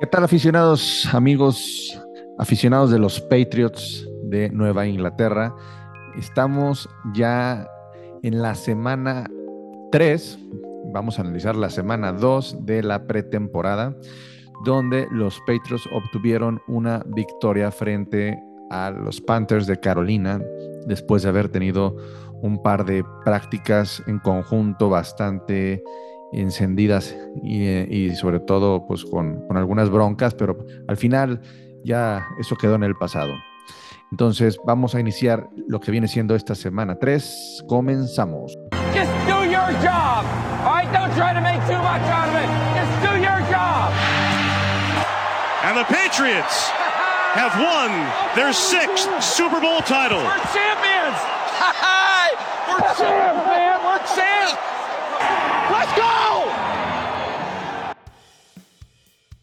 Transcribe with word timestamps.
¿Qué 0.00 0.06
tal 0.06 0.22
aficionados, 0.22 1.12
amigos, 1.12 2.00
aficionados 2.38 2.92
de 2.92 3.00
los 3.00 3.20
Patriots 3.20 4.08
de 4.22 4.48
Nueva 4.48 4.86
Inglaterra? 4.86 5.56
Estamos 6.16 6.88
ya 7.14 7.66
en 8.22 8.40
la 8.40 8.54
semana 8.54 9.28
3, 9.90 10.38
vamos 10.92 11.18
a 11.18 11.22
analizar 11.22 11.56
la 11.56 11.68
semana 11.68 12.12
2 12.12 12.58
de 12.64 12.84
la 12.84 13.08
pretemporada, 13.08 13.96
donde 14.64 15.08
los 15.10 15.40
Patriots 15.40 15.88
obtuvieron 15.92 16.60
una 16.68 17.02
victoria 17.08 17.72
frente 17.72 18.40
a 18.70 18.92
los 18.92 19.20
Panthers 19.20 19.66
de 19.66 19.80
Carolina 19.80 20.40
después 20.86 21.24
de 21.24 21.30
haber 21.30 21.48
tenido 21.48 21.96
un 22.40 22.62
par 22.62 22.84
de 22.84 23.04
prácticas 23.24 24.00
en 24.06 24.20
conjunto 24.20 24.90
bastante 24.90 25.82
encendidas 26.32 27.16
y, 27.42 28.10
sobre 28.14 28.40
todo 28.40 28.86
pues 28.86 29.04
con, 29.04 29.46
con, 29.46 29.56
algunas 29.56 29.90
broncas, 29.90 30.34
pero 30.34 30.58
al 30.86 30.96
final 30.96 31.40
ya 31.84 32.26
eso 32.38 32.56
quedó 32.56 32.74
en 32.74 32.82
el 32.82 32.94
pasado. 32.94 33.32
Entonces 34.10 34.58
vamos 34.64 34.94
a 34.94 35.00
iniciar 35.00 35.48
lo 35.66 35.80
que 35.80 35.90
viene 35.90 36.08
siendo 36.08 36.34
esta 36.34 36.54
semana 36.54 36.96
3. 36.96 37.64
Comenzamos. 37.68 38.56
Just 38.94 39.12
do 39.26 39.44
your 39.44 39.72
job. 39.82 40.24
All 40.64 40.74
right, 40.74 40.90
don't 40.92 41.14
try 41.14 41.34
to 41.34 41.40
make 41.40 41.60
too 41.66 41.78
much 41.78 42.02
out 42.08 42.28
of 42.28 42.34
it. 42.34 42.48
Just 42.74 42.92
do 43.04 43.12
your 43.20 43.40
job. 43.50 43.92
And 45.64 45.76
the 45.76 45.84
Patriots 45.84 46.70
have 47.36 47.52
won 47.60 47.92
their 48.34 48.52
sixth 48.52 49.08
Super 49.22 49.60
Bowl 49.60 49.80
title. 49.82 50.18
We're 50.24 50.40
champions. 50.56 51.18
We're 52.68 52.80
champs, 52.96 53.44
man. 53.46 53.78
We're 53.84 53.98
champs. 54.16 54.77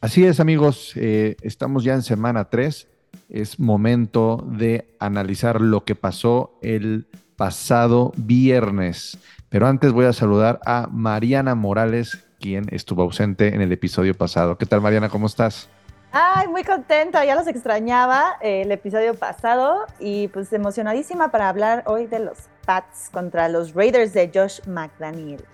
Así 0.06 0.24
es, 0.24 0.40
amigos. 0.40 0.92
Eh, 0.98 1.36
estamos 1.42 1.84
ya 1.84 1.96
en 1.96 2.04
semana 2.04 2.52
3. 2.52 2.88
Es 3.28 3.60
momento 3.60 4.46
de 4.48 4.96
analizar 5.00 5.60
lo 5.60 5.84
que 5.84 5.96
pasó 5.96 6.60
el 6.62 7.08
pasado 7.36 8.12
viernes. 8.16 9.18
Pero 9.50 9.66
antes 9.66 9.92
voy 9.94 10.06
a 10.06 10.14
saludar 10.14 10.60
a 10.64 10.88
Mariana 10.92 11.56
Morales, 11.56 12.24
quien 12.40 12.68
estuvo 12.70 13.02
ausente 13.02 13.56
en 13.56 13.62
el 13.62 13.72
episodio 13.72 14.14
pasado. 14.14 14.60
¿Qué 14.60 14.68
tal, 14.68 14.80
Mariana? 14.80 15.10
¿Cómo 15.10 15.26
estás? 15.26 15.70
Ay, 16.12 16.50
muy 16.50 16.64
contenta, 16.64 17.26
ya 17.26 17.34
los 17.34 17.48
extrañaba 17.48 18.38
eh, 18.44 18.62
el 18.62 18.72
episodio 18.72 19.16
pasado 19.16 19.88
y 20.00 20.28
pues 20.28 20.54
emocionadísima 20.54 21.32
para 21.32 21.50
hablar 21.50 21.84
hoy 21.88 22.06
de 22.06 22.20
los 22.20 22.38
Pats 22.68 23.10
contra 23.12 23.50
los 23.50 23.74
Raiders 23.74 24.14
de 24.14 24.30
Josh 24.32 24.60
McDaniels. 24.68 25.48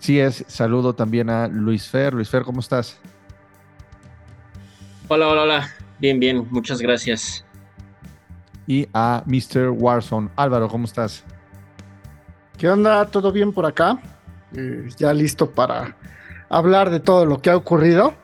Sí 0.00 0.20
es, 0.20 0.44
saludo 0.48 0.94
también 0.94 1.30
a 1.30 1.48
Luis 1.48 1.88
Fer. 1.88 2.12
Luis 2.12 2.28
Fer, 2.28 2.42
¿cómo 2.42 2.60
estás? 2.60 3.00
Hola, 5.08 5.28
hola, 5.28 5.42
hola. 5.42 5.68
Bien, 6.00 6.18
bien, 6.18 6.48
muchas 6.50 6.80
gracias. 6.80 7.44
Y 8.66 8.88
a 8.92 9.22
Mr. 9.24 9.68
Warson. 9.68 10.32
Álvaro, 10.34 10.66
¿cómo 10.66 10.84
estás? 10.84 11.22
¿Qué 12.58 12.68
onda? 12.68 13.06
¿Todo 13.06 13.30
bien 13.30 13.52
por 13.52 13.66
acá? 13.66 14.00
Eh, 14.56 14.88
ya 14.98 15.12
listo 15.12 15.48
para 15.48 15.96
hablar 16.48 16.90
de 16.90 16.98
todo 16.98 17.24
lo 17.24 17.40
que 17.40 17.50
ha 17.50 17.56
ocurrido. 17.56 18.14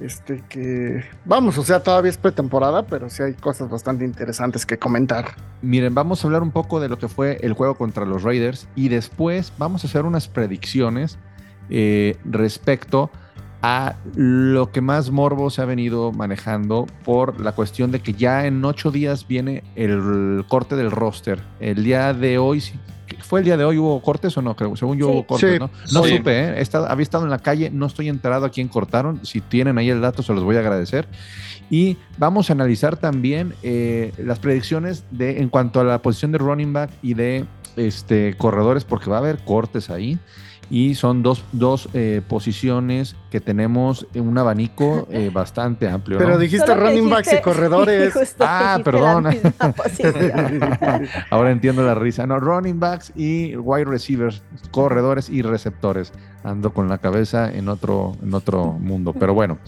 Este 0.00 0.44
que 0.48 1.04
vamos, 1.24 1.58
o 1.58 1.64
sea, 1.64 1.82
todavía 1.82 2.10
es 2.10 2.18
pretemporada, 2.18 2.86
pero 2.86 3.10
sí 3.10 3.24
hay 3.24 3.34
cosas 3.34 3.68
bastante 3.68 4.04
interesantes 4.04 4.64
que 4.64 4.78
comentar. 4.78 5.32
Miren, 5.60 5.92
vamos 5.92 6.22
a 6.22 6.28
hablar 6.28 6.44
un 6.44 6.52
poco 6.52 6.78
de 6.78 6.88
lo 6.88 6.98
que 6.98 7.08
fue 7.08 7.38
el 7.42 7.54
juego 7.54 7.74
contra 7.74 8.06
los 8.06 8.22
Raiders 8.22 8.68
y 8.76 8.90
después 8.90 9.52
vamos 9.58 9.82
a 9.82 9.88
hacer 9.88 10.04
unas 10.04 10.28
predicciones 10.28 11.18
eh, 11.68 12.16
respecto 12.24 13.10
a 13.14 13.29
lo 14.14 14.70
que 14.72 14.80
más 14.80 15.10
morbo 15.10 15.50
se 15.50 15.62
ha 15.62 15.64
venido 15.64 16.12
manejando 16.12 16.86
por 17.04 17.40
la 17.40 17.52
cuestión 17.52 17.90
de 17.90 18.00
que 18.00 18.14
ya 18.14 18.46
en 18.46 18.64
ocho 18.64 18.90
días 18.90 19.26
viene 19.26 19.62
el 19.76 20.44
corte 20.48 20.76
del 20.76 20.90
roster. 20.90 21.42
El 21.60 21.84
día 21.84 22.14
de 22.14 22.38
hoy, 22.38 22.62
¿Fue 23.22 23.40
el 23.40 23.44
día 23.44 23.56
de 23.56 23.64
hoy? 23.64 23.76
¿Hubo 23.76 24.00
cortes 24.02 24.36
o 24.36 24.42
no? 24.42 24.54
Creo, 24.54 24.76
según 24.76 24.96
yo 24.96 25.08
hubo 25.08 25.26
cortes, 25.26 25.58
¿no? 25.58 25.70
No 25.92 26.04
supe, 26.04 26.38
¿eh? 26.38 26.64
había 26.88 27.02
estado 27.02 27.24
en 27.24 27.30
la 27.30 27.40
calle, 27.40 27.70
no 27.70 27.86
estoy 27.86 28.08
enterado 28.08 28.46
a 28.46 28.50
quién 28.50 28.68
cortaron. 28.68 29.24
Si 29.24 29.40
tienen 29.40 29.78
ahí 29.78 29.90
el 29.90 30.00
dato, 30.00 30.22
se 30.22 30.32
los 30.32 30.44
voy 30.44 30.56
a 30.56 30.60
agradecer. 30.60 31.08
Y 31.70 31.96
vamos 32.18 32.50
a 32.50 32.52
analizar 32.52 32.96
también 32.96 33.54
eh, 33.62 34.12
las 34.18 34.38
predicciones 34.38 35.04
de 35.10 35.40
en 35.40 35.48
cuanto 35.48 35.80
a 35.80 35.84
la 35.84 36.02
posición 36.02 36.32
de 36.32 36.38
running 36.38 36.72
back 36.72 36.90
y 37.02 37.14
de 37.14 37.46
este, 37.76 38.36
corredores, 38.36 38.84
porque 38.84 39.10
va 39.10 39.16
a 39.16 39.20
haber 39.20 39.38
cortes 39.38 39.90
ahí 39.90 40.18
y 40.70 40.94
son 40.94 41.22
dos, 41.22 41.44
dos 41.52 41.88
eh, 41.94 42.22
posiciones 42.26 43.16
que 43.30 43.40
tenemos 43.40 44.06
un 44.14 44.36
abanico 44.36 45.06
eh, 45.10 45.30
bastante 45.32 45.88
amplio. 45.88 46.18
Pero 46.18 46.38
dijiste 46.38 46.74
running 46.74 47.08
backs 47.08 47.32
y 47.38 47.40
corredores. 47.40 48.36
ah, 48.40 48.80
perdón. 48.84 49.26
Ahora 51.30 51.50
entiendo 51.52 51.82
la 51.82 51.94
risa. 51.94 52.26
No, 52.26 52.40
running 52.40 52.80
backs 52.80 53.12
y 53.14 53.56
wide 53.56 53.84
receivers, 53.84 54.42
corredores 54.70 55.30
y 55.30 55.42
receptores. 55.42 56.12
Ando 56.42 56.72
con 56.72 56.88
la 56.88 56.96
cabeza 56.96 57.52
en 57.52 57.68
otro, 57.68 58.16
en 58.22 58.32
otro 58.32 58.72
mundo, 58.72 59.12
pero 59.12 59.34
bueno. 59.34 59.58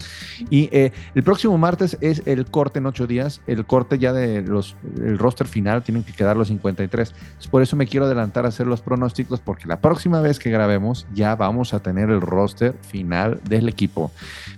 Y 0.49 0.69
eh, 0.71 0.91
el 1.13 1.21
próximo 1.21 1.55
martes 1.59 1.97
es 2.01 2.23
el 2.25 2.47
corte 2.47 2.79
en 2.79 2.87
ocho 2.87 3.05
días, 3.05 3.41
el 3.45 3.63
corte 3.65 3.99
ya 3.99 4.11
de 4.11 4.41
los, 4.41 4.75
el 4.97 5.19
roster 5.19 5.45
final, 5.45 5.83
tienen 5.83 6.03
que 6.03 6.13
quedar 6.13 6.35
los 6.35 6.47
53. 6.47 7.13
Por 7.51 7.61
eso 7.61 7.75
me 7.75 7.85
quiero 7.85 8.07
adelantar 8.07 8.45
a 8.45 8.47
hacer 8.47 8.65
los 8.65 8.81
pronósticos, 8.81 9.39
porque 9.39 9.67
la 9.67 9.81
próxima 9.81 10.19
vez 10.19 10.39
que 10.39 10.49
grabemos, 10.49 11.05
ya 11.13 11.35
vamos 11.35 11.75
a 11.75 11.79
tener 11.81 12.09
el 12.09 12.21
roster 12.21 12.73
final 12.81 13.39
del 13.57 13.69
equipo. 13.69 14.11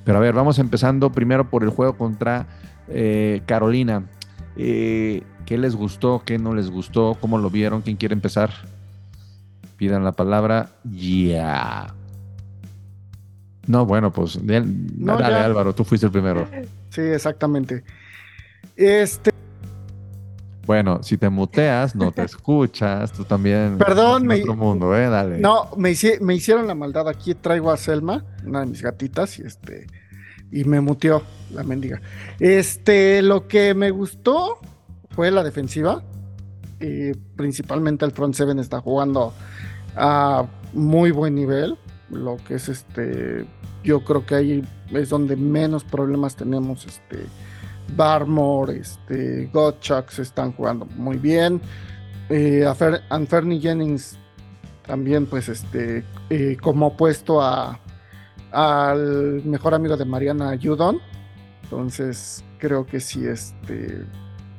Pero 0.04 0.18
a 0.18 0.22
ver, 0.22 0.34
vamos 0.34 0.60
empezando 0.60 1.12
primero 1.12 1.50
por 1.50 1.64
el 1.64 1.70
juego 1.70 1.98
contra 1.98 2.48
eh, 2.88 3.42
Carolina. 3.46 4.04
Eh, 4.58 5.24
¿Qué 5.46 5.58
les 5.58 5.76
gustó? 5.76 6.24
¿Qué 6.26 6.38
no 6.38 6.56
les 6.56 6.70
gustó? 6.70 7.18
¿Cómo 7.20 7.38
lo 7.38 7.50
vieron? 7.50 7.82
¿Quién 7.82 7.98
quiere 7.98 8.14
empezar? 8.14 8.52
Pidan 9.78 10.04
la 10.04 10.14
palabra 10.14 10.72
ya. 10.84 11.94
No, 13.68 13.86
bueno, 13.86 14.12
pues 14.12 14.40
dale, 14.44 15.36
Álvaro, 15.36 15.74
tú 15.74 15.84
fuiste 15.84 16.06
el 16.06 16.12
primero. 16.12 16.48
Sí, 16.90 17.02
exactamente. 17.02 17.84
Este, 18.76 19.32
bueno, 20.66 21.04
si 21.04 21.18
te 21.18 21.30
muteas, 21.30 21.96
no 21.96 22.12
te 22.12 22.22
escuchas, 22.26 23.12
tú 23.12 23.24
también. 23.24 23.78
Perdón, 23.78 24.26
me. 24.26 24.42
Otro 24.42 24.56
mundo, 24.56 24.96
¿eh? 24.96 25.08
Dale. 25.10 25.40
No, 25.40 25.70
me, 25.78 25.94
me, 26.22 26.36
hicieron 26.36 26.68
la 26.68 26.76
maldad. 26.76 27.08
Aquí 27.08 27.36
traigo 27.36 27.72
a 27.72 27.78
Selma, 27.78 28.26
una 28.46 28.62
de 28.62 28.66
mis 28.68 28.82
gatitas, 28.82 29.38
y 29.40 29.44
este. 29.44 29.88
Y 30.52 30.64
me 30.64 30.80
muteó 30.82 31.24
la 31.52 31.64
mendiga. 31.64 32.02
Este, 32.40 33.22
lo 33.22 33.48
que 33.48 33.74
me 33.74 33.92
gustó 33.92 34.60
fue 35.12 35.32
la 35.32 35.44
defensiva. 35.44 36.04
y 36.80 37.14
principalmente 37.36 38.06
el 38.06 38.12
front 38.12 38.36
seven 38.36 38.60
está 38.60 38.80
jugando 38.80 39.34
a 39.96 40.46
muy 40.74 41.12
buen 41.12 41.36
nivel. 41.36 41.78
Lo 42.10 42.38
que 42.38 42.56
es 42.56 42.70
este. 42.70 43.46
Yo 43.84 44.04
creo 44.04 44.26
que 44.26 44.36
ahí 44.36 44.64
es 44.92 45.10
donde 45.10 45.36
menos 45.36 45.84
problemas 45.84 46.36
tenemos. 46.36 46.86
Este 46.86 47.26
Barmore, 47.96 48.78
este, 48.78 49.50
Gottschalk 49.54 50.18
están 50.20 50.54
jugando 50.54 50.86
muy 50.96 51.18
bien. 51.18 51.62
Eh, 52.30 52.66
Jennings 53.62 54.18
también, 54.86 55.26
pues, 55.26 55.50
este, 55.50 56.04
eh, 56.30 56.58
como 56.62 56.88
opuesto 56.88 57.42
a, 57.42 57.80
al 58.52 59.44
mejor 59.46 59.74
amigo 59.74 59.98
de 59.98 60.06
Mariana 60.06 60.58
Judon. 60.62 61.00
Entonces, 61.64 62.44
creo 62.60 62.86
que 62.86 63.00
sí, 63.00 63.26
este, 63.26 64.06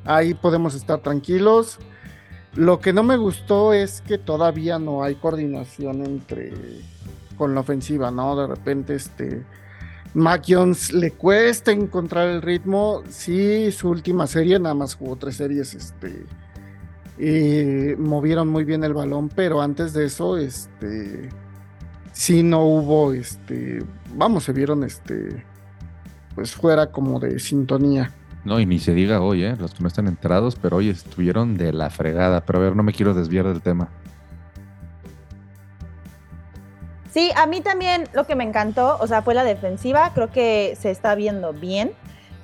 ahí 0.05 0.33
podemos 0.33 0.75
estar 0.75 0.99
tranquilos. 0.99 1.79
Lo 2.55 2.79
que 2.79 2.91
no 2.91 3.03
me 3.03 3.17
gustó 3.17 3.73
es 3.73 4.01
que 4.01 4.17
todavía 4.17 4.79
no 4.79 5.03
hay 5.03 5.15
coordinación 5.15 6.05
entre 6.05 6.53
con 7.37 7.53
la 7.53 7.61
ofensiva, 7.61 8.09
¿no? 8.09 8.35
De 8.35 8.47
repente, 8.47 8.95
este 8.95 9.45
Mac 10.17 10.45
Jones 10.47 10.93
le 10.93 11.11
cuesta 11.11 11.71
encontrar 11.71 12.27
el 12.27 12.41
ritmo. 12.41 13.03
Sí, 13.07 13.71
su 13.71 13.89
última 13.89 14.25
serie, 14.25 14.57
nada 14.57 14.73
más 14.73 14.95
jugó 14.95 15.15
tres 15.15 15.35
series, 15.35 15.75
este, 15.75 16.25
movieron 17.97 18.47
muy 18.47 18.63
bien 18.63 18.83
el 18.83 18.95
balón, 18.95 19.29
pero 19.29 19.61
antes 19.61 19.93
de 19.93 20.05
eso, 20.05 20.35
este, 20.37 21.29
sí 22.13 22.41
no 22.41 22.63
hubo, 22.63 23.13
este, 23.13 23.83
vamos, 24.15 24.45
se 24.45 24.53
vieron, 24.53 24.83
este, 24.83 25.45
pues 26.33 26.51
fuera 26.51 26.91
como 26.91 27.19
de 27.19 27.39
sintonía. 27.39 28.11
No, 28.43 28.59
y 28.59 28.65
ni 28.65 28.79
se 28.79 28.95
diga 28.95 29.21
hoy, 29.21 29.43
¿eh? 29.43 29.55
los 29.59 29.75
que 29.75 29.83
no 29.83 29.87
están 29.87 30.07
enterados, 30.07 30.55
pero 30.55 30.77
hoy 30.77 30.89
estuvieron 30.89 31.57
de 31.57 31.73
la 31.73 31.91
fregada. 31.91 32.43
Pero 32.43 32.57
a 32.57 32.61
ver, 32.63 32.75
no 32.75 32.81
me 32.81 32.93
quiero 32.93 33.13
desviar 33.13 33.45
del 33.45 33.61
tema. 33.61 33.89
Sí, 37.17 37.31
a 37.35 37.47
mí 37.47 37.61
también 37.61 38.07
lo 38.13 38.27
que 38.27 38.35
me 38.35 38.43
encantó, 38.43 38.95
o 38.99 39.07
sea, 39.07 39.23
fue 39.23 39.33
la 39.33 39.43
defensiva. 39.43 40.11
Creo 40.13 40.29
que 40.29 40.77
se 40.79 40.91
está 40.91 41.15
viendo 41.15 41.51
bien. 41.51 41.93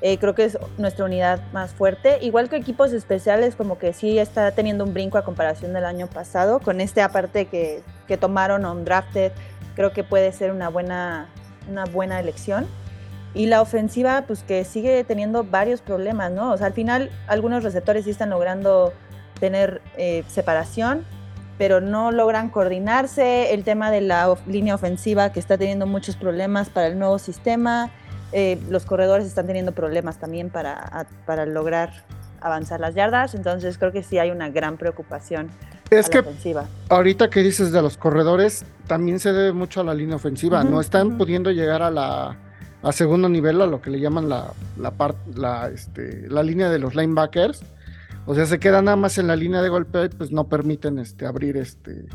Eh, 0.02 0.18
creo 0.18 0.34
que 0.34 0.46
es 0.46 0.58
nuestra 0.80 1.06
unidad 1.06 1.44
más 1.52 1.76
fuerte. 1.76 2.18
Igual 2.24 2.50
que 2.50 2.56
equipos 2.56 2.92
especiales, 2.92 3.56
como 3.56 3.78
que 3.78 3.94
sí 3.94 4.18
está 4.18 4.50
teniendo 4.50 4.84
un 4.84 4.92
brinco 4.92 5.20
a 5.20 5.24
comparación 5.24 5.74
del 5.74 5.86
año 5.86 6.08
pasado. 6.08 6.60
Con 6.60 6.82
este 6.82 7.04
aparte 7.04 7.46
que, 7.46 7.84
tomaron 8.18 8.66
on 8.66 8.84
drafted, 8.84 9.32
creo 9.76 9.94
que 9.94 10.04
puede 10.04 10.32
ser 10.32 10.50
una 10.50 10.70
buena, 10.70 11.30
una 11.70 11.86
buena 11.86 12.20
elección. 12.20 12.66
y 13.36 13.46
la 13.46 13.62
ofensiva, 13.62 14.24
pues 14.26 14.42
que 14.42 14.66
sigue 14.66 15.04
teniendo 15.04 15.44
varios 15.44 15.82
problemas, 15.82 16.32
¿no? 16.32 16.52
O 16.52 16.58
sea, 16.58 16.66
al 16.66 16.74
final 16.74 17.12
algunos 17.28 17.64
receptores 17.64 18.06
sí 18.06 18.10
están 18.10 18.32
logrando 18.32 18.92
tener 19.40 19.84
eh, 19.98 20.24
separación, 20.30 21.06
pero 21.58 21.82
no 21.82 22.12
logran 22.12 22.50
coordinarse. 22.50 23.54
El 23.54 23.64
tema 23.64 23.92
de 23.92 24.02
la 24.02 24.36
línea 24.48 24.76
ofensiva 24.76 25.32
que 25.32 25.40
está 25.40 25.58
teniendo 25.58 25.86
muchos 25.86 26.16
problemas 26.16 26.70
para 26.70 26.88
el 26.88 26.98
nuevo 26.98 27.20
sistema. 27.20 27.92
Eh, 28.32 28.60
los 28.70 28.86
corredores 28.86 29.28
están 29.28 29.48
teniendo 29.48 29.74
problemas 29.74 30.18
también 30.18 30.50
para, 30.50 31.06
para 31.26 31.46
lograr 31.46 31.92
avanzar 32.42 32.80
las 32.80 32.96
yardas. 32.96 33.36
Entonces 33.36 33.78
creo 33.78 33.92
que 33.92 34.04
sí 34.04 34.18
hay 34.18 34.32
una 34.32 34.50
gran 34.50 34.78
preocupación. 34.78 35.50
Es 35.90 36.10
que 36.10 36.20
ofensiva. 36.20 36.66
ahorita 36.90 37.30
que 37.30 37.42
dices 37.42 37.72
de 37.72 37.82
los 37.82 37.98
corredores, 37.98 38.66
también 38.88 39.20
se 39.20 39.32
debe 39.32 39.54
mucho 39.54 39.82
a 39.82 39.84
la 39.84 39.94
línea 39.94 40.16
ofensiva. 40.16 40.64
no 40.64 40.82
están 40.82 41.18
pudiendo 41.18 41.52
llegar 41.52 41.84
a 41.84 41.92
la 41.92 42.38
a 42.84 42.92
segundo 42.92 43.30
nivel, 43.30 43.62
a 43.62 43.66
lo 43.66 43.82
que 43.82 43.90
le 43.90 44.00
llaman 44.00 44.28
la, 44.28 44.52
la, 44.78 44.94
la, 45.36 45.70
este, 45.70 46.28
la 46.28 46.44
línea 46.44 46.70
de 46.70 46.80
los 46.80 46.96
linebackers. 46.96 47.64
O 48.26 48.36
sea, 48.36 48.46
se 48.46 48.60
quedan 48.60 48.86
nada 48.86 48.98
más 48.98 49.18
en 49.18 49.28
la 49.28 49.36
línea 49.36 49.62
de 49.62 49.70
golpeo 49.70 50.06
y 50.06 50.10
pues 50.10 50.32
no 50.32 50.48
permiten 50.48 50.98
este, 51.00 51.26
abrir 51.26 51.58
este, 51.58 52.06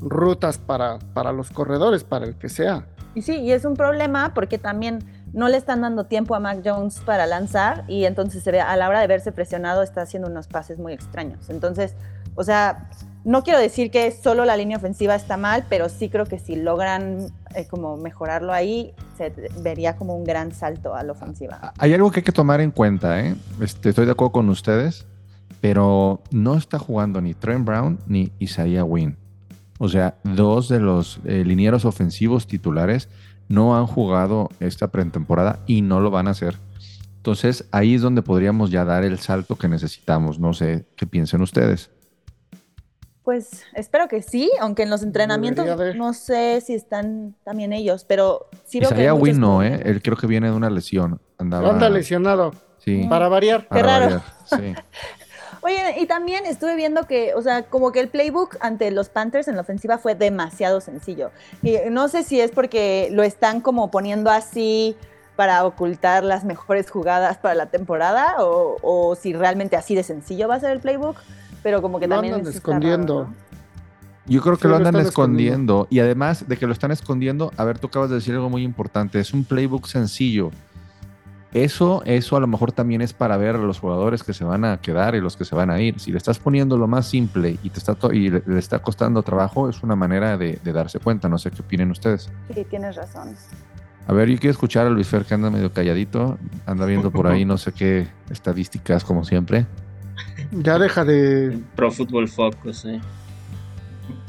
rutas 0.00 0.58
para, 0.58 0.98
para 1.12 1.32
los 1.32 1.50
corredores, 1.50 2.04
para 2.04 2.24
el 2.24 2.36
que 2.36 2.48
sea. 2.48 2.86
Y 3.14 3.22
sí, 3.22 3.36
y 3.36 3.52
es 3.52 3.64
un 3.64 3.74
problema 3.74 4.32
porque 4.34 4.58
también 4.58 5.00
no 5.32 5.48
le 5.48 5.56
están 5.56 5.82
dando 5.82 6.04
tiempo 6.04 6.34
a 6.34 6.40
Mac 6.40 6.60
Jones 6.64 7.00
para 7.00 7.26
lanzar 7.26 7.84
y 7.88 8.04
entonces 8.04 8.42
se 8.42 8.52
ve, 8.52 8.60
a 8.60 8.76
la 8.76 8.88
hora 8.88 9.00
de 9.00 9.06
verse 9.06 9.32
presionado 9.32 9.82
está 9.82 10.02
haciendo 10.02 10.28
unos 10.28 10.46
pases 10.46 10.78
muy 10.78 10.92
extraños. 10.92 11.50
Entonces, 11.50 11.94
o 12.34 12.44
sea, 12.44 12.88
no 13.24 13.42
quiero 13.42 13.58
decir 13.58 13.90
que 13.90 14.10
solo 14.10 14.44
la 14.44 14.56
línea 14.56 14.76
ofensiva 14.76 15.14
está 15.14 15.36
mal, 15.36 15.64
pero 15.68 15.88
sí 15.88 16.08
creo 16.08 16.26
que 16.26 16.38
si 16.38 16.56
logran 16.56 17.26
eh, 17.54 17.66
como 17.66 17.96
mejorarlo 17.96 18.52
ahí, 18.52 18.94
se 19.30 19.48
vería 19.60 19.96
como 19.96 20.16
un 20.16 20.24
gran 20.24 20.52
salto 20.52 20.94
a 20.94 21.02
la 21.02 21.12
ofensiva. 21.12 21.72
Hay 21.78 21.94
algo 21.94 22.10
que 22.10 22.20
hay 22.20 22.24
que 22.24 22.32
tomar 22.32 22.60
en 22.60 22.70
cuenta, 22.70 23.20
¿eh? 23.20 23.34
Este, 23.60 23.90
estoy 23.90 24.06
de 24.06 24.12
acuerdo 24.12 24.32
con 24.32 24.48
ustedes, 24.48 25.06
pero 25.60 26.20
no 26.30 26.56
está 26.56 26.78
jugando 26.78 27.20
ni 27.20 27.34
Trent 27.34 27.64
Brown 27.64 27.98
ni 28.06 28.32
Isaiah 28.38 28.84
Wynn. 28.84 29.16
O 29.78 29.88
sea, 29.88 30.16
dos 30.24 30.68
de 30.68 30.80
los 30.80 31.20
eh, 31.24 31.44
linieros 31.44 31.84
ofensivos 31.84 32.46
titulares 32.46 33.08
no 33.48 33.76
han 33.76 33.86
jugado 33.86 34.48
esta 34.60 34.88
pretemporada 34.88 35.60
y 35.66 35.82
no 35.82 36.00
lo 36.00 36.10
van 36.10 36.26
a 36.26 36.30
hacer. 36.30 36.56
Entonces 37.16 37.64
ahí 37.70 37.94
es 37.94 38.02
donde 38.02 38.22
podríamos 38.22 38.70
ya 38.70 38.84
dar 38.84 39.04
el 39.04 39.20
salto 39.20 39.54
que 39.54 39.68
necesitamos. 39.68 40.40
No 40.40 40.52
sé 40.52 40.86
qué 40.96 41.06
piensen 41.06 41.42
ustedes. 41.42 41.90
Pues 43.24 43.64
espero 43.74 44.08
que 44.08 44.22
sí, 44.22 44.50
aunque 44.60 44.82
en 44.82 44.90
los 44.90 45.02
entrenamientos 45.02 45.66
no 45.94 46.12
sé 46.12 46.60
si 46.60 46.74
están 46.74 47.34
también 47.44 47.72
ellos, 47.72 48.04
pero 48.04 48.48
sí 48.64 48.80
veo 48.80 48.90
que. 48.90 49.12
Win 49.12 49.40
no, 49.40 49.62
¿eh? 49.62 49.80
Él 49.84 50.02
creo 50.02 50.16
que 50.16 50.26
viene 50.26 50.48
de 50.48 50.54
una 50.54 50.70
lesión. 50.70 51.20
Andaba... 51.38 51.70
Anda 51.70 51.88
lesionado. 51.88 52.52
Sí. 52.78 53.06
Para 53.08 53.28
variar. 53.28 53.68
Qué 53.68 53.82
raro. 53.82 54.22
sí. 54.46 54.74
Oye, 55.64 56.00
y 56.00 56.06
también 56.06 56.44
estuve 56.44 56.74
viendo 56.74 57.04
que, 57.04 57.34
o 57.34 57.42
sea, 57.42 57.62
como 57.62 57.92
que 57.92 58.00
el 58.00 58.08
playbook 58.08 58.56
ante 58.60 58.90
los 58.90 59.08
Panthers 59.08 59.46
en 59.46 59.54
la 59.54 59.60
ofensiva 59.60 59.96
fue 59.96 60.16
demasiado 60.16 60.80
sencillo. 60.80 61.30
Y 61.62 61.76
no 61.88 62.08
sé 62.08 62.24
si 62.24 62.40
es 62.40 62.50
porque 62.50 63.08
lo 63.12 63.22
están 63.22 63.60
como 63.60 63.88
poniendo 63.92 64.28
así 64.28 64.96
para 65.36 65.64
ocultar 65.64 66.24
las 66.24 66.44
mejores 66.44 66.90
jugadas 66.90 67.38
para 67.38 67.54
la 67.54 67.66
temporada 67.66 68.36
o, 68.38 69.14
si 69.14 69.32
realmente 69.34 69.76
así 69.76 69.94
de 69.94 70.02
sencillo 70.02 70.48
va 70.48 70.56
a 70.56 70.60
ser 70.60 70.72
el 70.72 70.80
playbook, 70.80 71.16
pero 71.62 71.82
como 71.82 72.00
que 72.00 72.08
también... 72.08 72.34
Andan 72.34 72.52
escondiendo. 72.52 73.28
Yo 74.26 74.40
creo 74.40 74.56
que 74.56 74.68
lo 74.68 74.76
andan 74.76 74.96
escondiendo. 74.96 75.86
Y 75.90 75.98
además 75.98 76.48
de 76.48 76.56
que 76.56 76.66
lo 76.66 76.72
están 76.72 76.92
escondiendo, 76.92 77.52
a 77.56 77.64
ver, 77.64 77.78
tú 77.78 77.88
acabas 77.88 78.10
de 78.10 78.16
decir 78.16 78.34
algo 78.34 78.50
muy 78.50 78.62
importante. 78.62 79.18
Es 79.18 79.32
un 79.34 79.44
playbook 79.44 79.86
sencillo. 79.86 80.50
Eso, 81.52 82.02
eso 82.06 82.36
a 82.36 82.40
lo 82.40 82.46
mejor 82.46 82.72
también 82.72 83.02
es 83.02 83.12
para 83.12 83.36
ver 83.36 83.56
a 83.56 83.58
los 83.58 83.78
jugadores 83.78 84.22
que 84.22 84.32
se 84.32 84.42
van 84.42 84.64
a 84.64 84.80
quedar 84.80 85.14
y 85.14 85.20
los 85.20 85.36
que 85.36 85.44
se 85.44 85.54
van 85.54 85.70
a 85.70 85.80
ir. 85.80 86.00
Si 86.00 86.10
le 86.10 86.16
estás 86.16 86.38
poniendo 86.38 86.78
lo 86.78 86.86
más 86.86 87.06
simple 87.06 87.58
y 87.62 87.68
te 87.68 87.78
está 87.78 87.96
y 88.10 88.30
le, 88.30 88.42
está 88.56 88.78
costando 88.78 89.22
trabajo, 89.22 89.68
es 89.68 89.82
una 89.82 89.94
manera 89.94 90.38
de, 90.38 90.58
darse 90.64 90.98
cuenta. 90.98 91.28
No 91.28 91.36
sé 91.36 91.50
qué 91.50 91.60
opinen 91.60 91.90
ustedes. 91.90 92.30
Sí, 92.54 92.64
tienes 92.70 92.96
razón. 92.96 93.34
A 94.06 94.12
ver, 94.14 94.30
yo 94.30 94.38
quiero 94.38 94.52
escuchar 94.52 94.86
a 94.86 94.90
Luis 94.90 95.08
Fer 95.08 95.24
que 95.24 95.34
anda 95.34 95.50
medio 95.50 95.72
calladito, 95.72 96.38
anda 96.64 96.86
viendo 96.86 97.10
por 97.10 97.26
ahí 97.26 97.44
no 97.44 97.58
sé 97.58 97.72
qué 97.72 98.08
estadísticas 98.30 99.04
como 99.04 99.24
siempre. 99.24 99.66
Ya 100.52 100.78
deja 100.78 101.04
de. 101.04 101.58
Pro 101.74 101.90
Football 101.90 102.28
Focus, 102.28 102.84
eh. 102.84 103.00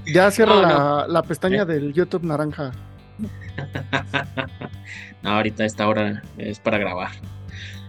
Ya 0.05 0.31
cierra 0.31 1.07
la, 1.07 1.23
pestaña 1.23 1.63
¿Eh? 1.63 1.65
del 1.65 1.93
YouTube 1.93 2.23
naranja. 2.23 2.71
no, 5.21 5.29
ahorita 5.29 5.65
esta 5.65 5.87
hora 5.87 6.23
es 6.37 6.59
para 6.59 6.77
grabar. 6.77 7.11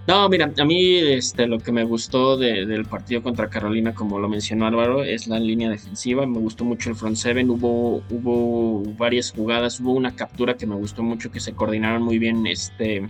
No, 0.06 0.28
mira, 0.28 0.52
a 0.58 0.64
mí 0.64 0.98
este, 0.98 1.46
lo 1.46 1.58
que 1.58 1.72
me 1.72 1.82
gustó 1.82 2.36
del 2.36 2.84
partido 2.84 3.22
contra 3.22 3.48
Carolina, 3.48 3.94
como 3.94 4.18
lo 4.18 4.28
mencionó 4.28 4.66
Álvaro, 4.66 5.02
es 5.02 5.26
la 5.28 5.38
línea 5.38 5.70
defensiva. 5.70 6.26
Me 6.26 6.38
gustó 6.38 6.64
mucho 6.64 6.90
el 6.90 6.96
front 6.96 7.16
seven. 7.16 7.48
Hubo, 7.48 8.02
hubo 8.10 8.82
varias 8.98 9.30
jugadas, 9.30 9.80
hubo 9.80 9.92
una 9.92 10.14
captura 10.14 10.54
que 10.54 10.66
me 10.66 10.74
gustó 10.74 11.02
mucho, 11.02 11.30
que 11.30 11.40
se 11.40 11.54
coordinaron 11.54 12.02
muy 12.02 12.18
bien 12.18 12.46
este, 12.46 13.08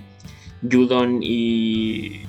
Judon 0.70 1.18
y, 1.20 2.20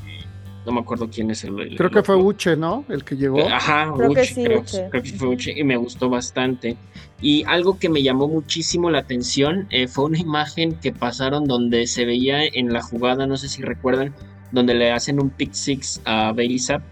no 0.65 0.71
me 0.71 0.79
acuerdo 0.79 1.09
quién 1.09 1.31
es 1.31 1.43
el. 1.43 1.75
creo 1.77 1.89
que 1.89 2.03
fue 2.03 2.15
Uche, 2.15 2.55
¿no? 2.55 2.85
El 2.89 3.03
que 3.03 3.15
llegó. 3.15 3.47
Ajá, 3.47 3.91
creo 3.95 4.11
Uche, 4.11 4.33
que 4.33 4.43
creo, 4.43 4.63
creo, 4.63 5.03
que 5.03 5.11
fue 5.11 5.27
Uche 5.29 5.53
y 5.55 5.63
me 5.63 5.77
gustó 5.77 6.09
bastante. 6.09 6.75
Y 7.21 7.43
algo 7.45 7.77
que 7.79 7.89
me 7.89 8.03
llamó 8.03 8.27
muchísimo 8.27 8.89
la 8.89 8.99
atención 8.99 9.67
eh, 9.69 9.87
fue 9.87 10.05
una 10.05 10.19
imagen 10.19 10.73
que 10.73 10.91
pasaron 10.91 11.45
donde 11.45 11.87
se 11.87 12.05
veía 12.05 12.43
en 12.45 12.73
la 12.73 12.81
jugada, 12.81 13.25
no 13.27 13.37
sé 13.37 13.47
si 13.47 13.61
recuerdan, 13.61 14.13
donde 14.51 14.73
le 14.73 14.91
hacen 14.91 15.21
un 15.21 15.29
pick 15.29 15.53
six 15.53 16.01
a 16.05 16.31
Bailey 16.33 16.59
Zapp. 16.59 16.83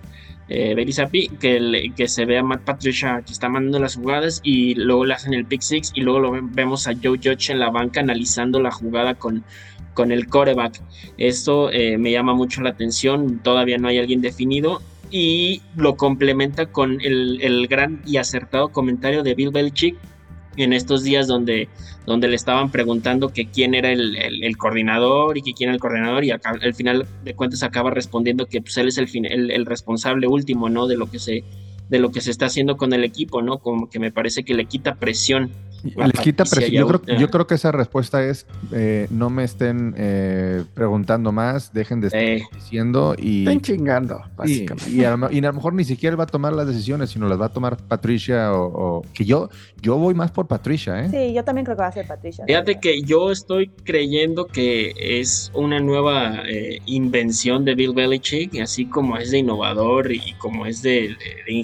Eh, 0.50 0.76
Bailey 0.76 0.92
Zappi, 0.92 1.30
que, 1.40 1.92
que 1.96 2.08
se 2.08 2.26
ve 2.26 2.38
a 2.38 2.44
Matt 2.44 2.64
Patricia 2.64 3.24
que 3.26 3.32
está 3.32 3.48
mandando 3.48 3.80
las 3.80 3.96
jugadas 3.96 4.42
y 4.44 4.76
luego 4.76 5.06
le 5.06 5.14
hacen 5.14 5.34
el 5.34 5.46
pick 5.46 5.62
six 5.62 5.92
y 5.96 6.02
luego 6.02 6.20
lo 6.20 6.32
vemos 6.32 6.86
a 6.88 6.94
Joe 7.02 7.18
Judge 7.18 7.50
en 7.50 7.60
la 7.60 7.70
banca 7.70 8.02
analizando 8.02 8.60
la 8.60 8.70
jugada 8.70 9.16
con, 9.16 9.46
con 9.94 10.12
el 10.12 10.28
coreback. 10.28 10.82
Esto 11.18 11.72
eh, 11.72 11.98
me 11.98 12.12
llama 12.12 12.34
mucho 12.34 12.62
la 12.62 12.72
atención, 12.72 13.40
todavía 13.44 13.78
no 13.78 13.88
hay 13.88 14.00
alguien 14.00 14.22
definido 14.22 14.82
y 15.10 15.62
lo 15.76 15.96
complementa 15.96 16.66
con 16.66 17.00
el, 17.02 17.68
gran 17.68 18.02
y 18.06 18.18
acertado 18.18 18.70
comentario 18.70 19.22
de 19.22 19.36
Bill 19.36 19.52
Belichick 19.52 19.96
en 20.58 20.74
estos 20.74 21.04
días 21.04 21.28
donde, 21.28 21.70
donde 22.06 22.28
le 22.28 22.36
estaban 22.36 22.72
preguntando 22.72 23.30
que 23.30 23.48
quién 23.48 23.76
era 23.76 23.92
el, 23.92 24.58
coordinador 24.58 25.38
y 25.38 25.42
que 25.42 25.54
quién 25.54 25.70
era 25.70 25.76
el 25.76 25.82
coordinador 25.82 26.24
y 26.24 26.32
al 26.32 26.74
final 26.74 27.06
de 27.24 27.36
cuentas 27.36 27.64
acaba 27.64 27.92
respondiendo 27.92 28.48
que 28.48 28.62
pues, 28.62 28.78
él 28.78 28.88
es 28.88 28.98
el, 28.98 29.52
el, 29.52 29.66
responsable 29.66 30.28
último, 30.28 30.70
¿no? 30.70 30.88
De 30.88 30.98
lo 30.98 31.10
que 31.10 31.20
se 31.20 31.44
de 31.90 32.00
lo 32.00 32.12
que 32.12 32.22
se 32.22 32.32
está 32.32 32.48
haciendo 32.48 32.78
con 32.78 32.94
el 32.94 33.04
equipo, 33.04 33.42
¿no? 33.42 33.60
Como 33.60 33.90
que 33.90 34.00
me 34.00 34.12
parece 34.12 34.44
que 34.44 34.54
le 34.54 34.66
quita 34.66 34.96
presión 34.96 35.52
les 35.84 36.20
quita 36.22 36.46
presión. 36.46 36.88
Yo 37.20 37.30
creo, 37.30 37.48
que 37.48 37.56
esa 37.56 37.72
respuesta 37.72 38.24
es 38.24 38.46
eh, 38.72 39.08
no 39.10 39.30
me 39.30 39.44
estén 39.44 39.94
eh, 39.98 40.64
preguntando 40.74 41.32
más, 41.32 41.74
dejen 41.74 42.00
de 42.02 42.08
estar 42.08 42.50
diciendo 42.54 43.16
y. 43.18 43.40
Estén 43.40 43.62
chingando, 43.62 44.22
básicamente. 44.36 44.90
Y, 44.90 45.04
a, 45.04 45.18
lo 45.18 45.54
mejor 45.54 45.74
ni 45.74 45.84
siquiera 45.84 46.16
va 46.16 46.24
a 46.24 46.28
tomar 46.28 46.54
las 46.54 46.68
decisiones, 46.68 47.10
sino 47.10 47.28
las 47.28 47.40
va 47.40 47.48
a 47.48 47.54
tomar 47.54 47.78
Patricia 47.78 48.54
o, 48.54 49.04
que 49.14 49.26
yo, 49.26 49.50
yo 49.82 49.98
voy 49.98 50.14
más 50.14 50.32
por 50.32 50.48
Patricia, 50.48 51.04
¿eh? 51.04 51.10
Sí, 51.10 51.34
yo 51.34 51.44
también 51.44 51.66
creo 51.66 51.76
que 51.76 51.84
va 51.84 51.90
a 51.90 51.92
ser 51.92 52.08
Patricia. 52.08 52.46
Fíjate 52.46 52.80
que 52.80 53.02
yo 53.02 53.32
estoy 53.32 53.70
creyendo 53.84 54.48
que 54.48 54.94
es 54.98 55.52
una 55.54 55.80
nueva 55.80 56.44
eh, 56.48 56.80
invención 56.86 57.66
de 57.66 57.76
Bill 57.76 57.94
Belichick, 57.94 58.60
así 58.62 58.86
como 58.86 59.18
es 59.18 59.32
de 59.32 59.40
innovador 59.40 60.12
y 60.12 60.34
como 60.38 60.66
es 60.66 60.82
de 60.82 61.16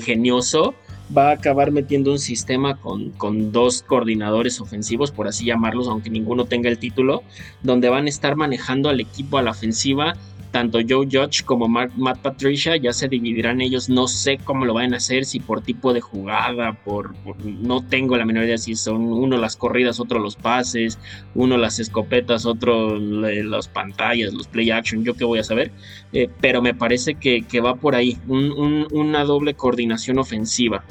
ingenioso 0.10 0.74
va 1.16 1.30
a 1.30 1.34
acabar 1.34 1.72
metiendo 1.72 2.12
un 2.12 2.20
sistema 2.20 2.75
con, 2.75 3.12
con, 3.12 3.51
dos 3.51 3.82
coordinadores 3.82 4.62
ofensivos, 4.62 5.12
por 5.12 5.28
así 5.28 5.46
llamarlos, 5.46 5.88
aunque 5.88 6.10
ninguno 6.10 6.46
tenga 6.46 6.70
el 6.70 6.78
título, 6.78 7.24
donde 7.63 7.89
van 7.89 8.06
a 8.06 8.10
estar 8.10 8.36
manejando 8.36 8.89
al 8.89 9.00
equipo 9.00 9.38
a 9.38 9.42
la 9.42 9.51
ofensiva. 9.51 10.13
Tanto 10.51 10.79
Joe 10.88 11.06
Judge 11.06 11.44
como 11.46 11.68
Matt 11.68 12.20
Patricia 12.22 12.75
ya 12.77 12.91
se 12.91 13.08
dividirán 13.08 13.62
ellos. 13.62 13.89
No 13.89 14.08
sé 14.08 14.38
cómo 14.44 14.65
lo 14.65 14.74
van 14.74 14.94
a 14.94 14.98
hacer, 14.98 15.25
si 15.25 15.39
por 15.39 15.62
tipo 15.62 15.94
de 15.94 16.01
jugada, 16.01 16.74
por, 16.74 17.13
no 17.46 17.86
tengo 17.86 18.18
la 18.18 18.25
menor 18.25 18.46
idea 18.46 18.58
si 18.58 18.75
son 18.75 19.01
uno 19.13 19.38
las 19.38 19.56
corridas, 19.56 20.00
otro 20.00 20.20
los 20.20 20.36
pases, 20.36 20.98
uno 21.36 21.58
las 21.58 21.79
escopetas, 21.79 22.46
otro 22.46 22.98
las 22.98 23.68
pantallas, 23.68 24.34
los 24.34 24.48
play 24.48 24.72
action, 24.72 25.03
yo 25.03 25.13
qué 25.13 25.25
voy 25.25 25.39
a 25.39 25.44
saber. 25.44 25.72
Eh, 26.13 26.29
pero 26.41 26.62
me 26.62 26.74
parece 26.74 27.15
que, 27.15 27.44
va 27.62 27.75
por 27.75 27.96
ahí, 27.96 28.18
una 28.27 29.24
doble 29.24 29.53
coordinación 29.53 30.18
ofensiva 30.18 30.84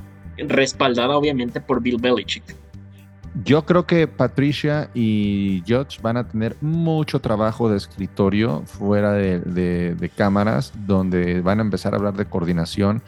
respaldada 0.47 1.17
obviamente 1.17 1.61
por 1.61 1.83
Bill 1.83 1.99
Belichick. 2.00 2.45
Yo 3.44 3.64
creo 3.64 3.87
que 3.87 4.08
Patricia 4.08 4.90
y 4.94 5.62
Judge 5.66 6.00
van 6.02 6.16
a 6.16 6.28
tener 6.28 6.56
mucho 6.61 7.20
trabajo 7.20 7.70
de 7.70 7.76
escritorio 7.76 8.62
fuera 8.66 9.12
de, 9.12 10.11
cámaras, 10.16 10.73
donde 10.87 11.40
van 11.40 11.61
a 11.61 11.62
empezar 11.62 11.92
a 11.92 11.97
hablar 11.97 12.14
de 12.14 12.26
coordinación, 12.26 13.02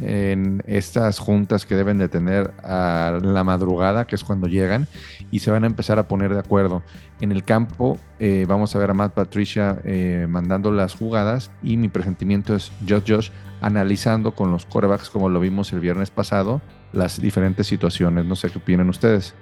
en 0.00 0.60
estas 0.66 1.20
juntas 1.20 1.66
que 1.66 1.76
deben 1.76 1.98
de 1.98 2.08
tener 2.08 2.52
a 2.64 3.20
la 3.22 3.44
madrugada, 3.44 4.06
que 4.06 4.16
es 4.16 4.24
cuando 4.24 4.48
llegan, 4.48 4.88
y 5.30 5.40
se 5.40 5.52
van 5.52 5.62
a 5.62 5.68
empezar 5.68 5.98
a 5.98 6.08
poner 6.08 6.34
de 6.34 6.40
acuerdo. 6.40 6.82
En 7.20 7.30
el 7.30 7.44
campo 7.44 7.98
eh, 8.18 8.44
vamos 8.48 8.74
a 8.74 8.78
ver 8.80 8.90
a 8.90 8.94
Matt 8.94 9.14
Patricia 9.14 9.78
eh, 9.84 10.26
mandando 10.28 10.72
las 10.72 10.94
jugadas 10.94 11.52
y 11.62 11.76
mi 11.76 11.88
presentimiento 11.88 12.56
es 12.56 12.72
Josh 12.88 13.04
Josh 13.06 13.30
analizando 13.60 14.34
con 14.34 14.50
los 14.50 14.66
corebacks 14.66 15.10
como 15.10 15.28
lo 15.28 15.38
vimos 15.38 15.72
el 15.72 15.80
viernes 15.80 16.10
pasado 16.10 16.60
las 16.92 17.20
diferentes 17.20 17.66
situaciones. 17.66 18.24
No 18.24 18.36
sé 18.36 18.50
qué 18.50 18.58
opinan 18.58 18.88
ustedes. 18.88 19.34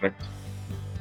Correcto. 0.00 0.24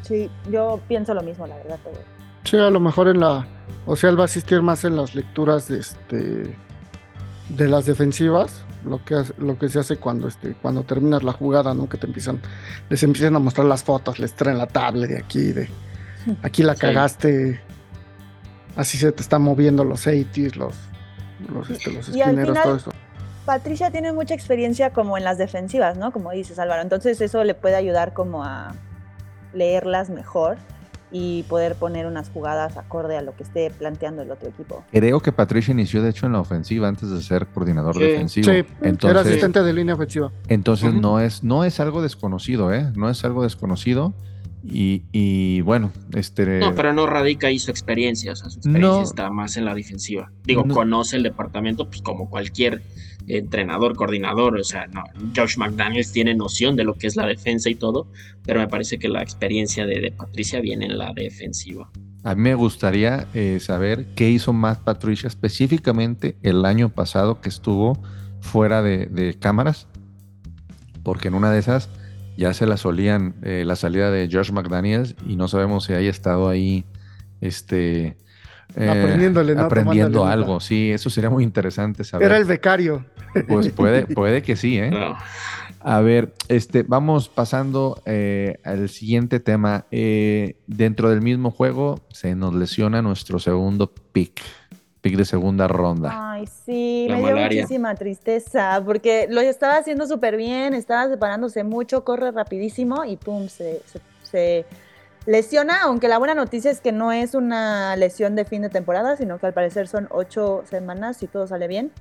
Sí, 0.03 0.29
yo 0.51 0.79
pienso 0.87 1.13
lo 1.13 1.21
mismo, 1.21 1.47
la 1.47 1.55
verdad. 1.57 1.79
Pero... 1.83 1.97
Sí, 2.43 2.57
a 2.57 2.69
lo 2.69 2.79
mejor 2.79 3.07
en 3.07 3.19
la. 3.19 3.47
O 3.85 3.95
sea, 3.95 4.09
él 4.09 4.17
va 4.17 4.23
a 4.23 4.25
asistir 4.25 4.61
más 4.61 4.83
en 4.83 4.95
las 4.95 5.15
lecturas 5.15 5.67
de 5.67 5.79
este. 5.79 6.55
de 7.49 7.67
las 7.67 7.85
defensivas. 7.85 8.63
Lo 8.85 9.03
que, 9.03 9.21
lo 9.37 9.57
que 9.59 9.67
se 9.67 9.79
hace 9.79 9.97
cuando 9.97 10.27
este, 10.29 10.53
cuando 10.61 10.83
terminas 10.83 11.21
la 11.23 11.33
jugada, 11.33 11.73
¿no? 11.73 11.89
Que 11.89 11.97
te 11.97 12.07
empiezan, 12.07 12.39
les 12.89 13.03
empiezan 13.03 13.35
a 13.35 13.39
mostrar 13.39 13.67
las 13.67 13.83
fotos, 13.83 14.19
les 14.19 14.33
traen 14.33 14.57
la 14.57 14.67
tablet 14.67 15.09
de 15.09 15.17
aquí, 15.19 15.51
de 15.51 15.69
aquí 16.43 16.63
la 16.63 16.75
Sí. 16.75 16.81
cagaste, 16.81 17.59
así 18.77 18.97
se 18.97 19.11
te 19.11 19.21
están 19.21 19.41
moviendo 19.41 19.83
los 19.83 20.07
80s, 20.07 20.55
los, 20.55 20.75
los, 21.53 21.69
este, 21.69 21.91
los 21.91 22.07
Y 22.09 22.21
al 22.21 22.29
esquineros, 22.29 22.49
final- 22.57 22.63
todo 22.63 22.75
eso. 22.77 22.91
Patricia 23.45 23.91
tiene 23.91 24.13
mucha 24.13 24.33
experiencia 24.33 24.91
como 24.93 25.17
en 25.17 25.23
las 25.25 25.37
defensivas, 25.37 25.97
¿no? 25.97 26.11
Como 26.11 26.31
dices 26.31 26.57
Álvaro. 26.57 26.81
Entonces 26.81 27.19
eso 27.19 27.43
le 27.43 27.55
puede 27.55 27.75
ayudar 27.75 28.13
como 28.13 28.43
a 28.45 28.73
leerlas 29.53 30.09
mejor 30.09 30.57
y 31.11 31.41
poder 31.49 31.73
poner 31.73 32.05
unas 32.05 32.29
jugadas 32.29 32.77
acorde 32.77 33.17
a 33.17 33.21
lo 33.23 33.35
que 33.35 33.41
esté 33.41 33.71
planteando 33.71 34.21
el 34.21 34.29
otro 34.29 34.49
equipo. 34.49 34.83
Creo 34.91 35.19
que 35.21 35.31
Patricia 35.31 35.71
inició 35.71 36.03
de 36.03 36.09
hecho 36.11 36.27
en 36.27 36.33
la 36.33 36.39
ofensiva 36.39 36.87
antes 36.87 37.09
de 37.09 37.19
ser 37.23 37.47
coordinador 37.47 37.95
Sí. 37.95 38.01
defensivo. 38.03 38.45
Sí, 38.45 38.51
era 38.59 38.67
entonces, 38.89 39.25
asistente 39.25 39.63
de 39.63 39.73
línea 39.73 39.95
ofensiva. 39.95 40.31
entonces 40.47 40.93
no 40.93 41.19
es 41.19 41.43
no 41.43 41.63
es 41.63 41.79
algo 41.79 42.03
desconocido, 42.03 42.71
¿eh? 42.73 42.91
No 42.95 43.09
es 43.09 43.25
algo 43.25 43.41
desconocido. 43.43 44.13
Y, 44.63 45.03
y 45.11 45.61
bueno, 45.61 45.91
este 46.13 46.59
No, 46.59 46.75
pero 46.75 46.91
no 46.93 47.05
radica 47.07 47.47
ahí 47.47 47.59
su 47.59 47.71
experiencia, 47.71 48.33
o 48.33 48.35
sea, 48.35 48.49
su 48.49 48.57
experiencia 48.59 48.89
No. 48.99 49.03
está 49.03 49.29
más 49.29 49.55
en 49.57 49.65
la 49.65 49.73
defensiva. 49.73 50.31
Digo, 50.43 50.63
No. 50.65 50.73
conoce 50.73 51.15
el 51.15 51.23
departamento, 51.23 51.87
pues 51.89 52.01
como 52.01 52.29
cualquier 52.29 52.81
entrenador, 53.27 53.95
coordinador, 53.95 54.57
o 54.57 54.63
sea, 54.63 54.87
no, 54.87 55.03
Josh 55.35 55.57
McDaniels 55.57 56.11
tiene 56.11 56.33
noción 56.35 56.75
de 56.75 56.83
lo 56.83 56.95
que 56.95 57.07
es 57.07 57.15
la 57.15 57.25
defensa 57.27 57.69
y 57.69 57.75
todo, 57.75 58.07
pero 58.43 58.59
me 58.59 58.67
parece 58.67 58.97
que 58.99 59.07
la 59.07 59.21
experiencia 59.21 59.85
de, 59.85 59.99
de 60.01 60.11
Patricia 60.11 60.59
viene 60.61 60.85
en 60.87 60.97
la 60.97 61.13
defensiva. 61.13 61.89
A 62.23 62.35
mí 62.35 62.41
me 62.41 62.55
gustaría 62.55 63.27
eh, 63.33 63.59
saber 63.61 64.07
qué 64.15 64.29
hizo 64.29 64.51
Matt 64.51 64.83
Patricia 64.83 65.27
específicamente 65.27 66.37
el 66.41 66.65
año 66.65 66.89
pasado 66.89 67.39
que 67.39 67.49
estuvo 67.49 68.01
fuera 68.41 68.81
de, 68.81 69.05
de 69.05 69.37
cámaras, 69.39 69.87
porque 71.03 71.27
en 71.29 71.35
una 71.35 71.51
de 71.51 71.59
esas 71.59 71.89
ya 72.39 72.53
se 72.53 72.65
la 72.65 72.77
solían 72.77 73.36
eh, 73.43 73.63
la 73.65 73.75
salida 73.75 74.10
de 74.10 74.29
Josh 74.31 74.51
McDaniels 74.51 75.15
y 75.27 75.36
no 75.36 75.48
sabemos 75.48 75.84
si 75.84 75.93
haya 75.93 76.10
estado 76.10 76.48
ahí 76.48 76.86
este, 77.41 78.15
eh, 78.75 78.89
Aprendiéndole, 78.89 79.55
¿no? 79.55 79.63
aprendiendo 79.63 80.25
algo. 80.25 80.53
nota. 80.53 80.65
Sí, 80.65 80.91
eso 80.91 81.10
sería 81.10 81.29
muy 81.29 81.43
interesante 81.43 82.03
saber. 82.03 82.27
Era 82.27 82.38
el 82.38 82.46
becario. 82.46 83.05
Pues 83.48 83.69
puede, 83.69 84.05
puede 84.08 84.41
que 84.41 84.55
sí, 84.55 84.77
¿eh? 84.77 84.91
No, 84.91 85.17
A 85.81 86.01
ver, 86.01 86.34
este, 86.50 86.84
vamos 86.84 87.29
pasando 87.29 88.01
eh, 88.05 88.60
al 88.63 88.89
siguiente 88.89 89.39
tema. 89.39 89.86
Eh, 89.91 90.55
dentro 90.67 91.10
del 91.10 91.22
mismo 91.22 91.51
juego 91.51 92.01
se 92.12 92.36
nos 92.36 92.53
lesiona 92.53 93.01
nuestro 93.01 93.39
segundo 93.39 93.91
pick, 94.12 94.41
pick 95.01 95.15
de 95.15 95.25
segunda 95.25 95.67
ronda. 95.67 96.31
Ay, 96.33 96.45
sí, 96.47 97.05
La 97.09 97.15
me 97.15 97.21
dio 97.21 97.29
malaria. 97.35 97.61
muchísima 97.63 97.95
tristeza 97.95 98.81
porque 98.85 99.27
lo 99.29 99.41
estaba 99.41 99.77
haciendo 99.77 100.05
súper 100.07 100.35
bien, 100.37 100.73
estaba 100.73 101.09
separándose 101.09 101.63
mucho, 101.63 102.03
corre 102.03 102.31
rapidísimo 102.31 103.05
y 103.05 103.15
pum, 103.17 103.47
se, 103.47 103.81
se- 103.85 104.01
se 104.23 104.65
lesiona, 105.25 105.81
aunque 105.83 106.07
la 106.07 106.17
buena 106.17 106.33
noticia 106.35 106.69
es 106.71 106.81
que 106.81 106.91
no 106.91 107.11
es 107.11 107.33
una 107.35 107.95
lesión 107.95 108.35
de 108.35 108.45
fin 108.45 108.61
de 108.61 108.69
temporada, 108.69 109.15
sino 109.17 109.37
que 109.39 109.45
al 109.47 109.53
parecer 109.53 109.87
son 109.87 110.07
ocho 110.11 110.63
semanas 110.69 111.17
si 111.17 111.27
todo 111.27 111.47
sale 111.47 111.67
bien. 111.67 111.91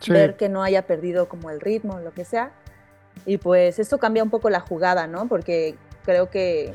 Sí. 0.00 0.10
ver 0.12 0.36
que 0.36 0.48
no 0.50 0.62
haya 0.62 0.82
perdido 0.82 1.28
como 1.28 1.48
el 1.50 1.60
ritmo, 1.60 1.98
lo 2.00 2.12
que 2.12 2.24
sea. 2.26 2.50
Y 3.24 3.38
pues 3.38 3.78
esto 3.78 3.98
cambia 3.98 4.22
un 4.22 4.28
poco 4.28 4.50
la 4.50 4.60
jugada, 4.60 5.06
¿no? 5.06 5.28
Porque 5.28 5.76
creo 6.04 6.28
que 6.30 6.74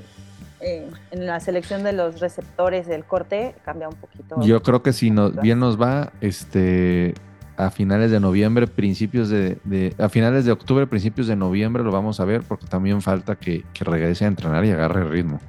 eh, 0.62 0.89
en 1.12 1.25
la 1.25 1.39
selección 1.39 1.84
de 1.84 1.94
los 1.94 2.20
receptores 2.20 2.88
del 2.88 3.04
corte 3.06 3.56
cambia 3.63 3.88
un 3.89 3.96
poquito. 3.96 4.42
Yo 4.42 4.62
creo 4.62 4.82
que 4.84 4.94
si 4.94 5.10
nos, 5.12 5.36
bien 5.42 5.60
nos 5.60 5.80
va, 5.80 6.12
este, 6.22 7.13
a 7.58 7.70
finales 7.72 8.12
de 8.12 8.20
noviembre, 8.20 8.68
principios 8.68 9.30
de, 9.30 9.58
de- 9.63 9.94
a 9.98 10.10
finales 10.10 10.46
de 10.46 10.51
octubre, 10.51 10.86
principios 10.88 11.28
de 11.28 11.36
noviembre 11.36 11.84
lo 11.84 11.92
vamos 11.92 12.20
a 12.20 12.25
ver 12.25 12.42
porque 12.48 12.66
también 12.68 13.01
falta 13.01 13.36
que, 13.36 13.63
que 13.74 13.84
regrese 13.86 14.25
a 14.25 14.28
entrenar 14.30 14.63
y 14.66 14.72
agarre 14.72 15.01
el 15.01 15.10
ritmo. 15.10 15.39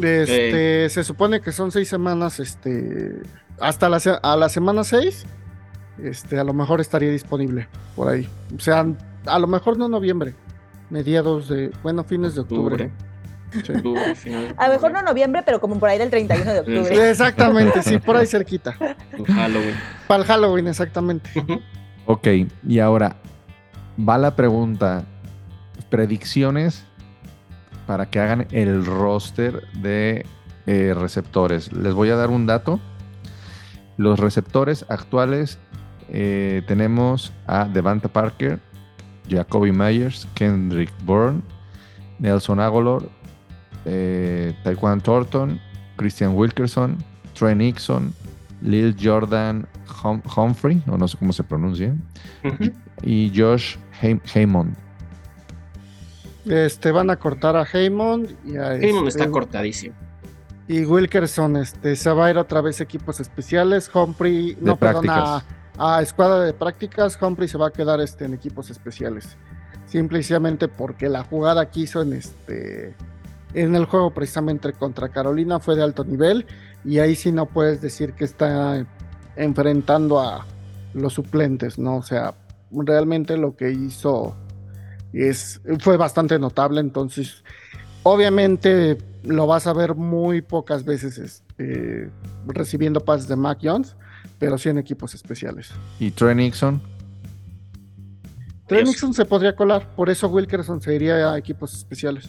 Este, 0.00 0.88
Se 0.88 1.04
supone 1.04 1.40
que 1.40 1.52
son 1.52 1.70
seis 1.70 1.88
semanas, 1.88 2.40
este, 2.40 3.20
hasta 3.60 3.88
la, 3.88 3.98
a 4.22 4.36
la 4.36 4.48
semana 4.48 4.84
seis, 4.84 5.24
este, 6.02 6.38
a 6.38 6.44
lo 6.44 6.54
mejor 6.54 6.80
estaría 6.80 7.10
disponible 7.10 7.68
por 7.94 8.08
ahí. 8.08 8.28
O 8.56 8.60
sea, 8.60 8.86
a 9.26 9.38
lo 9.38 9.46
mejor 9.46 9.76
no 9.78 9.88
noviembre, 9.88 10.34
mediados 10.90 11.48
de, 11.48 11.70
bueno, 11.82 12.04
fines 12.04 12.34
de 12.34 12.40
octubre. 12.40 12.90
Octubre, 13.58 14.14
final, 14.14 14.54
A 14.56 14.68
lo 14.68 14.74
mejor 14.74 14.92
no 14.92 15.02
noviembre, 15.02 15.42
pero 15.44 15.60
como 15.60 15.78
por 15.78 15.88
ahí 15.88 15.98
del 15.98 16.10
31 16.10 16.52
de 16.52 16.60
octubre. 16.60 17.10
Exactamente, 17.10 17.82
sí, 17.82 17.98
por 17.98 18.16
ahí 18.16 18.26
cerquita. 18.26 18.74
en 19.12 19.24
Halloween. 19.24 19.74
Para 20.06 20.22
el 20.22 20.28
Halloween, 20.28 20.68
exactamente. 20.68 21.30
Ok, 22.06 22.26
y 22.66 22.78
ahora 22.80 23.16
va 23.96 24.18
la 24.18 24.34
pregunta, 24.34 25.04
predicciones 25.88 26.84
para 27.86 28.06
que 28.06 28.20
hagan 28.20 28.46
el 28.50 28.84
roster 28.84 29.68
de 29.74 30.26
eh, 30.66 30.94
receptores. 30.98 31.72
Les 31.72 31.94
voy 31.94 32.10
a 32.10 32.16
dar 32.16 32.30
un 32.30 32.46
dato. 32.46 32.80
Los 33.96 34.18
receptores 34.18 34.86
actuales 34.88 35.58
eh, 36.08 36.62
tenemos 36.66 37.32
a 37.46 37.66
Devante 37.66 38.08
Parker, 38.08 38.60
Jacoby 39.28 39.72
Myers, 39.72 40.26
Kendrick 40.34 40.90
Bourne, 41.04 41.42
Nelson 42.18 42.60
Aguilar, 42.60 43.02
eh, 43.84 44.54
Taekwon 44.64 45.00
Thornton, 45.00 45.60
Christian 45.96 46.34
Wilkerson, 46.34 46.96
Trey 47.38 47.54
Nixon, 47.54 48.12
Lil 48.62 48.96
Jordan 49.00 49.66
Hum- 50.02 50.22
Humphrey, 50.36 50.82
o 50.88 50.96
no 50.96 51.08
sé 51.08 51.16
cómo 51.18 51.32
se 51.32 51.42
pronuncia, 51.42 51.94
y 53.02 53.32
Josh 53.34 53.76
Hay- 54.00 54.20
Haymond. 54.34 54.74
Este, 56.44 56.90
van 56.90 57.08
a 57.10 57.16
cortar 57.16 57.56
a 57.56 57.64
Haymond 57.72 58.34
y 58.44 58.56
a 58.56 58.70
Raymond 58.70 59.08
este, 59.08 59.20
está 59.20 59.30
cortadísimo. 59.30 59.94
Y 60.68 60.84
Wilkerson, 60.84 61.56
este, 61.56 61.96
se 61.96 62.10
va 62.10 62.26
a 62.26 62.30
ir 62.30 62.38
otra 62.38 62.60
vez 62.60 62.80
a 62.80 62.84
equipos 62.84 63.20
especiales. 63.20 63.90
Humphrey, 63.92 64.56
no, 64.60 64.76
perdón, 64.76 65.08
a, 65.10 65.40
prácticas. 65.42 65.44
a 65.78 66.02
escuadra 66.02 66.40
de 66.44 66.52
prácticas. 66.52 67.18
Humphrey 67.20 67.48
se 67.48 67.58
va 67.58 67.68
a 67.68 67.70
quedar 67.70 68.00
este, 68.00 68.24
en 68.24 68.34
equipos 68.34 68.70
especiales. 68.70 69.36
Simplemente 69.86 70.68
porque 70.68 71.08
la 71.08 71.22
jugada 71.24 71.68
que 71.70 71.80
hizo 71.80 72.00
en 72.02 72.14
este 72.14 72.94
en 73.54 73.74
el 73.74 73.84
juego 73.84 74.12
precisamente 74.12 74.72
contra 74.72 75.08
Carolina 75.08 75.60
fue 75.60 75.76
de 75.76 75.82
alto 75.82 76.04
nivel. 76.04 76.46
Y 76.84 76.98
ahí 76.98 77.14
sí 77.14 77.32
no 77.32 77.46
puedes 77.46 77.80
decir 77.80 78.14
que 78.14 78.24
está 78.24 78.86
enfrentando 79.36 80.20
a 80.20 80.46
los 80.94 81.14
suplentes, 81.14 81.78
¿no? 81.78 81.96
O 81.96 82.02
sea, 82.02 82.34
realmente 82.70 83.36
lo 83.36 83.56
que 83.56 83.70
hizo 83.70 84.34
es, 85.12 85.60
fue 85.80 85.96
bastante 85.96 86.38
notable. 86.38 86.80
Entonces, 86.80 87.44
obviamente 88.02 88.98
lo 89.22 89.46
vas 89.46 89.66
a 89.66 89.72
ver 89.72 89.94
muy 89.94 90.42
pocas 90.42 90.84
veces 90.84 91.18
este, 91.18 92.10
recibiendo 92.46 93.00
pases 93.00 93.28
de 93.28 93.36
Mac 93.36 93.58
Jones, 93.62 93.94
pero 94.38 94.58
sí 94.58 94.68
en 94.68 94.78
equipos 94.78 95.14
especiales. 95.14 95.70
Y 96.00 96.10
Trey 96.10 96.34
Nixon. 96.34 96.82
Trey. 98.66 98.84
Nixon 98.84 99.14
se 99.14 99.24
podría 99.24 99.54
colar, 99.54 99.94
por 99.94 100.10
eso 100.10 100.28
Wilkerson 100.28 100.80
se 100.80 100.94
iría 100.94 101.32
a 101.32 101.38
equipos 101.38 101.74
especiales. 101.74 102.28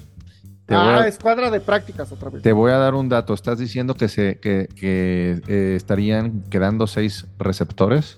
Te 0.65 0.75
ah, 0.75 1.01
a- 1.01 1.08
escuadra 1.08 1.51
de 1.51 1.60
prácticas 1.60 2.12
otra 2.12 2.29
vez. 2.29 2.41
Te 2.41 2.53
voy 2.53 2.72
a 2.72 2.77
dar 2.77 2.93
un 2.93 3.10
dato. 3.10 3.34
Estás 3.34 3.58
diciendo 3.60 3.96
que, 3.96 4.08
se, 4.08 4.39
que, 4.39 4.67
que, 4.75 5.41
eh, 5.48 5.74
estarían 5.75 6.41
quedando 6.50 6.88
seis 6.88 7.25
receptores. 7.38 8.17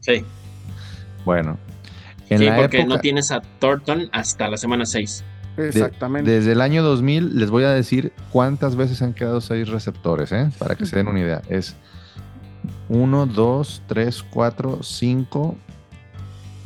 Sí, 0.00 0.24
Bueno, 1.24 1.58
en 2.30 2.38
sí 2.38 2.44
la 2.46 2.56
porque 2.56 2.78
época, 2.80 2.94
no 2.94 3.00
tienes 3.00 3.32
a 3.32 3.40
Thornton 3.58 4.08
hasta 4.12 4.48
la 4.48 4.56
semana 4.56 4.86
6. 4.86 5.24
de- 5.56 5.68
Exactamente. 5.68 6.30
desde 6.30 6.52
el 6.52 6.60
año 6.60 6.82
2000, 6.82 7.38
les 7.38 7.50
voy 7.50 7.64
a 7.64 7.70
decir 7.70 8.12
cuántas 8.30 8.76
veces 8.76 9.02
han 9.02 9.14
quedado 9.14 9.40
seis 9.40 9.68
receptores, 9.68 10.30
¿eh? 10.32 10.50
para 10.58 10.74
que 10.76 10.86
se 10.86 10.96
den 10.96 11.08
una 11.08 11.18
idea. 11.20 11.42
Es 11.48 11.74
1, 12.88 13.26
2, 13.26 13.82
3, 13.88 14.22
4, 14.30 14.82
5, 14.82 15.56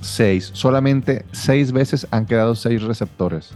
6. 0.02 0.50
Solamente 0.54 1.24
seis 1.32 1.72
veces 1.72 2.06
han 2.10 2.26
quedado 2.26 2.54
seis 2.54 2.82
receptores. 2.82 3.50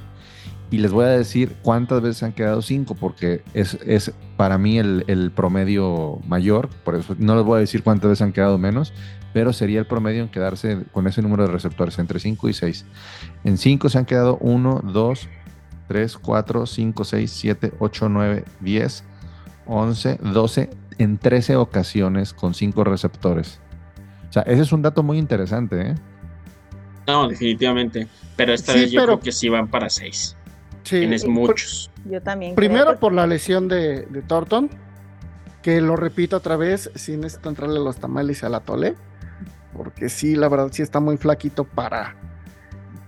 Y 0.75 0.79
les 0.79 0.91
voy 0.91 1.05
a 1.05 1.09
decir 1.11 1.55
cuántas 1.63 2.03
veces 2.03 2.25
han 2.25 2.33
quedado 2.33 2.61
cinco, 2.61 2.97
porque 2.97 3.43
es, 3.55 3.75
es 3.87 4.13
para 4.37 4.59
mí 4.59 4.77
el, 4.79 5.05
el 5.07 5.31
promedio 5.31 6.19
mayor. 6.27 6.69
Por 6.85 6.97
eso 6.97 7.15
no 7.17 7.37
les 7.37 7.45
voy 7.45 7.59
a 7.59 7.61
decir 7.61 7.85
cuántas 7.85 8.09
veces 8.11 8.23
han 8.23 8.33
quedado 8.33 8.59
menos, 8.59 8.93
pero 9.33 9.53
sería 9.53 9.79
el 9.79 9.87
promedio 9.87 10.23
en 10.25 10.29
quedarse 10.31 10.83
con 10.91 11.07
ese 11.07 11.23
número 11.23 11.47
de 11.47 11.53
receptores, 11.53 11.97
entre 12.01 12.19
5 12.19 12.49
y 12.49 12.55
6. 12.55 12.87
En 13.45 13.57
5 13.57 13.89
se 13.89 13.99
han 13.99 14.05
quedado 14.05 14.37
1, 14.41 14.81
2, 14.93 15.29
3, 15.87 16.17
4, 16.19 16.67
5, 16.67 17.05
6, 17.05 17.31
7, 17.31 17.73
8, 17.79 18.09
9, 18.09 18.45
10, 18.61 19.05
11, 19.67 20.19
12, 20.23 20.71
en 20.99 21.19
13 21.19 21.55
ocasiones 21.55 22.33
con 22.33 22.53
5 22.55 22.83
receptores. 22.83 23.61
O 24.29 24.33
sea, 24.33 24.43
ese 24.43 24.63
es 24.63 24.73
un 24.73 24.83
dato 24.83 25.05
muy 25.05 25.19
interesante, 25.19 25.91
¿eh? 25.91 25.95
No, 27.07 27.29
definitivamente. 27.29 28.09
Pero 28.35 28.53
esta 28.53 28.73
Sí, 28.73 28.81
vez 28.81 28.91
yo 28.91 29.01
pero- 29.03 29.13
creo 29.13 29.21
que 29.21 29.31
sí 29.31 29.49
van 29.49 29.69
para 29.69 29.89
6. 29.89 30.37
Sí, 30.85 31.01
Tienes 31.01 31.27
muchos. 31.27 31.91
Yo 32.05 32.23
también. 32.23 32.55
Primero 32.55 32.87
creo, 32.87 33.01
por 33.01 33.13
la 33.13 33.27
lesión 33.27 33.69
de, 33.69 34.03
de 34.03 34.23
Thornton, 34.23 34.71
que 35.63 35.81
lo 35.81 35.97
repito 35.97 36.37
otra 36.37 36.57
vez, 36.57 36.91
sí 36.95 37.17
necesito 37.17 37.49
entrarle 37.49 37.79
a 37.79 37.83
los 37.83 37.97
tamales 37.97 38.43
y 38.43 38.47
a 38.47 38.51
la 38.51 38.61
tole, 38.61 38.95
porque 39.73 40.11
sí, 40.11 40.37
la 40.37 40.49
verdad 40.51 40.69
sí 40.71 40.83
está 40.83 41.01
muy 41.01 41.17
flaquito 41.17 41.65
para... 41.65 42.15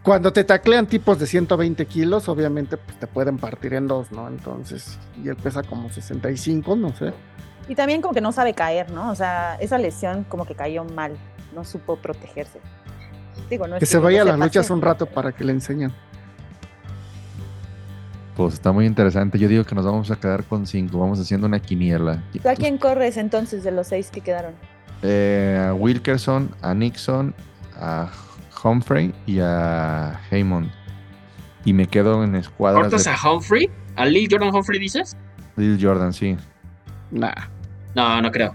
Cuando 0.02 0.32
te 0.32 0.44
taclean 0.44 0.86
tipos 0.86 1.18
de 1.18 1.26
120 1.26 1.84
kilos, 1.86 2.28
obviamente 2.28 2.76
pues 2.76 2.98
te 2.98 3.06
pueden 3.06 3.38
partir 3.38 3.74
en 3.74 3.88
dos, 3.88 4.12
¿no? 4.12 4.28
Entonces, 4.28 4.98
y 5.22 5.28
él 5.28 5.36
pesa 5.36 5.64
como 5.64 5.90
65, 5.90 6.76
no 6.76 6.94
sé. 6.96 7.12
Y 7.68 7.74
también 7.74 8.00
como 8.00 8.14
que 8.14 8.20
no 8.20 8.32
sabe 8.32 8.54
caer, 8.54 8.90
¿no? 8.90 9.10
O 9.10 9.14
sea, 9.14 9.56
esa 9.56 9.76
lesión 9.76 10.24
como 10.24 10.46
que 10.46 10.54
cayó 10.54 10.84
mal, 10.84 11.16
no 11.54 11.64
supo 11.64 11.96
protegerse. 11.96 12.60
Digo, 13.50 13.66
no 13.66 13.76
es 13.76 13.80
Que 13.80 13.86
se 13.86 13.98
vaya 13.98 14.22
a 14.22 14.24
las 14.24 14.38
luchas 14.38 14.70
un 14.70 14.80
rato 14.80 15.06
para 15.06 15.32
que 15.32 15.44
le 15.44 15.52
enseñen. 15.52 15.92
Pues 18.36 18.54
está 18.54 18.70
muy 18.70 18.84
interesante. 18.86 19.38
Yo 19.38 19.48
digo 19.48 19.64
que 19.64 19.74
nos 19.74 19.84
vamos 19.84 20.10
a 20.10 20.16
quedar 20.16 20.44
con 20.44 20.66
5. 20.66 20.98
Vamos 20.98 21.18
haciendo 21.18 21.46
una 21.46 21.58
quiniela. 21.58 22.22
¿Tú 22.42 22.48
a 22.48 22.54
quién 22.54 22.76
corres 22.76 23.16
entonces 23.16 23.64
de 23.64 23.70
los 23.70 23.86
seis 23.86 24.10
que 24.10 24.20
quedaron? 24.20 24.52
Eh, 25.02 25.66
a 25.70 25.72
Wilkerson, 25.74 26.50
a 26.60 26.74
Nixon, 26.74 27.34
a 27.80 28.10
Humphrey 28.62 29.14
y 29.26 29.38
a 29.40 30.20
Haymond. 30.30 30.70
Y 31.64 31.72
me 31.72 31.86
quedo 31.86 32.22
en 32.24 32.34
escuadras 32.36 32.82
¿Cortas 32.82 33.04
de 33.04 33.10
a 33.10 33.32
Humphrey? 33.32 33.70
¿A 33.96 34.04
Lee 34.04 34.28
Jordan 34.30 34.54
Humphrey 34.54 34.78
dices? 34.78 35.16
Lil 35.56 35.78
Jordan, 35.80 36.12
sí. 36.12 36.36
Nah. 37.10 37.32
No, 37.94 38.20
no 38.20 38.30
creo. 38.30 38.54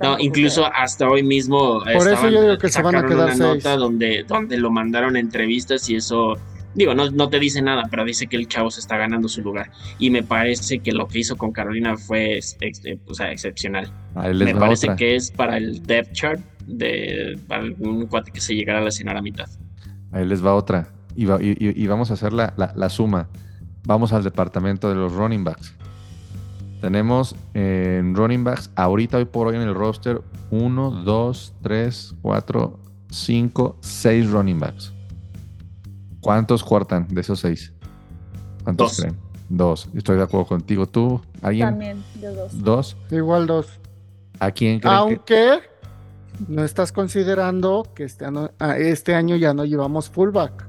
No, 0.00 0.18
incluso 0.18 0.62
creo. 0.62 0.74
hasta 0.76 1.08
hoy 1.08 1.22
mismo 1.24 1.80
Por 1.80 2.06
eso 2.08 2.28
yo 2.28 2.42
digo 2.42 2.58
que 2.58 2.68
se 2.68 2.82
van 2.82 2.94
a 2.94 3.04
quedar 3.04 3.24
una 3.24 3.34
seis. 3.34 3.40
nota 3.40 3.76
donde, 3.76 4.24
donde 4.28 4.56
lo 4.58 4.70
mandaron 4.70 5.16
a 5.16 5.18
entrevistas 5.18 5.88
y 5.90 5.96
eso, 5.96 6.36
digo, 6.74 6.94
no, 6.94 7.10
no 7.10 7.28
te 7.28 7.38
dice 7.38 7.60
nada, 7.62 7.84
pero 7.90 8.04
dice 8.04 8.26
que 8.26 8.36
el 8.36 8.48
chavo 8.48 8.70
se 8.70 8.80
está 8.80 8.96
ganando 8.96 9.28
su 9.28 9.42
lugar. 9.42 9.70
Y 9.98 10.10
me 10.10 10.22
parece 10.22 10.78
que 10.80 10.92
lo 10.92 11.06
que 11.08 11.18
hizo 11.20 11.36
con 11.36 11.52
Carolina 11.52 11.96
fue 11.96 12.36
ex- 12.38 12.56
ex- 12.60 12.84
eh, 12.84 12.98
o 13.06 13.14
sea, 13.14 13.30
excepcional. 13.32 13.92
Les 14.32 14.54
Me 14.54 14.54
parece 14.54 14.86
otra. 14.86 14.96
que 14.96 15.16
es 15.16 15.30
para 15.30 15.56
el 15.56 15.82
depth 15.84 16.12
chart 16.12 16.40
de 16.66 17.38
algún 17.48 18.06
cuate 18.06 18.30
que 18.30 18.40
se 18.40 18.54
llegara 18.54 18.78
a 18.78 18.82
lesionar 18.82 19.16
a 19.16 19.22
mitad. 19.22 19.48
Ahí 20.12 20.24
les 20.26 20.44
va 20.44 20.54
otra. 20.54 20.88
Y, 21.16 21.24
va- 21.26 21.42
y- 21.42 21.50
y- 21.58 21.82
y 21.82 21.86
vamos 21.86 22.10
a 22.10 22.14
hacer 22.14 22.32
la, 22.32 22.54
la- 22.56 22.72
la 22.76 22.88
suma. 22.88 23.28
Vamos 23.84 24.12
al 24.12 24.22
departamento 24.24 24.88
de 24.88 24.94
los 24.94 25.12
running 25.12 25.44
backs. 25.44 25.74
Tenemos 26.80 27.36
eh, 27.54 27.98
en 28.00 28.14
running 28.16 28.42
backs, 28.44 28.70
ahorita 28.74 29.18
hoy 29.18 29.24
por 29.24 29.46
hoy 29.46 29.56
en 29.56 29.62
el 29.62 29.74
roster, 29.74 30.20
1, 30.50 30.90
2, 31.04 31.54
3, 31.62 32.14
4, 32.22 32.80
5, 33.10 33.76
6 33.80 34.30
running 34.30 34.58
backs. 34.58 34.91
¿Cuántos 36.22 36.64
cortan 36.64 37.06
de 37.08 37.20
esos 37.20 37.40
6? 37.40 37.72
¿Cuántos 38.64 38.92
Dos. 38.96 39.00
creen? 39.00 39.16
Dos. 39.50 39.88
Estoy 39.94 40.16
de 40.16 40.22
acuerdo 40.22 40.46
contigo. 40.46 40.86
¿Tú? 40.86 41.20
¿Alguien? 41.42 41.66
También, 41.68 42.02
yo 42.22 42.32
dos. 42.32 42.62
¿Dos? 42.62 42.96
Igual 43.10 43.46
dos. 43.46 43.66
¿A 44.38 44.50
quién 44.50 44.80
creen 44.80 44.94
que...? 44.94 44.96
Aunque 44.96 45.60
no 46.48 46.64
estás 46.64 46.90
considerando 46.92 47.86
que 47.94 48.04
este 48.04 48.24
año, 48.24 48.50
ah, 48.58 48.78
este 48.78 49.14
año 49.14 49.36
ya 49.36 49.52
no 49.52 49.64
llevamos 49.66 50.08
fullback. 50.08 50.66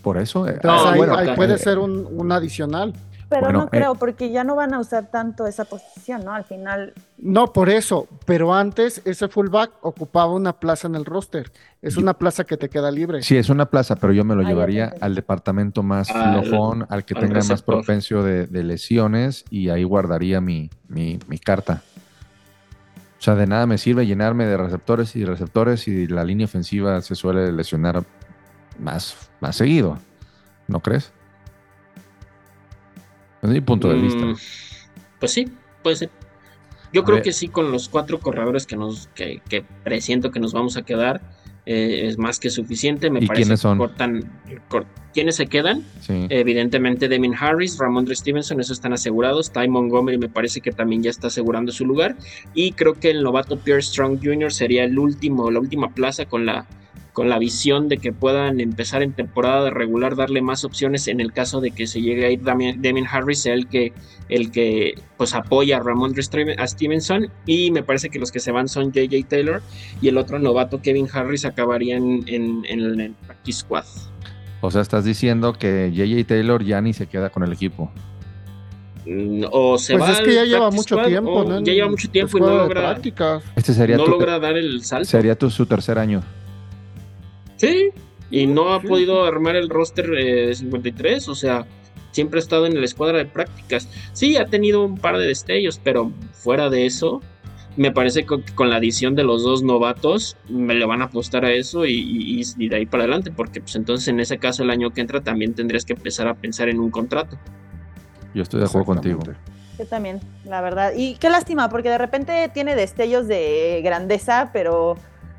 Por 0.00 0.16
eso. 0.16 0.46
eh, 0.48 0.52
Entonces 0.54 0.84
No, 0.84 0.90
ahí, 0.90 0.98
bueno, 0.98 1.16
ahí 1.16 1.26
acá- 1.26 1.34
puede 1.36 1.58
ser 1.58 1.78
un, 1.78 2.08
un 2.10 2.32
adicional. 2.32 2.94
Pero 3.32 3.46
Bueno, 3.46 3.58
no 3.60 3.64
eh. 3.66 3.68
creo, 3.70 3.94
porque 3.94 4.30
ya 4.30 4.44
no 4.44 4.54
van 4.56 4.74
a 4.74 4.78
usar 4.80 5.10
tanto 5.10 5.46
esa 5.46 5.64
posición, 5.64 6.24
¿no? 6.24 6.32
Al 6.32 6.44
final, 6.44 6.92
No, 7.18 7.52
por 7.52 7.68
eso, 7.70 8.08
pero 8.26 8.52
antes 8.54 9.02
ese 9.04 9.28
fullback 9.28 9.72
ocupaba 9.82 10.32
una 10.32 10.52
plaza 10.54 10.88
en 10.88 10.94
el 10.94 11.04
roster. 11.04 11.52
Es 11.80 11.96
una 11.96 12.14
plaza 12.14 12.44
que 12.44 12.56
te 12.56 12.68
queda 12.68 12.90
libre. 12.90 13.22
Sí, 13.22 13.36
es 13.36 13.48
una 13.48 13.66
plaza, 13.66 13.96
pero 13.96 14.12
yo 14.12 14.24
me 14.24 14.34
lo 14.36 14.42
llevaría 14.42 14.94
al 15.00 15.14
departamento 15.14 15.82
más 15.82 16.10
Al- 16.10 16.44
flojón, 16.44 16.86
al 16.88 17.04
que 17.04 17.14
al 17.14 17.20
tenga 17.20 17.40
más 17.42 17.64
de, 17.64 18.46
de 18.46 18.62
lesiones 18.62 19.44
y 19.50 19.68
ahí 19.68 19.82
guardaría 19.84 20.40
mi, 20.40 20.70
mi, 20.88 21.18
mi 21.26 21.38
carta. 21.38 21.82
O 23.18 23.24
sea, 23.24 23.34
de 23.36 23.46
nada 23.46 23.66
me 23.66 23.78
sirve 23.78 24.04
llenarme 24.06 24.46
de 24.46 24.56
receptores 24.56 25.14
y 25.14 25.24
receptores 25.24 25.86
y 25.86 26.08
la 26.08 26.24
línea 26.24 26.44
ofensiva 26.46 27.00
se 27.02 27.14
suele 27.14 27.52
lesionar 27.52 28.04
más, 28.80 29.30
más 29.40 29.54
seguido. 29.56 29.98
¿No 30.66 30.80
crees? 30.80 31.12
Es 33.42 33.48
mi 33.50 33.60
punto 33.60 33.88
de 33.88 33.96
vista. 34.00 34.24
Mm, 34.24 34.36
Pues 35.18 35.32
sí, 35.32 35.46
puede 35.82 35.96
ser. 35.96 36.10
Yo 36.92 37.04
creo 37.04 37.16
ver. 37.16 37.24
que 37.24 37.32
sí, 37.32 37.48
con 37.48 37.72
los 37.72 37.88
cuatro 37.88 38.20
corredores 38.20 38.66
que 38.66 38.76
nos 38.76 39.08
que, 39.14 39.40
que 39.48 39.64
presiento 39.82 40.30
que 40.30 40.40
nos 40.40 40.52
vamos 40.52 40.76
a 40.76 40.82
quedar, 40.82 41.20
eh, 41.64 42.02
es 42.06 42.18
más 42.18 42.38
que 42.38 42.50
suficiente. 42.50 43.08
Me 43.10 43.20
¿Y 43.20 43.26
parece 43.26 43.42
quiénes 43.44 43.60
que 43.60 43.62
son? 43.62 43.78
cortan. 43.78 44.40
cor- 44.68 44.86
¿Quiénes 45.14 45.36
se 45.36 45.46
quedan? 45.46 45.84
Sí. 46.00 46.26
Evidentemente, 46.30 47.08
Demin 47.08 47.34
Harris, 47.38 47.78
Ramondre 47.78 48.14
Stevenson, 48.14 48.60
esos 48.60 48.78
están 48.78 48.92
asegurados. 48.94 49.52
Ty 49.52 49.68
Montgomery 49.68 50.18
me 50.18 50.28
parece 50.28 50.60
que 50.60 50.70
también 50.72 51.02
ya 51.02 51.10
está 51.10 51.26
asegurando 51.28 51.70
su 51.72 51.84
lugar. 51.86 52.16
Y 52.54 52.72
creo 52.72 52.94
que 52.94 53.10
el 53.10 53.22
novato 53.22 53.58
Pierre 53.58 53.82
Strong 53.82 54.20
Jr. 54.22 54.52
sería 54.52 54.84
el 54.84 54.98
último, 54.98 55.50
la 55.50 55.60
última 55.60 55.90
plaza 55.94 56.24
con 56.26 56.46
la, 56.46 56.66
con 57.12 57.28
la 57.28 57.38
visión 57.38 57.88
de 57.88 57.98
que 57.98 58.12
puedan 58.12 58.58
empezar 58.60 59.02
en 59.02 59.12
temporada 59.12 59.68
regular, 59.68 60.16
darle 60.16 60.40
más 60.40 60.64
opciones 60.64 61.08
en 61.08 61.20
el 61.20 61.32
caso 61.32 61.60
de 61.60 61.70
que 61.70 61.86
se 61.86 62.00
llegue 62.00 62.24
a 62.24 62.30
ir 62.30 62.40
Demin 62.40 63.06
Harris, 63.06 63.40
sea 63.42 63.52
el 63.52 63.68
que, 63.68 63.92
el 64.30 64.50
que 64.50 64.94
pues 65.18 65.34
apoya 65.34 65.76
a 65.76 65.82
Steven- 65.82 66.58
a 66.58 66.66
Stevenson. 66.66 67.28
Y 67.44 67.70
me 67.70 67.82
parece 67.82 68.08
que 68.08 68.18
los 68.18 68.32
que 68.32 68.40
se 68.40 68.50
van 68.50 68.66
son 68.68 68.92
JJ 68.92 69.24
Taylor 69.28 69.62
y 70.00 70.08
el 70.08 70.16
otro 70.16 70.38
novato 70.38 70.80
Kevin 70.80 71.06
Harris 71.12 71.44
acabaría 71.44 71.96
en, 71.98 72.24
en, 72.28 72.64
en 72.66 73.00
el 73.00 73.12
practice 73.26 73.60
squad. 73.60 73.84
O 74.62 74.70
sea, 74.70 74.80
estás 74.80 75.04
diciendo 75.04 75.52
que 75.52 75.90
JJ 75.92 76.24
Taylor 76.26 76.64
ya 76.64 76.80
ni 76.80 76.94
se 76.94 77.06
queda 77.08 77.28
con 77.30 77.42
el 77.42 77.52
equipo. 77.52 77.90
Mm, 79.04 79.44
O 79.50 79.76
se 79.78 79.98
Pues 79.98 80.08
va 80.08 80.12
es 80.14 80.20
que 80.20 80.34
ya 80.34 80.44
lleva 80.44 80.70
mucho 80.70 80.94
squad, 80.94 81.08
tiempo, 81.08 81.44
¿no? 81.44 81.60
Ya 81.62 81.72
lleva 81.72 81.90
mucho 81.90 82.08
tiempo 82.10 82.38
y 82.38 82.40
no 82.40 82.48
de 82.48 82.56
logra, 82.56 82.80
prácticas. 82.82 83.42
Este 83.56 83.74
sería, 83.74 83.96
no 83.96 84.04
tu, 84.04 84.10
logra 84.12 84.38
dar 84.38 84.56
el 84.56 84.82
salto. 84.84 85.04
sería 85.08 85.34
tu, 85.36 85.50
su 85.50 85.66
tercer 85.66 85.98
año. 85.98 86.22
Sí, 87.66 87.90
y 88.30 88.46
no 88.46 88.74
ha 88.74 88.80
Sí. 88.80 88.86
podido 88.88 89.24
armar 89.24 89.56
el 89.56 89.68
roster 89.68 90.06
eh, 90.14 90.46
de 90.48 90.54
53, 90.54 91.28
o 91.28 91.34
sea, 91.34 91.66
siempre 92.10 92.38
ha 92.38 92.42
estado 92.42 92.66
en 92.66 92.78
la 92.78 92.84
escuadra 92.84 93.18
de 93.18 93.26
prácticas. 93.26 93.88
Sí, 94.12 94.36
ha 94.36 94.46
tenido 94.46 94.84
un 94.84 94.96
par 94.98 95.16
de 95.18 95.26
destellos, 95.26 95.80
pero 95.82 96.10
fuera 96.32 96.68
de 96.70 96.86
eso, 96.86 97.20
me 97.76 97.90
parece 97.90 98.26
que 98.26 98.42
con 98.54 98.68
la 98.68 98.76
adición 98.76 99.14
de 99.14 99.24
los 99.24 99.42
dos 99.42 99.62
novatos, 99.62 100.36
me 100.48 100.74
le 100.74 100.84
van 100.84 101.00
a 101.02 101.06
apostar 101.06 101.44
a 101.46 101.52
eso 101.52 101.86
y, 101.86 101.92
y- 101.94 102.42
y 102.58 102.68
de 102.68 102.76
ahí 102.76 102.86
para 102.86 103.04
adelante, 103.04 103.30
porque 103.30 103.60
pues 103.60 103.76
entonces 103.76 104.08
en 104.08 104.20
ese 104.20 104.36
caso 104.38 104.62
el 104.62 104.70
año 104.70 104.90
que 104.90 105.00
entra 105.00 105.22
también 105.22 105.54
tendrías 105.54 105.84
que 105.86 105.94
empezar 105.94 106.28
a 106.28 106.34
pensar 106.34 106.68
en 106.68 106.80
un 106.80 106.90
contrato. 106.90 107.38
Yo 108.34 108.42
estoy 108.42 108.60
de 108.60 108.66
acuerdo 108.66 108.86
contigo. 108.86 109.20
Yo 109.78 109.86
también, 109.86 110.20
la 110.44 110.60
verdad. 110.60 110.92
Y 110.96 111.14
qué 111.16 111.30
lástima, 111.30 111.68
porque 111.70 111.88
de 111.88 111.98
repente 111.98 112.50
tiene 112.52 112.74
destellos 112.76 113.26
de 113.26 113.80
grandeza, 113.82 114.50
pero 114.52 114.96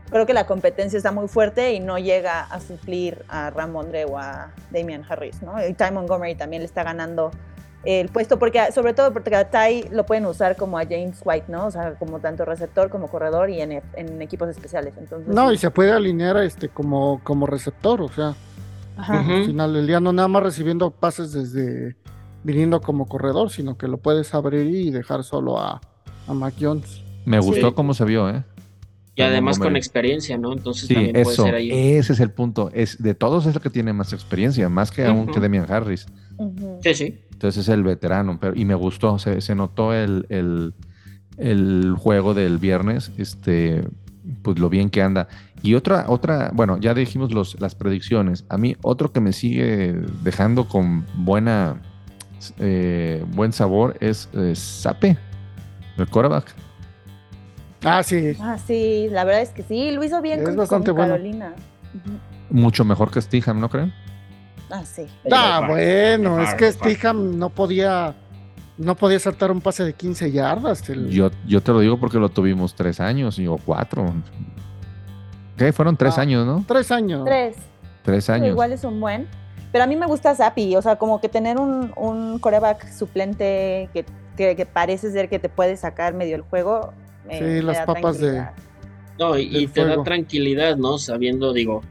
creo 0.09 0.25
que 0.25 0.33
la 0.33 0.45
competencia 0.45 0.97
está 0.97 1.11
muy 1.11 1.27
fuerte 1.27 1.73
y 1.73 1.79
no 1.79 1.97
llega 1.97 2.41
a 2.41 2.59
suplir 2.59 3.23
a 3.29 3.49
Ramondre 3.49 4.05
o 4.05 4.17
a 4.17 4.51
Damian 4.71 5.03
Harris, 5.07 5.41
¿no? 5.41 5.53
Y 5.65 5.73
Ty 5.73 5.91
Montgomery 5.91 6.35
también 6.35 6.61
le 6.61 6.65
está 6.65 6.83
ganando 6.83 7.31
el 7.83 8.07
puesto, 8.09 8.39
porque 8.39 8.71
sobre 8.71 8.93
todo 8.93 9.11
porque 9.11 9.35
a 9.35 9.49
Ty 9.49 9.89
lo 9.91 10.05
pueden 10.05 10.25
usar 10.25 10.55
como 10.55 10.77
a 10.77 10.83
James 10.83 11.19
White, 11.25 11.47
¿no? 11.49 11.65
O 11.65 11.71
sea, 11.71 11.95
como 11.95 12.19
tanto 12.19 12.45
receptor 12.45 12.89
como 12.89 13.07
corredor 13.07 13.49
y 13.49 13.59
en, 13.61 13.81
en 13.95 14.21
equipos 14.21 14.47
especiales. 14.49 14.93
Entonces, 14.97 15.27
No, 15.33 15.49
sí. 15.49 15.55
y 15.55 15.57
se 15.57 15.69
puede 15.69 15.91
alinear 15.91 16.37
este 16.37 16.69
como, 16.69 17.19
como 17.23 17.45
receptor, 17.45 18.01
o 18.01 18.07
sea, 18.09 18.35
Ajá. 18.95 19.19
Al 19.21 19.45
final 19.47 19.73
del 19.73 19.87
día 19.87 19.99
no 19.99 20.13
nada 20.13 20.27
más 20.27 20.43
recibiendo 20.43 20.91
pases 20.91 21.33
desde 21.33 21.95
viniendo 22.43 22.79
como 22.79 23.07
corredor, 23.07 23.49
sino 23.49 23.75
que 23.75 23.87
lo 23.87 23.97
puedes 23.97 24.35
abrir 24.35 24.67
y 24.67 24.91
dejar 24.91 25.23
solo 25.23 25.59
a, 25.59 25.81
a 26.27 26.33
Mac 26.35 26.53
Jones. 26.61 27.01
Me 27.25 27.39
gustó 27.39 27.69
Sí. 27.69 27.73
cómo 27.73 27.95
se 27.95 28.05
vio, 28.05 28.29
¿eh? 28.29 28.43
Y 29.15 29.21
además 29.21 29.59
con 29.59 29.75
experiencia, 29.75 30.37
¿no? 30.37 30.53
Entonces 30.53 30.87
Sí, 30.87 30.93
también 30.95 31.13
puede 31.23 31.35
ser 31.35 31.53
ahí. 31.55 31.69
ese 31.71 32.13
es 32.13 32.19
el 32.19 32.31
punto. 32.31 32.71
Es, 32.73 33.01
de 33.01 33.13
todos 33.13 33.45
es 33.45 33.55
el 33.55 33.61
que 33.61 33.69
tiene 33.69 33.93
más 33.93 34.11
experiencia, 34.11 34.67
más 34.69 34.89
que 34.89 35.05
aún 35.05 35.23
Ujú. 35.25 35.33
que 35.33 35.39
Demian 35.39 35.71
Harris. 35.71 36.07
Sí, 36.81 36.93
sí. 36.95 37.19
Entonces 37.31 37.61
es 37.63 37.69
el 37.69 37.83
veterano, 37.83 38.39
pero, 38.41 38.53
y 38.55 38.65
me 38.65 38.73
gustó, 38.73 39.19
se, 39.19 39.39
se 39.41 39.53
notó 39.53 39.93
el, 39.93 40.25
el, 40.29 40.73
el 41.37 41.93
juego 41.97 42.33
del 42.33 42.57
viernes, 42.57 43.11
este, 43.17 43.83
pues 44.41 44.57
lo 44.57 44.67
bien 44.69 44.89
que 44.89 45.03
anda. 45.03 45.27
Y 45.61 45.75
otra, 45.75 46.05
otra, 46.07 46.49
bueno, 46.53 46.79
ya 46.79 46.93
dijimos 46.95 47.31
los, 47.31 47.59
las 47.61 47.75
predicciones. 47.75 48.45
A 48.49 48.57
mí, 48.57 48.75
otro 48.81 49.11
que 49.11 49.19
me 49.21 49.31
sigue 49.31 49.95
dejando 50.23 50.67
con 50.67 51.05
buena, 51.17 51.81
eh, 52.57 53.23
buen 53.35 53.53
sabor 53.53 53.95
es 53.99 54.27
eh, 54.33 54.53
Sape, 54.55 55.17
el 55.97 56.07
quarterback. 56.07 56.53
Ah, 57.83 58.01
sí. 58.03 58.35
Ah, 58.39 58.57
sí, 58.65 59.07
la 59.11 59.23
verdad 59.23 59.41
es 59.41 59.49
que 59.49 59.63
sí, 59.63 59.91
lo 59.91 60.03
hizo 60.03 60.21
bien 60.21 60.39
Es 60.39 60.45
con, 60.45 60.55
bastante 60.55 60.87
con 60.91 60.97
bueno. 60.97 61.13
Carolina. 61.13 61.53
Mucho 62.49 62.85
mejor 62.85 63.11
que 63.11 63.21
Stiham, 63.21 63.59
¿no 63.59 63.69
creen? 63.69 63.93
Ah, 64.71 64.83
sí. 64.85 65.05
Ah, 65.31 65.65
bueno, 65.67 66.41
es 66.41 66.53
que. 66.55 66.71
Stiham 66.71 67.37
no 67.37 67.49
podía, 67.49 68.15
no 68.77 68.95
podía 68.95 69.19
saltar 69.19 69.51
un 69.51 69.61
pase 69.61 69.83
de 69.83 69.93
15 69.93 70.31
yardas. 70.31 70.87
el- 70.89 71.09
Yo, 71.09 71.29
yo 71.45 71.61
te 71.61 71.71
lo 71.71 71.79
digo 71.81 71.99
porque 71.99 72.17
lo 72.19 72.29
tuvimos 72.29 72.73
tres 72.75 72.99
años 72.99 73.37
y- 73.39 73.47
o 73.47 73.57
cuatro. 73.57 74.13
¿Qué? 75.57 75.71
Fueron 75.71 75.95
tres 75.97 76.17
Ah. 76.17 76.21
años, 76.21 76.45
¿no? 76.45 76.63
Tres 76.67 76.91
años. 76.91 77.25
Tres. 77.25 77.55
Tres 78.03 78.25
Pero 78.25 78.35
años. 78.35 78.47
Igual 78.49 78.71
es 78.73 78.83
un 78.83 78.99
buen. 78.99 79.27
Pero 79.71 79.83
a 79.85 79.87
mí 79.87 79.95
me 79.95 80.05
gusta 80.05 80.35
Zappi, 80.35 80.75
o 80.75 80.81
sea, 80.81 80.97
como 80.97 81.19
que 81.19 81.29
tener 81.29 81.57
un, 81.57 81.91
un 81.95 82.37
coreback 82.39 82.91
suplente 82.91 83.89
que, 83.93 84.05
que, 84.37 84.55
que 84.55 84.65
parece 84.65 85.11
ser 85.11 85.29
que 85.29 85.39
te 85.39 85.49
puede 85.49 85.77
sacar 85.77 86.13
medio 86.13 86.35
el 86.35 86.41
juego. 86.43 86.93
Me- 87.27 87.37
Sí, 87.37 87.43
me 87.43 87.61
las 87.63 87.85
papas 87.85 88.19
de-. 88.19 88.45
No, 89.19 89.37
y, 89.37 89.55
y 89.57 89.67
te 89.67 89.85
da 89.85 90.01
tranquilidad, 90.03 90.75
¿no? 90.77 90.97
Sabiendo, 90.97 91.53
digo, 91.53 91.81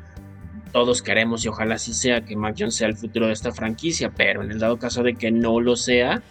todos 0.73 1.03
queremos 1.03 1.45
y 1.45 1.49
ojalá 1.49 1.77
así 1.77 1.93
sea 1.95 2.23
que 2.23 2.35
Mac 2.37 2.57
Jones 2.59 2.75
sea 2.75 2.89
el 2.89 2.97
futuro 2.97 3.27
de 3.27 3.33
esta 3.33 3.53
franquicia, 3.53 4.11
pero 4.17 4.43
en 4.43 4.51
el 4.51 4.59
dado 4.59 4.79
caso 4.79 5.03
de 5.03 5.15
que 5.15 5.31
no 5.31 5.61
lo 5.61 5.77
sea, 5.77 6.23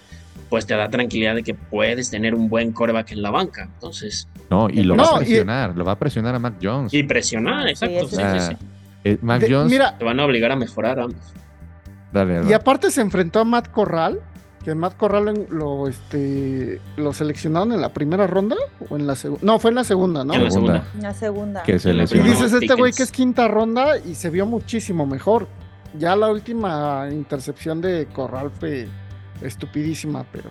pues 0.49 0.65
te 0.65 0.75
da 0.75 0.89
tranquilidad 0.89 1.35
de 1.35 1.43
que 1.43 1.53
puedes 1.53 2.09
tener 2.09 2.35
un 2.35 2.49
buen 2.49 2.71
coreback 2.73 3.11
en 3.11 3.21
la 3.21 3.31
banca. 3.31 3.69
Entonces, 3.73 4.27
No, 4.49 4.69
y 4.69 4.83
lo 4.83 4.95
No, 4.97 5.03
va 5.03 5.09
a 5.19 5.21
y- 5.21 5.25
presionar. 5.25 5.77
Lo 5.77 5.85
va 5.85 5.93
a 5.93 5.99
presionar 5.99 6.35
a 6.35 6.39
Mac 6.39 6.55
Jones. 6.61 6.93
y 6.93 7.03
presionar, 7.03 7.63
Sí, 7.67 7.69
exacto. 7.85 8.07
sí, 8.09 8.15
sí, 8.17 8.39
sí. 8.49 8.57
eh, 9.05 9.17
Mac 9.21 9.39
De- 9.41 9.53
Jones. 9.53 9.71
mira, 9.71 9.97
Te 9.97 10.03
van 10.03 10.19
a 10.19 10.25
obligar 10.25 10.51
a 10.51 10.55
mejorar 10.57 10.99
ambos. 10.99 11.21
dale, 12.11 12.33
y 12.33 12.35
dale. 12.37 12.55
aparte 12.55 12.91
se 12.91 12.99
enfrentó 12.99 13.39
a 13.39 13.45
Matt 13.45 13.69
Corral, 13.71 14.19
que 14.63 14.75
Matt 14.75 14.95
Corral 14.97 15.47
lo, 15.49 15.87
este, 15.87 16.79
lo 16.97 17.13
seleccionaron 17.13 17.73
en 17.73 17.81
la 17.81 17.89
primera 17.89 18.27
ronda 18.27 18.55
o 18.89 18.95
en 18.95 19.07
la 19.07 19.15
segunda. 19.15 19.43
No, 19.45 19.59
fue 19.59 19.71
en 19.71 19.75
la 19.75 19.83
segunda, 19.83 20.23
¿no? 20.23 20.33
En 20.33 20.43
la 20.43 20.51
segunda. 20.51 20.85
Segunda. 21.13 21.63
que 21.63 21.79
se 21.79 21.89
en 21.89 21.97
la 21.97 22.03
Y 22.03 22.05
lesionó. 22.05 22.23
primera. 22.23 22.45
dices, 22.45 22.61
este 22.61 22.73
güey 22.75 22.93
que 22.93 23.03
es 23.03 23.11
quinta 23.11 23.47
ronda 23.47 23.97
y 23.97 24.15
se 24.15 24.29
vio 24.29 24.45
muchísimo 24.45 25.05
mejor. 25.05 25.47
Ya 25.97 26.15
la 26.15 26.29
última 26.29 27.07
intercepción 27.11 27.81
de 27.81 28.07
Corral 28.13 28.51
fue 28.51 28.87
estupidísima, 29.41 30.25
pero 30.31 30.49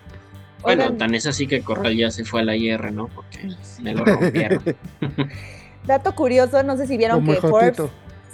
Bueno, 0.62 0.82
Oigan, 0.82 0.98
tan 0.98 1.14
es 1.14 1.26
así 1.26 1.46
que 1.46 1.62
Corral 1.62 1.96
ya 1.96 2.10
se 2.10 2.24
fue 2.24 2.40
a 2.40 2.44
la 2.44 2.56
IR, 2.56 2.92
¿no? 2.92 3.08
Porque 3.08 3.48
me 3.80 3.94
lo 3.94 4.04
rompieron. 4.04 4.62
dato 5.86 6.14
curioso, 6.14 6.62
no 6.62 6.76
sé 6.76 6.86
si 6.86 6.96
vieron 6.96 7.20
como 7.20 7.32
que 7.32 7.40
Forbes. 7.40 7.80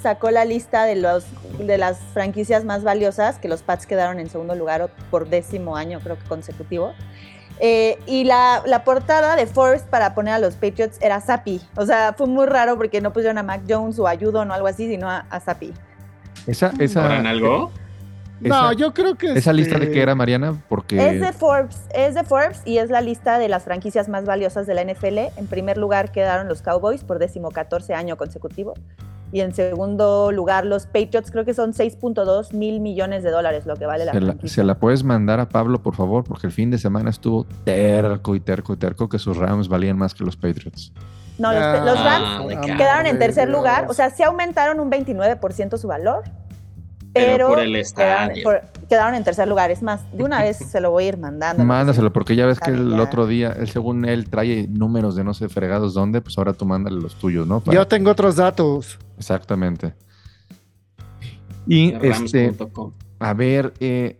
Sacó 0.00 0.30
la 0.30 0.44
lista 0.44 0.84
de 0.84 0.96
los 0.96 1.24
de 1.58 1.78
las 1.78 1.98
franquicias 2.12 2.64
más 2.64 2.82
valiosas, 2.84 3.38
que 3.38 3.48
los 3.48 3.62
Pats 3.62 3.86
quedaron 3.86 4.18
en 4.20 4.28
segundo 4.28 4.54
lugar 4.54 4.90
por 5.10 5.28
décimo 5.28 5.76
año, 5.76 6.00
creo 6.00 6.18
que 6.18 6.24
consecutivo. 6.24 6.92
Eh, 7.58 7.98
y 8.06 8.24
la, 8.24 8.62
la 8.66 8.84
portada 8.84 9.34
de 9.34 9.46
Forbes 9.46 9.82
para 9.82 10.14
poner 10.14 10.34
a 10.34 10.38
los 10.38 10.54
Patriots 10.56 10.98
era 11.00 11.20
Zappi. 11.22 11.60
O 11.76 11.86
sea, 11.86 12.12
fue 12.12 12.26
muy 12.26 12.44
raro 12.46 12.76
porque 12.76 13.00
no 13.00 13.12
pusieron 13.14 13.38
a 13.38 13.42
Mac 13.42 13.62
Jones 13.66 13.98
o 13.98 14.06
a 14.06 14.14
Judon 14.16 14.50
o 14.50 14.54
algo 14.54 14.66
así, 14.66 14.86
sino 14.86 15.08
a, 15.08 15.24
a 15.30 15.40
Zappi. 15.40 15.72
Esa, 16.46 16.72
esa, 16.78 17.02
¿Cobran 17.02 17.26
algo? 17.26 17.72
No, 18.40 18.70
esa- 18.70 18.72
yo 18.74 18.92
creo 18.92 19.14
que. 19.14 19.32
¿Esa 19.32 19.54
lista 19.54 19.78
de 19.78 19.84
este, 19.84 19.94
qué 19.94 20.02
era, 20.02 20.14
Mariana? 20.14 20.62
Porque. 20.68 20.96
Es 21.08 21.20
de 21.22 21.32
Forbes, 21.32 21.80
es 21.94 22.14
de 22.14 22.22
Forbes 22.24 22.60
y 22.66 22.76
es 22.76 22.90
la 22.90 23.00
lista 23.00 23.38
de 23.38 23.48
las 23.48 23.64
franquicias 23.64 24.10
más 24.10 24.26
valiosas 24.26 24.66
de 24.66 24.74
la 24.74 24.82
NFL. 24.84 25.18
En 25.38 25.46
primer 25.46 25.78
lugar 25.78 26.12
quedaron 26.12 26.46
los 26.48 26.60
Cowboys 26.60 27.02
por 27.04 27.18
décimo 27.18 27.50
14 27.50 27.94
año 27.94 28.18
consecutivo. 28.18 28.74
Y 29.32 29.40
en 29.40 29.52
segundo 29.54 30.30
lugar 30.32 30.64
los 30.64 30.86
Patriots, 30.86 31.30
creo 31.30 31.44
que 31.44 31.52
son 31.52 31.72
6.2 31.72 32.52
mil 32.52 32.80
millones 32.80 33.22
de 33.24 33.30
dólares 33.30 33.66
lo 33.66 33.74
que 33.76 33.84
vale 33.86 34.04
la 34.04 34.12
Se 34.12 34.20
la, 34.20 34.36
se 34.44 34.64
la 34.64 34.78
puedes 34.78 35.02
mandar 35.02 35.40
a 35.40 35.48
Pablo, 35.48 35.82
por 35.82 35.94
favor, 35.96 36.22
porque 36.24 36.46
el 36.46 36.52
fin 36.52 36.70
de 36.70 36.78
semana 36.78 37.10
estuvo 37.10 37.44
terco 37.64 38.34
y 38.36 38.40
terco 38.40 38.74
y 38.74 38.76
terco 38.76 39.08
que 39.08 39.18
sus 39.18 39.36
Rams 39.36 39.68
valían 39.68 39.98
más 39.98 40.14
que 40.14 40.24
los 40.24 40.36
Patriots. 40.36 40.92
No, 41.38 41.52
los, 41.52 41.62
Ah, 41.62 41.82
los 41.84 42.02
Rams 42.02 42.56
Ah, 42.56 42.60
quedaron 42.76 43.06
en 43.06 43.18
tercer 43.18 43.48
lugar. 43.50 43.86
O 43.90 43.94
sea, 43.94 44.10
sí 44.10 44.22
aumentaron 44.22 44.80
un 44.80 44.90
29% 44.90 45.76
su 45.76 45.88
valor. 45.88 46.22
Pero 47.12 47.26
Pero, 47.32 47.48
por 47.48 47.58
el 47.60 47.72
quedaron, 47.72 48.30
estadio. 48.30 48.42
por- 48.44 48.62
quedaron 48.88 49.14
en 49.14 49.24
tercer 49.24 49.48
lugar. 49.48 49.70
Es 49.70 49.82
más, 49.82 50.00
de 50.12 50.24
una 50.24 50.42
vez 50.42 50.56
se 50.70 50.80
lo 50.80 50.90
voy 50.90 51.04
a 51.04 51.08
ir 51.08 51.18
mandando. 51.18 51.64
Mándaselo, 51.64 52.12
porque 52.12 52.36
ya 52.36 52.46
ves 52.46 52.60
que 52.60 52.70
el 52.70 52.98
otro 53.00 53.26
día, 53.26 53.52
él, 53.58 53.68
según 53.68 54.04
él, 54.04 54.28
trae 54.30 54.66
números 54.68 55.16
de 55.16 55.24
no 55.24 55.34
sé 55.34 55.48
fregados 55.48 55.94
dónde, 55.94 56.20
pues 56.20 56.36
ahora 56.38 56.52
tú 56.52 56.64
mándale 56.66 57.00
los 57.00 57.14
tuyos, 57.16 57.46
¿no? 57.46 57.60
Para- 57.60 57.74
Yo 57.74 57.86
tengo 57.86 58.10
otros 58.10 58.36
datos. 58.36 58.98
Exactamente. 59.18 59.94
Y 61.66 61.92
este, 62.02 62.52
Rams.com. 62.52 62.92
a 63.18 63.34
ver, 63.34 63.74
eh, 63.80 64.18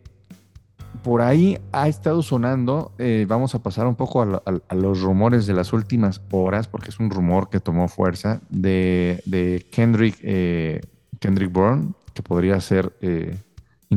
por 1.05 1.23
ahí 1.23 1.59
ha 1.71 1.87
estado 1.87 2.21
sonando, 2.23 2.93
eh, 2.99 3.25
vamos 3.29 3.55
a 3.55 3.63
pasar 3.63 3.87
un 3.87 3.95
poco 3.95 4.23
a, 4.23 4.27
lo- 4.27 4.43
a- 4.45 4.61
a 4.69 4.75
los 4.75 5.01
rumores 5.01 5.47
de 5.47 5.55
las 5.55 5.73
últimas 5.73 6.21
horas, 6.33 6.67
porque 6.67 6.91
es 6.91 6.99
un 6.99 7.11
rumor 7.11 7.49
que 7.49 7.61
tomó 7.61 7.87
fuerza 7.87 8.41
de, 8.51 9.23
de 9.27 9.65
Kendrick, 9.71 10.19
eh, 10.23 10.81
Kendrick 11.21 11.53
Bourne, 11.53 11.93
que 12.15 12.23
podría 12.23 12.61
ser 12.61 12.97
eh, 13.01 13.37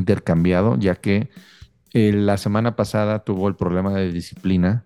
intercambiado, 0.00 0.76
ya 0.78 0.96
que 0.96 1.28
eh, 1.92 2.12
la 2.12 2.36
semana 2.36 2.74
pasada 2.76 3.20
tuvo 3.20 3.48
el 3.48 3.54
problema 3.54 3.92
de 3.94 4.10
disciplina 4.12 4.82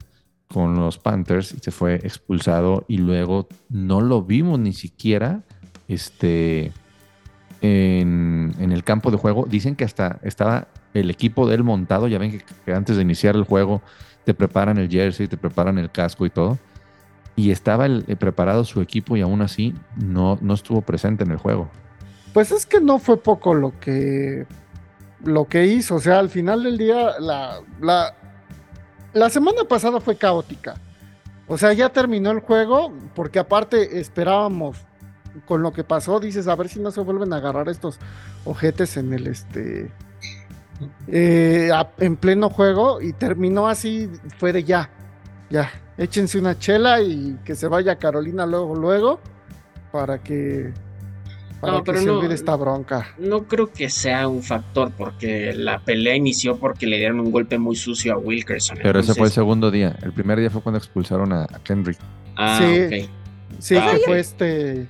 con 0.48 0.76
los 0.76 0.98
Panthers 0.98 1.52
y 1.54 1.58
se 1.58 1.70
fue 1.70 1.96
expulsado 1.96 2.84
y 2.88 2.98
luego 2.98 3.48
no 3.68 4.00
lo 4.00 4.22
vimos 4.22 4.58
ni 4.58 4.72
siquiera 4.72 5.42
este, 5.88 6.72
en, 7.60 8.54
el 8.58 8.84
campo 8.84 9.10
de 9.10 9.16
juego. 9.16 9.46
Dicen 9.48 9.76
que 9.76 9.84
hasta 9.84 10.18
estaba 10.22 10.68
el 10.92 11.10
equipo 11.10 11.46
de 11.48 11.56
él 11.56 11.64
montado. 11.64 12.08
Ya 12.08 12.18
ven 12.18 12.32
que, 12.32 12.44
que 12.64 12.72
antes 12.72 12.96
de 12.96 13.02
iniciar 13.02 13.36
el 13.36 13.44
juego 13.44 13.82
te 14.24 14.34
preparan 14.34 14.78
el 14.78 14.88
jersey, 14.88 15.28
te 15.28 15.36
preparan 15.36 15.78
el 15.78 15.90
casco 15.90 16.26
y 16.26 16.30
todo. 16.30 16.58
Y 17.36 17.50
estaba 17.50 17.86
el- 17.86 18.04
eh, 18.06 18.16
preparado 18.16 18.64
su 18.64 18.80
equipo 18.80 19.16
y 19.16 19.20
aún 19.22 19.42
así 19.42 19.74
no, 19.96 20.38
no 20.40 20.54
estuvo 20.54 20.82
presente 20.82 21.24
en 21.24 21.32
el 21.32 21.38
juego. 21.38 21.68
Pues 22.32 22.52
es 22.52 22.66
que 22.66 22.80
no 22.80 22.98
fue 22.98 23.16
poco 23.16 23.54
lo 23.54 23.78
que 23.80 24.46
lo 25.24 25.46
que 25.46 25.66
hizo. 25.66 25.96
O 25.96 26.00
sea, 26.00 26.18
al 26.18 26.30
final 26.30 26.62
del 26.62 26.78
día, 26.78 27.18
la, 27.18 27.60
la, 27.80 28.14
la 29.12 29.30
semana 29.30 29.64
pasada 29.64 30.00
fue 30.00 30.16
caótica. 30.16 30.74
O 31.46 31.58
sea, 31.58 31.72
ya 31.72 31.90
terminó 31.90 32.30
el 32.30 32.40
juego, 32.40 32.92
porque 33.14 33.38
aparte 33.38 34.00
esperábamos 34.00 34.78
con 35.46 35.62
lo 35.62 35.72
que 35.72 35.84
pasó, 35.84 36.20
dices, 36.20 36.46
a 36.48 36.54
ver 36.54 36.68
si 36.68 36.80
no 36.80 36.90
se 36.90 37.00
vuelven 37.00 37.32
a 37.32 37.36
agarrar 37.36 37.68
estos 37.68 37.98
ojetes 38.44 38.96
en 38.96 39.12
el 39.12 39.26
este. 39.26 39.90
eh, 41.08 41.70
en 41.98 42.16
pleno 42.16 42.50
juego 42.50 43.00
y 43.00 43.12
terminó 43.12 43.68
así, 43.68 44.10
fue 44.38 44.52
de 44.52 44.64
ya, 44.64 44.90
ya, 45.50 45.70
échense 45.98 46.38
una 46.38 46.58
chela 46.58 47.00
y 47.00 47.38
que 47.44 47.54
se 47.54 47.68
vaya 47.68 47.96
Carolina 47.96 48.46
luego, 48.46 48.74
luego, 48.74 49.20
para 49.92 50.18
que, 50.18 50.72
para 51.64 51.78
No, 51.78 51.84
que 51.84 51.92
pero 51.92 52.00
se 52.00 52.06
no- 52.06 52.18
olvide 52.18 52.34
esta 52.34 52.56
bronca. 52.56 53.08
No 53.18 53.44
creo 53.44 53.72
que 53.72 53.88
sea 53.90 54.28
un 54.28 54.42
factor 54.42 54.92
porque 54.96 55.52
la 55.54 55.78
pelea 55.80 56.14
inició 56.16 56.56
porque 56.58 56.86
le 56.86 56.98
dieron 56.98 57.20
un 57.20 57.30
golpe 57.32 57.58
muy 57.58 57.76
sucio 57.76 58.14
a 58.14 58.18
Wilkerson. 58.18 58.78
Pero 58.82 59.00
ese 59.00 59.14
fue 59.14 59.26
el 59.26 59.32
segundo 59.32 59.70
día. 59.70 59.96
El 60.02 60.12
primer 60.12 60.38
día 60.38 60.50
fue 60.50 60.62
cuando 60.62 60.78
expulsaron 60.78 61.32
a, 61.32 61.44
a 61.44 61.58
Kendrick. 61.64 61.98
Ah, 62.36 62.58
Sí. 62.60 62.80
ok. 63.04 63.10
Sí, 63.60 63.76
Ah, 63.76 63.88
que 63.92 63.96
ok. 63.96 64.02
fue 64.04 64.20
este. 64.20 64.88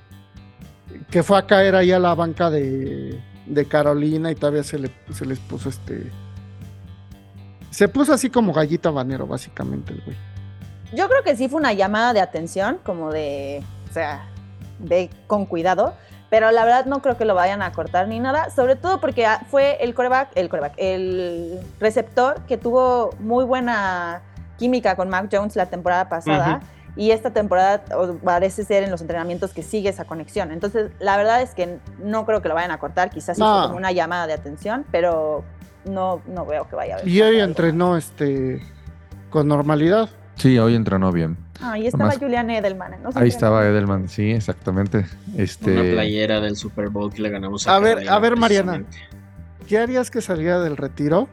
Que 1.11 1.23
fue 1.23 1.37
a 1.37 1.45
caer 1.45 1.75
ahí 1.75 1.91
a 1.91 1.99
la 1.99 2.15
banca 2.15 2.49
de, 2.49 3.19
de 3.45 3.65
Carolina 3.65 4.31
y 4.31 4.35
todavía 4.35 4.63
se, 4.63 4.79
le, 4.79 4.89
se 5.13 5.25
les 5.25 5.39
puso 5.39 5.69
este. 5.69 6.09
Se 7.71 7.87
puso 7.87 8.13
así 8.13 8.29
como 8.29 8.53
gallita 8.53 8.89
banero, 8.89 9.27
básicamente, 9.27 9.93
el 9.93 10.01
güey. 10.01 10.17
Yo 10.93 11.09
creo 11.09 11.23
que 11.23 11.35
sí 11.35 11.49
fue 11.49 11.59
una 11.59 11.73
llamada 11.73 12.13
de 12.13 12.21
atención, 12.21 12.77
como 12.83 13.11
de, 13.11 13.61
o 13.89 13.93
sea, 13.93 14.29
ve 14.79 15.09
con 15.27 15.45
cuidado, 15.45 15.93
pero 16.35 16.51
la 16.51 16.65
verdad 16.65 16.83
no 16.85 17.01
creo 17.01 17.15
que 17.15 17.23
lo 17.23 17.33
vayan 17.33 17.61
a 17.61 17.71
cortar 17.71 18.09
ni 18.09 18.19
nada, 18.19 18.49
sobre 18.49 18.75
todo 18.75 18.99
porque 18.99 19.25
ah, 19.25 19.39
fue 19.49 19.77
el 19.79 19.93
coreback, 19.93 20.31
el 20.35 20.49
coreback, 20.49 20.73
el 20.75 21.61
receptor 21.79 22.41
que 22.41 22.57
tuvo 22.57 23.11
muy 23.19 23.45
buena 23.45 24.21
química 24.57 24.97
con 24.97 25.07
Mac 25.07 25.29
Jones 25.31 25.55
la 25.55 25.67
temporada 25.67 26.09
pasada. 26.09 26.59
Y 26.97 27.11
esta 27.11 27.29
temporada 27.31 27.85
parece 28.21 28.65
ser 28.65 28.83
en 28.83 28.91
los 28.91 28.99
entrenamientos 28.99 29.53
que 29.53 29.63
sigue 29.63 29.87
esa 29.87 30.03
conexión. 30.03 30.51
Entonces, 30.51 30.91
la 30.99 31.15
verdad 31.15 31.41
es 31.41 31.53
que 31.55 31.79
no 31.99 32.25
creo 32.25 32.41
que 32.41 32.49
lo 32.49 32.55
vayan 32.55 32.71
a 32.71 32.79
cortar. 32.79 33.11
Quizás 33.11 33.37
No. 33.37 33.63
como 33.67 33.77
una 33.77 33.93
llamada 33.93 34.27
de 34.27 34.33
atención, 34.33 34.83
pero 34.91 35.45
no, 35.85 36.21
no 36.27 36.45
veo 36.45 36.67
que 36.67 36.75
vaya 36.75 36.95
a 36.95 36.97
haber. 36.97 37.07
Y 37.07 37.21
hoy 37.21 37.39
entrenó 37.39 37.95
este 37.95 38.61
con 39.29 39.47
normalidad. 39.47 40.09
Sí, 40.35 40.57
hoy 40.59 40.75
entrenó 40.75 41.11
bien. 41.11 41.37
más. 41.61 41.73
Ahí 41.73 41.87
estaba 41.87 42.05
Nomás- 42.11 42.19
Julian 42.19 42.49
Edelman. 42.49 42.95
Ahí 43.15 43.29
estaba 43.29 43.65
Edelman, 43.65 44.09
sí, 44.09 44.31
exactamente. 44.31 45.05
Una 45.33 45.43
Este, 45.43 45.93
playera 45.93 46.41
del 46.41 46.55
Super 46.55 46.89
Bowl 46.89 47.13
que 47.13 47.21
le 47.21 47.29
ganamos 47.29 47.67
a 47.67 47.75
A 47.75 47.79
ver, 47.79 48.07
a 48.09 48.19
ver, 48.19 48.35
Mariana. 48.35 48.83
¿Qué 49.67 49.77
harías 49.79 50.11
que 50.11 50.21
saliera 50.21 50.59
del 50.59 50.77
retiro, 50.77 51.27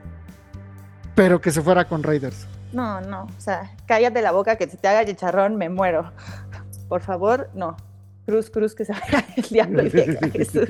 pero 1.15 1.41
que 1.41 1.51
se 1.51 1.61
fuera 1.61 1.87
con 1.87 2.03
Raiders? 2.03 2.47
No, 2.73 3.01
no, 3.03 3.25
o 3.25 3.41
sea, 3.41 3.73
cállate 3.87 4.23
la 4.23 4.33
boca 4.33 4.57
que 4.57 4.67
si 4.69 4.77
te 4.79 4.89
haga 4.89 5.05
chicharrón 5.05 5.57
me 5.57 5.69
muero. 5.69 6.11
Por 6.89 7.03
favor, 7.03 7.51
no. 7.55 7.77
Cruz, 8.25 8.49
cruz, 8.51 8.75
que 8.75 8.85
se 8.85 8.93
vaya 8.93 9.27
el 9.37 9.43
diablo 9.43 9.83
y 9.85 9.89
venga 9.91 10.29
Jesús. 10.31 10.69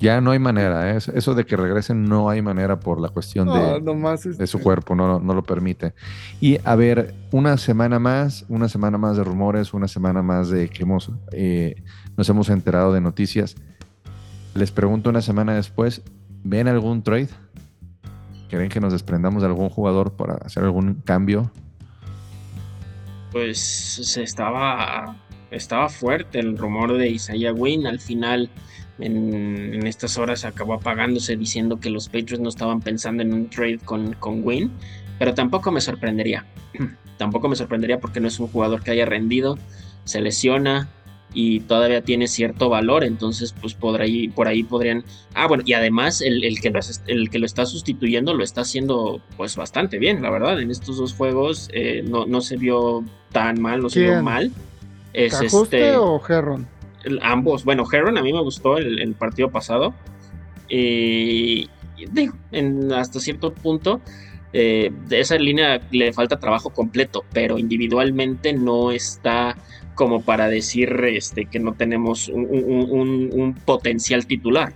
Ya 0.00 0.22
no 0.22 0.30
hay 0.30 0.38
manera, 0.38 0.96
¿eh? 0.96 0.96
eso 0.96 1.34
de 1.34 1.44
que 1.44 1.56
regresen 1.56 2.04
no 2.04 2.30
hay 2.30 2.40
manera 2.40 2.80
por 2.80 2.98
la 2.98 3.10
cuestión 3.10 3.46
de, 3.48 4.32
de, 4.32 4.46
su 4.46 4.58
cuerpo, 4.58 4.94
no, 4.94 5.20
no 5.20 5.34
lo 5.34 5.42
permite. 5.42 5.92
Y 6.40 6.58
a 6.64 6.74
ver, 6.74 7.14
una 7.32 7.58
semana 7.58 7.98
más, 7.98 8.46
una 8.48 8.70
semana 8.70 8.96
más 8.96 9.18
de 9.18 9.24
rumores, 9.24 9.74
una 9.74 9.88
semana 9.88 10.22
más 10.22 10.48
de 10.48 10.70
que 10.70 10.84
hemos, 10.84 11.10
eh, 11.32 11.82
nos 12.16 12.26
hemos 12.30 12.48
enterado 12.48 12.94
de 12.94 13.02
noticias. 13.02 13.56
Les 14.54 14.70
pregunto 14.70 15.10
una 15.10 15.20
semana 15.20 15.54
después, 15.54 16.00
¿ven 16.44 16.66
algún 16.66 17.02
trade? 17.02 17.28
¿Creen 18.48 18.70
que 18.70 18.80
nos 18.80 18.94
desprendamos 18.94 19.42
de 19.42 19.48
algún 19.48 19.68
jugador 19.68 20.12
para 20.14 20.36
hacer 20.36 20.64
algún 20.64 20.94
cambio? 21.04 21.52
Pues 23.32 23.58
se 23.58 24.22
estaba, 24.22 25.14
estaba 25.50 25.90
fuerte 25.90 26.40
el 26.40 26.56
rumor 26.56 26.96
de 26.96 27.10
Isaiah 27.10 27.52
Wynn. 27.52 27.86
Al 27.86 28.00
final 28.00 28.50
en, 29.00 29.86
estas 29.86 30.18
horas 30.18 30.44
acabó 30.44 30.74
apagándose 30.74 31.36
diciendo 31.36 31.80
que 31.80 31.90
los 31.90 32.08
Patriots 32.08 32.40
no 32.40 32.48
estaban 32.48 32.80
pensando 32.80 33.22
en 33.22 33.32
un 33.32 33.50
trade 33.50 33.78
con, 33.84 34.14
con 34.14 34.44
Wynn, 34.44 34.70
pero 35.18 35.34
tampoco 35.34 35.70
me 35.70 35.80
sorprendería. 35.80 36.46
tampoco 37.18 37.48
me 37.48 37.56
sorprendería 37.56 38.00
porque 38.00 38.20
no 38.20 38.28
es 38.28 38.38
un 38.40 38.48
jugador 38.48 38.82
que 38.82 38.92
haya 38.92 39.04
rendido, 39.04 39.58
se 40.04 40.20
lesiona 40.20 40.88
y 41.32 41.60
todavía 41.60 42.02
tiene 42.02 42.26
cierto 42.26 42.68
valor, 42.68 43.04
entonces 43.04 43.54
pues 43.60 43.74
por 43.74 44.00
ahí, 44.00 44.28
por 44.28 44.48
ahí 44.48 44.62
podrían... 44.62 45.04
Ah, 45.34 45.46
bueno, 45.46 45.62
y 45.66 45.74
además 45.74 46.20
el, 46.22 46.60
que 46.60 46.70
lo, 46.70 46.80
el 47.06 47.30
que 47.30 47.38
lo 47.38 47.46
está 47.46 47.66
sustituyendo 47.66 48.34
lo 48.34 48.42
está 48.42 48.62
haciendo 48.62 49.20
pues 49.36 49.56
bastante 49.56 49.98
bien, 49.98 50.22
la 50.22 50.30
verdad, 50.30 50.60
en 50.60 50.70
estos 50.70 50.96
dos 50.96 51.12
juegos 51.12 51.68
eh, 51.72 52.02
no, 52.06 52.26
no, 52.26 52.40
se 52.40 52.56
vio 52.56 53.04
tan 53.30 53.60
mal, 53.60 53.80
no 53.82 53.90
se 53.90 54.00
vio 54.00 54.22
mal. 54.22 54.50
Es 55.12 55.40
este... 55.40 55.96
o 55.96 56.20
Herron? 56.26 56.66
Ambos. 57.22 57.64
Bueno, 57.64 57.84
Heron 57.90 58.18
a 58.18 58.22
mí 58.22 58.32
me 58.32 58.40
gustó 58.40 58.78
el, 58.78 59.14
partido 59.14 59.50
pasado. 59.50 59.94
Y 60.68 61.68
digo, 62.12 62.34
en, 62.52 62.92
hasta 62.92 63.20
cierto 63.20 63.52
punto, 63.52 64.00
eh, 64.52 64.90
de 65.08 65.20
esa 65.20 65.36
línea 65.36 65.80
le 65.90 66.12
falta 66.12 66.38
trabajo 66.38 66.70
completo, 66.70 67.24
pero 67.32 67.58
individualmente 67.58 68.52
no 68.52 68.90
está 68.90 69.56
como 69.94 70.22
para 70.22 70.48
decir 70.48 70.88
este, 71.04 71.46
que 71.46 71.58
no 71.58 71.74
tenemos 71.74 72.28
un, 72.28 73.56
potencial 73.64 74.26
titular. 74.26 74.72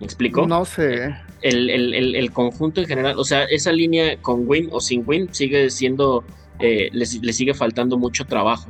¿Me 0.00 0.06
explico? 0.06 0.46
No 0.46 0.64
sé. 0.64 1.14
El, 1.42 2.30
conjunto 2.32 2.80
en 2.80 2.86
general, 2.86 3.18
o 3.18 3.24
sea, 3.24 3.44
esa 3.44 3.72
línea 3.72 4.16
con 4.18 4.48
win 4.48 4.68
o 4.72 4.80
sin 4.80 5.02
win 5.06 5.28
sigue 5.32 5.70
siendo, 5.70 6.24
eh, 6.60 6.88
le 6.92 7.32
sigue 7.32 7.54
faltando 7.54 7.98
mucho 7.98 8.24
trabajo 8.24 8.68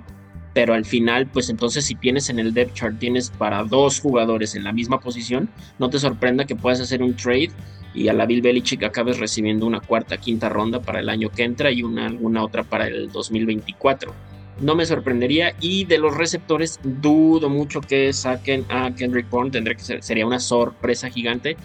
pero 0.55 0.75
al 0.75 0.85
final, 0.85 1.27
pues 1.27 1.49
entonces 1.49 1.85
si 1.87 1.95
tienes 1.95 2.29
en 2.29 2.38
el 2.38 2.53
depth 2.53 2.75
chart, 2.75 2.99
tienes 2.99 3.31
para 3.31 3.65
dos 3.65 4.01
jugadores 4.01 4.55
en 4.55 4.65
la 4.65 4.73
misma 4.73 5.01
posición, 5.01 5.49
no 5.79 5.88
te 5.88 5.99
sorprenda 5.99 6.45
que 6.45 6.57
puedas 6.57 6.81
hacer 6.81 7.03
un 7.03 7.15
trade 7.15 7.51
y 7.95 8.09
a 8.09 8.12
la 8.12 8.27
Bill 8.27 8.43
Belichick 8.43 8.83
acabes 8.85 9.19
recibiendo 9.19 9.67
una 9.67 9.81
cuarta, 9.81 10.17
quinta 10.17 10.49
ronda 10.49 10.81
para 10.81 11.01
el 11.01 11.09
año 11.09 11.31
que 11.31 11.45
entra 11.45 11.71
y 11.71 11.83
una 11.83 12.07
alguna 12.07 12.43
otra 12.45 12.65
para 12.65 12.87
el 12.87 13.11
2024. 13.11 14.12
No 14.61 14.75
me 14.75 14.85
sorprendería 14.85 15.55
y 15.61 15.85
de 15.85 15.99
los 15.99 16.17
receptores 16.17 16.79
dudo 16.83 17.49
mucho 17.49 17.81
que 17.81 18.12
saquen 18.12 18.65
a 18.69 18.95
Kendrick 18.95 19.29
Bourne, 19.31 19.51
tendría 19.51 19.77
que 19.77 19.83
ser, 19.83 20.03
sería 20.03 20.27
una 20.27 20.38
sorpresa 20.38 21.09
gigante 21.09 21.57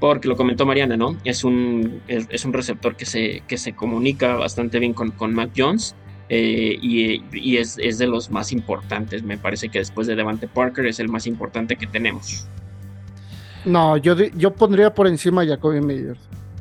porque 0.00 0.28
lo 0.28 0.36
comentó 0.36 0.66
Mariana, 0.66 0.96
¿no? 0.96 1.16
Es 1.24 1.42
un, 1.42 2.02
es, 2.06 2.44
un 2.44 2.52
receptor 2.52 2.96
que 2.96 3.06
se, 3.06 3.42
que 3.48 3.56
se 3.56 3.74
comunica 3.74 4.34
bastante 4.34 4.78
bien 4.78 4.92
con, 4.92 5.12
con 5.12 5.32
Matt 5.32 5.52
Jones 5.56 5.94
eh, 6.28 6.78
y, 6.80 7.56
es, 7.56 7.76
de 7.76 8.06
los 8.06 8.30
más 8.30 8.52
importantes. 8.52 9.22
Me 9.22 9.36
parece 9.38 9.68
que 9.68 9.78
después 9.78 10.06
de 10.06 10.16
Devante 10.16 10.48
Parker 10.48 10.86
es 10.86 10.98
el 11.00 11.08
más 11.08 11.26
importante 11.26 11.76
que 11.76 11.86
tenemos. 11.86 12.46
No, 13.64 13.96
yo, 13.96 14.14
yo 14.14 14.54
pondría 14.54 14.94
por 14.94 15.06
encima 15.06 15.42
a 15.42 15.46
Jacoby 15.46 15.80
Meyers. 15.80 16.20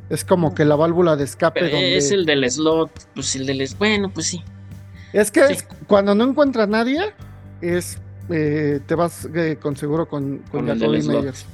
Es 0.10 0.24
como 0.24 0.54
que 0.54 0.66
la 0.66 0.76
válvula 0.76 1.16
de 1.16 1.24
escape. 1.24 1.96
Es 1.98 2.12
el 2.12 2.26
del 2.26 2.50
slot, 2.50 2.92
pues 3.16 3.36
el 3.36 3.46
del. 3.46 3.68
Bueno, 3.78 4.10
pues 4.14 4.28
sí. 4.28 4.44
Es 5.14 5.32
que 5.32 5.42
cuando 5.88 6.14
no 6.14 6.26
encuentras 6.26 6.68
nadie, 6.68 7.14
es 7.62 7.98
eh, 8.30 8.80
te 8.86 8.96
vas 8.96 9.28
eh, 9.34 9.58
con 9.62 9.76
seguro 9.76 10.08
con, 10.08 10.44
Jacoby 10.52 11.02
Meyers. 11.04 11.46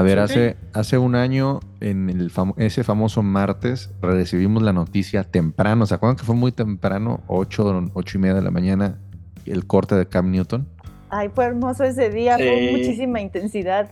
A 0.00 0.02
ver, 0.02 0.18
hace, 0.18 0.56
hace 0.72 0.96
un 0.96 1.14
año, 1.14 1.60
en 1.80 2.08
el 2.08 2.32
ese 2.56 2.84
famoso 2.84 3.22
martes, 3.22 3.90
recibimos 4.00 4.62
la 4.62 4.72
noticia 4.72 5.24
temprano. 5.24 5.84
¿Se 5.84 5.92
acuerdan 5.92 6.16
que 6.16 6.24
fue 6.24 6.34
muy 6.34 6.52
temprano? 6.52 7.22
8, 7.26 7.90
ocho 7.92 8.16
y 8.16 8.20
media 8.22 8.36
de 8.36 8.40
la 8.40 8.50
mañana, 8.50 8.98
el 9.44 9.66
corte 9.66 9.96
de 9.96 10.06
Cam 10.06 10.30
Newton. 10.30 10.66
Ay, 11.10 11.28
fue 11.28 11.44
hermoso 11.44 11.84
ese 11.84 12.08
día, 12.08 12.38
fue 12.38 12.70
muchísima 12.72 13.20
intensidad. 13.20 13.90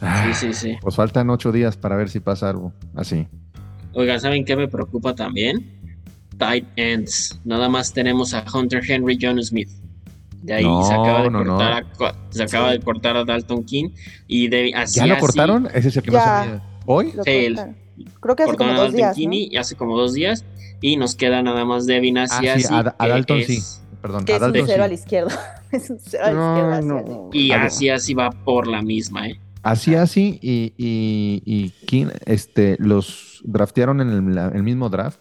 sí, 0.00 0.34
sí, 0.34 0.52
sí. 0.52 0.78
Pues 0.80 0.94
faltan 0.94 1.28
ocho 1.30 1.50
días 1.50 1.76
para 1.76 1.96
ver 1.96 2.08
si 2.08 2.20
pasa 2.20 2.50
algo 2.50 2.72
así. 2.94 3.26
Oigan, 3.94 4.20
¿saben 4.20 4.44
qué 4.44 4.54
me 4.54 4.68
preocupa 4.68 5.16
también? 5.16 5.80
Tight 6.38 6.64
ends. 6.76 7.40
Nada 7.44 7.68
más 7.68 7.92
tenemos 7.92 8.34
a 8.34 8.44
Hunter 8.54 8.88
Henry 8.88 9.18
John 9.20 9.42
Smith. 9.42 9.79
De 10.42 10.54
ahí 10.54 10.64
se, 10.64 10.94
acaba 10.94 11.22
de 11.22 11.30
cortar 11.30 11.72
A, 11.72 12.14
se 12.30 12.42
acaba 12.42 12.70
de 12.72 12.80
cortar 12.80 13.16
a 13.16 13.24
Dalton 13.24 13.64
King 13.64 13.90
y 14.26 14.48
de, 14.48 14.72
¿Ya 14.92 15.06
lo 15.06 15.18
cortaron? 15.18 15.68
Ese 15.74 15.88
es 15.88 15.96
el 15.96 16.02
que 16.02 16.10
no 16.10 16.18
sabía. 16.18 16.62
¿Hoy? 16.86 17.12
Sí, 17.24 17.54
Creo 18.20 18.36
que 18.36 18.44
hace 18.44 18.56
como 18.56 18.72
dos 18.74 18.92
días. 18.92 19.16
y 19.18 19.56
hace 19.56 19.76
como 19.76 19.96
dos 19.96 20.14
días 20.14 20.44
y 20.80 20.96
nos 20.96 21.14
queda 21.14 21.42
nada 21.42 21.64
más 21.64 21.86
Devin 21.86 22.18
hacia 22.18 22.56
ah, 22.70 22.94
a, 22.98 23.08
Dalton 23.08 23.42
sí. 23.42 23.60
Perdón, 24.00 24.24
que 24.24 24.32
a 24.32 24.38
Dalton 24.38 24.56
es 24.56 24.62
un 24.62 24.68
cero 24.68 24.84
a 24.84 24.88
la 24.88 24.94
izquierda. 24.94 25.62
es 25.72 25.90
un 25.90 25.98
cero 26.00 26.24
a 26.24 26.32
la 26.32 26.78
izquierda. 26.78 27.28
Y 27.32 27.52
así 27.52 27.90
así 27.90 28.14
va 28.14 28.30
por 28.30 28.66
la 28.66 28.80
misma, 28.80 29.28
¿eh? 29.28 29.40
Así 29.62 29.94
así 29.94 30.38
y, 30.40 30.72
y, 30.78 31.42
y 31.44 31.70
King, 31.86 32.06
este, 32.24 32.76
los 32.78 33.42
draftearon 33.44 34.00
en 34.00 34.10
el 34.10 34.62
mismo 34.62 34.88
draft 34.88 35.20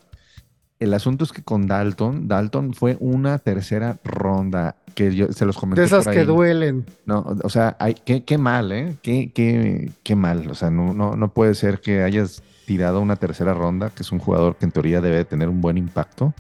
el 0.80 0.94
asunto 0.94 1.26
es 1.26 1.34
que 1.34 1.44
con 1.44 1.68
Dalton, 1.68 2.28
Dalton 2.28 2.74
fue 2.74 2.96
una 3.00 3.38
tercera 3.40 4.00
ronda 4.04 4.78
que 4.96 5.14
yo 5.14 5.32
se 5.32 5.46
los 5.46 5.58
comenté. 5.58 5.82
De 5.82 5.88
esas 5.88 6.08
que 6.08 6.24
duelen. 6.24 6.86
No, 7.06 7.26
o 7.44 7.50
sea, 7.50 7.76
hay, 7.80 7.96
qué, 7.96 8.24
qué 8.24 8.38
mal, 8.38 8.72
¿eh? 8.72 8.98
Qué, 9.02 9.32
qué, 9.34 9.92
qué 10.04 10.16
mal. 10.16 10.50
O 10.50 10.56
sea, 10.56 10.70
no, 10.70 10.94
no, 10.94 11.16
no 11.16 11.34
puede 11.34 11.54
ser 11.56 11.82
que 11.82 12.04
hayas 12.04 12.42
tirado 12.66 13.02
una 13.02 13.18
tercera 13.18 13.54
ronda, 13.54 13.90
que 13.90 14.04
es 14.04 14.12
un 14.12 14.20
jugador 14.20 14.56
que 14.56 14.66
en 14.66 14.72
teoría 14.72 15.02
debe 15.02 15.26
tener 15.26 15.50
un 15.50 15.60
buen 15.60 15.78
impacto. 15.78 16.34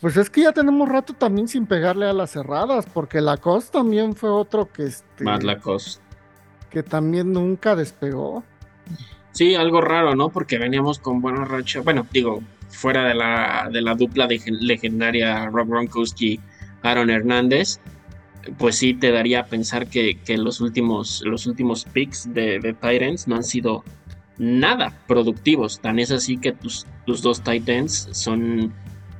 Pues 0.00 0.16
es 0.16 0.28
que 0.28 0.42
ya 0.42 0.52
tenemos 0.52 0.88
rato 0.88 1.12
también 1.12 1.46
sin 1.46 1.66
pegarle 1.66 2.06
a 2.06 2.12
las 2.12 2.30
cerradas, 2.30 2.86
porque 2.92 3.20
Lacoste 3.20 3.78
también 3.78 4.14
fue 4.14 4.30
otro 4.30 4.72
que 4.72 4.84
este. 4.84 5.24
Matt 5.24 5.44
Lacoste. 5.44 6.02
Que 6.70 6.82
también 6.82 7.32
nunca 7.32 7.76
despegó. 7.76 8.42
Sí, 9.32 9.54
algo 9.54 9.80
raro, 9.80 10.14
¿no? 10.16 10.30
Porque 10.30 10.58
veníamos 10.58 10.98
con 10.98 11.20
buena 11.20 11.44
racha. 11.44 11.80
Bueno, 11.80 12.06
digo, 12.12 12.42
fuera 12.68 13.04
de 13.04 13.14
la, 13.14 13.68
de 13.72 13.82
la 13.82 13.94
dupla 13.94 14.26
de 14.26 14.40
legendaria 14.60 15.46
Rob 15.46 15.68
Gronkowski, 15.68 16.40
Aaron 16.82 17.10
Hernández, 17.10 17.80
pues 18.56 18.76
sí 18.76 18.94
te 18.94 19.10
daría 19.10 19.40
a 19.40 19.46
pensar 19.46 19.88
que, 19.88 20.18
los, 20.38 20.60
últimos, 20.60 21.22
los 21.24 21.46
últimos 21.46 21.84
picks 21.84 22.32
de, 22.32 22.58
de 22.60 22.72
Titans 22.72 23.28
no 23.28 23.36
han 23.36 23.44
sido 23.44 23.84
nada 24.38 24.92
productivos. 25.06 25.80
Tan 25.80 25.98
es 25.98 26.10
así 26.10 26.38
que 26.38 26.52
tus, 26.52 26.86
tus 27.04 27.22
dos 27.22 27.42
Titans 27.42 28.08
son 28.12 28.72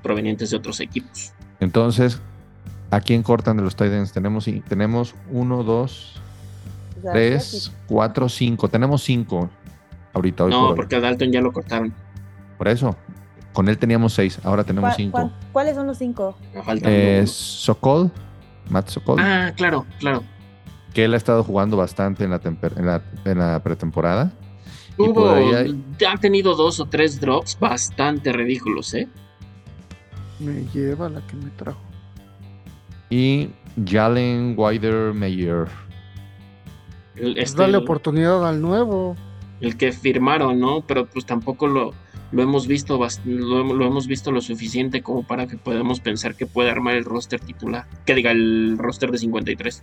provenientes 0.03 0.51
de 0.51 0.57
otros 0.57 0.81
equipos. 0.81 1.33
Entonces, 1.61 2.21
¿a 2.91 3.01
quién 3.01 3.23
cortan 3.23 3.57
de 3.57 3.65
los 3.65 3.77
Titans? 3.77 4.13
Tenemos, 4.13 4.49
tenemos 4.69 5.15
uno, 5.31 5.63
dos, 5.65 6.21
tres, 7.13 7.73
cuatro, 7.87 8.29
cinco. 8.29 8.69
Tenemos 8.69 9.03
cinco 9.03 9.51
ahorita. 10.15 10.47
no, 10.47 10.75
porque 10.75 10.97
a 10.97 11.01
Dalton 11.01 11.33
ya 11.33 11.41
lo 11.41 11.53
cortaron. 11.53 11.93
Por 12.57 12.69
eso, 12.69 12.97
con 13.59 13.69
él 13.69 13.77
teníamos 13.77 14.13
seis, 14.13 14.39
ahora 14.45 14.63
tenemos 14.63 14.95
cinco. 14.95 15.33
¿Cuáles 15.51 15.75
son 15.75 15.89
los 15.89 15.99
cinco? 15.99 16.37
Eh, 16.85 17.25
Sokol, 17.27 18.09
Matt 18.71 18.89
Sokol. 18.89 19.19
Ah, 19.19 19.53
claro, 19.57 19.85
claro. 19.99 20.23
Que 20.95 21.07
él 21.07 21.15
ha 21.15 21.17
estado 21.17 21.43
jugando 21.43 21.77
bastante 21.77 22.23
en 22.23 22.31
la, 22.31 22.41
en 23.25 23.39
la, 23.39 23.61
pretemporada. 23.61 24.31
Hubo, 24.97 25.29
ha 25.29 26.17
tenido 26.21 26.55
dos 26.55 26.79
o 26.79 26.87
tres 26.87 27.21
drops 27.21 27.59
bastante 27.59 28.33
ridículos, 28.33 28.95
¿eh? 28.95 29.09
Me 30.39 30.65
lleva 30.73 31.09
la 31.09 31.27
que 31.27 31.35
me 31.35 31.51
trajo. 31.51 31.83
Y 33.11 33.51
Jalen 33.85 34.55
Wider 34.57 35.13
Mayer. 35.15 35.67
Pues 37.17 37.35
este, 37.37 37.61
dale 37.61 37.79
oportunidad 37.79 38.49
al 38.49 38.63
nuevo. 38.63 39.17
El 39.61 39.77
que 39.77 39.91
firmaron, 39.91 40.61
¿no? 40.61 40.83
Pero 40.87 41.07
pues 41.07 41.27
tampoco 41.27 41.67
lo, 41.67 41.93
lo 42.31 42.43
hemos 42.43 42.67
visto 42.67 43.01
lo, 43.25 43.87
hemos 43.87 44.07
visto 44.07 44.31
lo 44.31 44.41
suficiente 44.41 45.03
como 45.03 45.23
para 45.27 45.47
que 45.47 45.57
podamos 45.57 46.01
pensar 46.01 46.35
que 46.35 46.47
puede 46.47 46.71
armar 46.71 46.95
el 46.95 47.05
roster 47.05 47.41
titular, 47.41 47.87
que 48.05 48.15
diga 48.15 48.31
el 48.31 48.77
roster 48.79 49.11
de 49.11 49.19
53. 49.19 49.83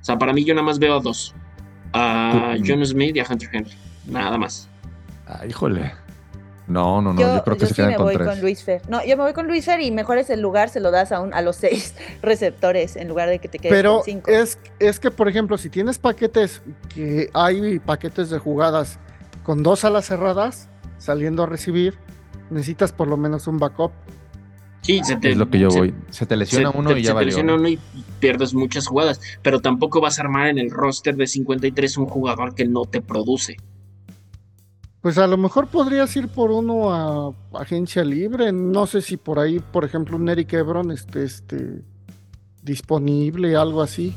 O 0.00 0.04
sea, 0.04 0.18
para 0.18 0.32
mí 0.32 0.44
yo 0.44 0.54
nada 0.54 0.64
más 0.64 0.78
veo 0.78 0.96
a 0.96 1.00
dos, 1.00 1.34
a 1.92 2.56
John 2.64 2.84
Smith 2.84 3.16
y 3.16 3.20
a 3.20 3.26
Hunter 3.28 3.48
Henry, 3.52 3.74
nada 4.06 4.36
más. 4.38 4.68
Ah, 5.26 5.46
híjole. 5.46 5.92
No, 6.66 7.02
no, 7.02 7.12
no, 7.12 7.20
yo, 7.20 7.42
creo 7.42 7.56
que 7.56 7.66
se 7.66 7.74
sí 7.74 7.82
me 7.82 7.98
voy 7.98 8.16
con 8.16 8.40
Luis 8.40 8.62
Fer. 8.62 8.80
No, 8.88 9.04
yo 9.04 9.16
me 9.16 9.24
voy 9.24 9.32
con 9.32 9.48
Luis 9.48 9.64
Fer 9.64 9.80
y 9.80 9.90
mejor 9.90 10.18
es 10.18 10.30
el 10.30 10.40
lugar, 10.40 10.68
se 10.68 10.78
lo 10.78 10.92
das 10.92 11.10
a, 11.10 11.20
un, 11.20 11.34
a 11.34 11.42
los 11.42 11.56
seis 11.56 11.96
receptores 12.22 12.94
en 12.94 13.08
lugar 13.08 13.28
de 13.28 13.40
que 13.40 13.48
te 13.48 13.58
quedes 13.58 13.76
Pero 13.76 13.96
con 13.96 14.04
cinco. 14.04 14.30
Es, 14.30 14.56
es 14.78 15.00
que, 15.00 15.10
por 15.10 15.28
ejemplo, 15.28 15.58
si 15.58 15.68
tienes 15.68 15.98
paquetes, 15.98 16.62
que 16.94 17.28
hay 17.34 17.80
paquetes 17.80 18.30
de 18.30 18.38
jugadas 18.38 19.00
con 19.42 19.64
dos 19.64 19.84
alas 19.84 20.06
cerradas 20.06 20.69
saliendo 21.00 21.42
a 21.42 21.46
recibir, 21.46 21.94
necesitas 22.50 22.92
por 22.92 23.08
lo 23.08 23.16
menos 23.16 23.48
un 23.48 23.58
backup. 23.58 23.90
Sí, 24.82 25.00
se 25.04 25.16
te, 25.16 25.32
es 25.32 25.36
lo 25.36 25.50
que 25.50 25.58
yo 25.58 25.68
voy. 25.68 25.92
Se 26.10 26.24
te 26.24 26.36
lesiona 26.36 26.70
se 26.72 26.78
uno 26.78 26.90
te- 26.90 27.00
y 27.00 27.02
se 27.02 27.06
ya 27.08 27.10
te 27.10 27.14
valió. 27.14 27.26
lesiona 27.26 27.54
uno 27.54 27.68
y 27.68 27.78
pierdes 28.20 28.54
muchas 28.54 28.86
jugadas, 28.86 29.20
pero 29.42 29.60
tampoco 29.60 30.00
vas 30.00 30.18
a 30.18 30.22
armar 30.22 30.46
en 30.48 30.58
el 30.58 30.70
roster 30.70 31.16
de 31.16 31.26
53 31.26 31.96
un 31.98 32.06
jugador 32.06 32.54
que 32.54 32.64
no 32.64 32.84
te 32.86 33.02
produce. 33.02 33.56
Pues 35.02 35.16
a 35.18 35.26
lo 35.26 35.36
mejor 35.38 35.66
podrías 35.68 36.14
ir 36.16 36.28
por 36.28 36.50
uno 36.50 36.92
a 36.92 37.34
agencia 37.60 38.04
libre. 38.04 38.52
No 38.52 38.86
sé 38.86 39.00
si 39.02 39.16
por 39.16 39.38
ahí, 39.38 39.58
por 39.58 39.84
ejemplo, 39.84 40.16
un 40.16 40.28
Eric 40.28 40.52
Ebron 40.54 40.90
esté 40.90 41.24
este, 41.24 41.82
disponible, 42.62 43.56
algo 43.56 43.80
así. 43.82 44.14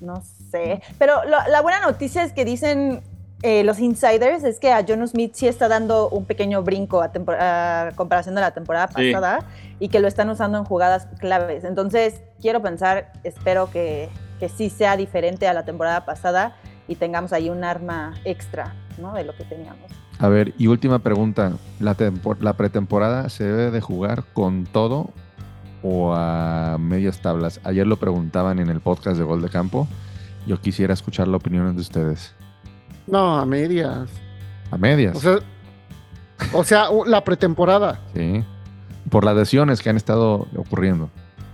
No 0.00 0.20
sé. 0.50 0.82
Pero 0.98 1.24
lo- 1.24 1.48
la 1.50 1.60
buena 1.62 1.80
noticia 1.80 2.24
es 2.24 2.32
que 2.32 2.44
dicen 2.44 3.02
eh, 3.42 3.64
los 3.64 3.80
insiders 3.80 4.44
es 4.44 4.58
que 4.58 4.72
a 4.72 4.84
John 4.86 5.06
Smith 5.08 5.32
sí 5.34 5.48
está 5.48 5.68
dando 5.68 6.08
un 6.08 6.24
pequeño 6.24 6.62
brinco 6.62 7.02
a, 7.02 7.90
comparación 7.96 8.34
de 8.34 8.40
la 8.40 8.52
temporada 8.52 8.88
Sí. 8.96 9.12
pasada 9.12 9.44
y 9.80 9.88
que 9.88 10.00
lo 10.00 10.08
están 10.08 10.30
usando 10.30 10.58
en 10.58 10.64
jugadas 10.64 11.08
claves. 11.18 11.64
Entonces, 11.64 12.22
quiero 12.40 12.62
pensar, 12.62 13.12
espero 13.24 13.70
que, 13.70 14.08
que 14.38 14.48
sí 14.48 14.70
sea 14.70 14.96
diferente 14.96 15.48
a 15.48 15.54
la 15.54 15.64
temporada 15.64 16.04
pasada 16.04 16.56
y 16.86 16.96
tengamos 16.96 17.32
ahí 17.32 17.50
un 17.50 17.64
arma 17.64 18.14
extra 18.24 18.74
¿no? 18.98 19.14
de 19.14 19.24
lo 19.24 19.34
que 19.34 19.44
teníamos. 19.44 19.90
A 20.18 20.28
ver, 20.28 20.54
y 20.56 20.68
última 20.68 21.00
pregunta. 21.00 21.52
¿La, 21.80 21.96
¿La 22.40 22.52
pretemporada 22.52 23.28
se 23.28 23.44
debe 23.44 23.70
de 23.72 23.80
jugar 23.80 24.24
con 24.32 24.66
todo 24.66 25.10
o 25.82 26.12
a 26.14 26.76
medias 26.78 27.20
tablas? 27.20 27.60
Ayer 27.64 27.86
lo 27.88 27.96
preguntaban 27.96 28.60
en 28.60 28.68
el 28.68 28.80
podcast 28.80 29.16
de 29.18 29.24
Gol 29.24 29.42
de 29.42 29.48
Campo. 29.48 29.88
Yo 30.46 30.60
quisiera 30.60 30.94
escuchar 30.94 31.26
la 31.26 31.38
opinión 31.38 31.74
de 31.74 31.80
ustedes. 31.80 32.34
No, 33.06 33.38
a 33.38 33.46
medias. 33.46 34.08
A 34.70 34.76
medias. 34.78 35.16
O 35.16 35.20
sea, 35.20 35.38
o 36.52 36.64
sea, 36.64 36.86
la 37.06 37.22
pretemporada. 37.24 38.00
sí. 38.14 38.44
Por 39.10 39.24
las 39.24 39.36
lesiones 39.36 39.82
que 39.82 39.90
han 39.90 39.96
estado 39.96 40.46
ocurriendo. 40.56 41.10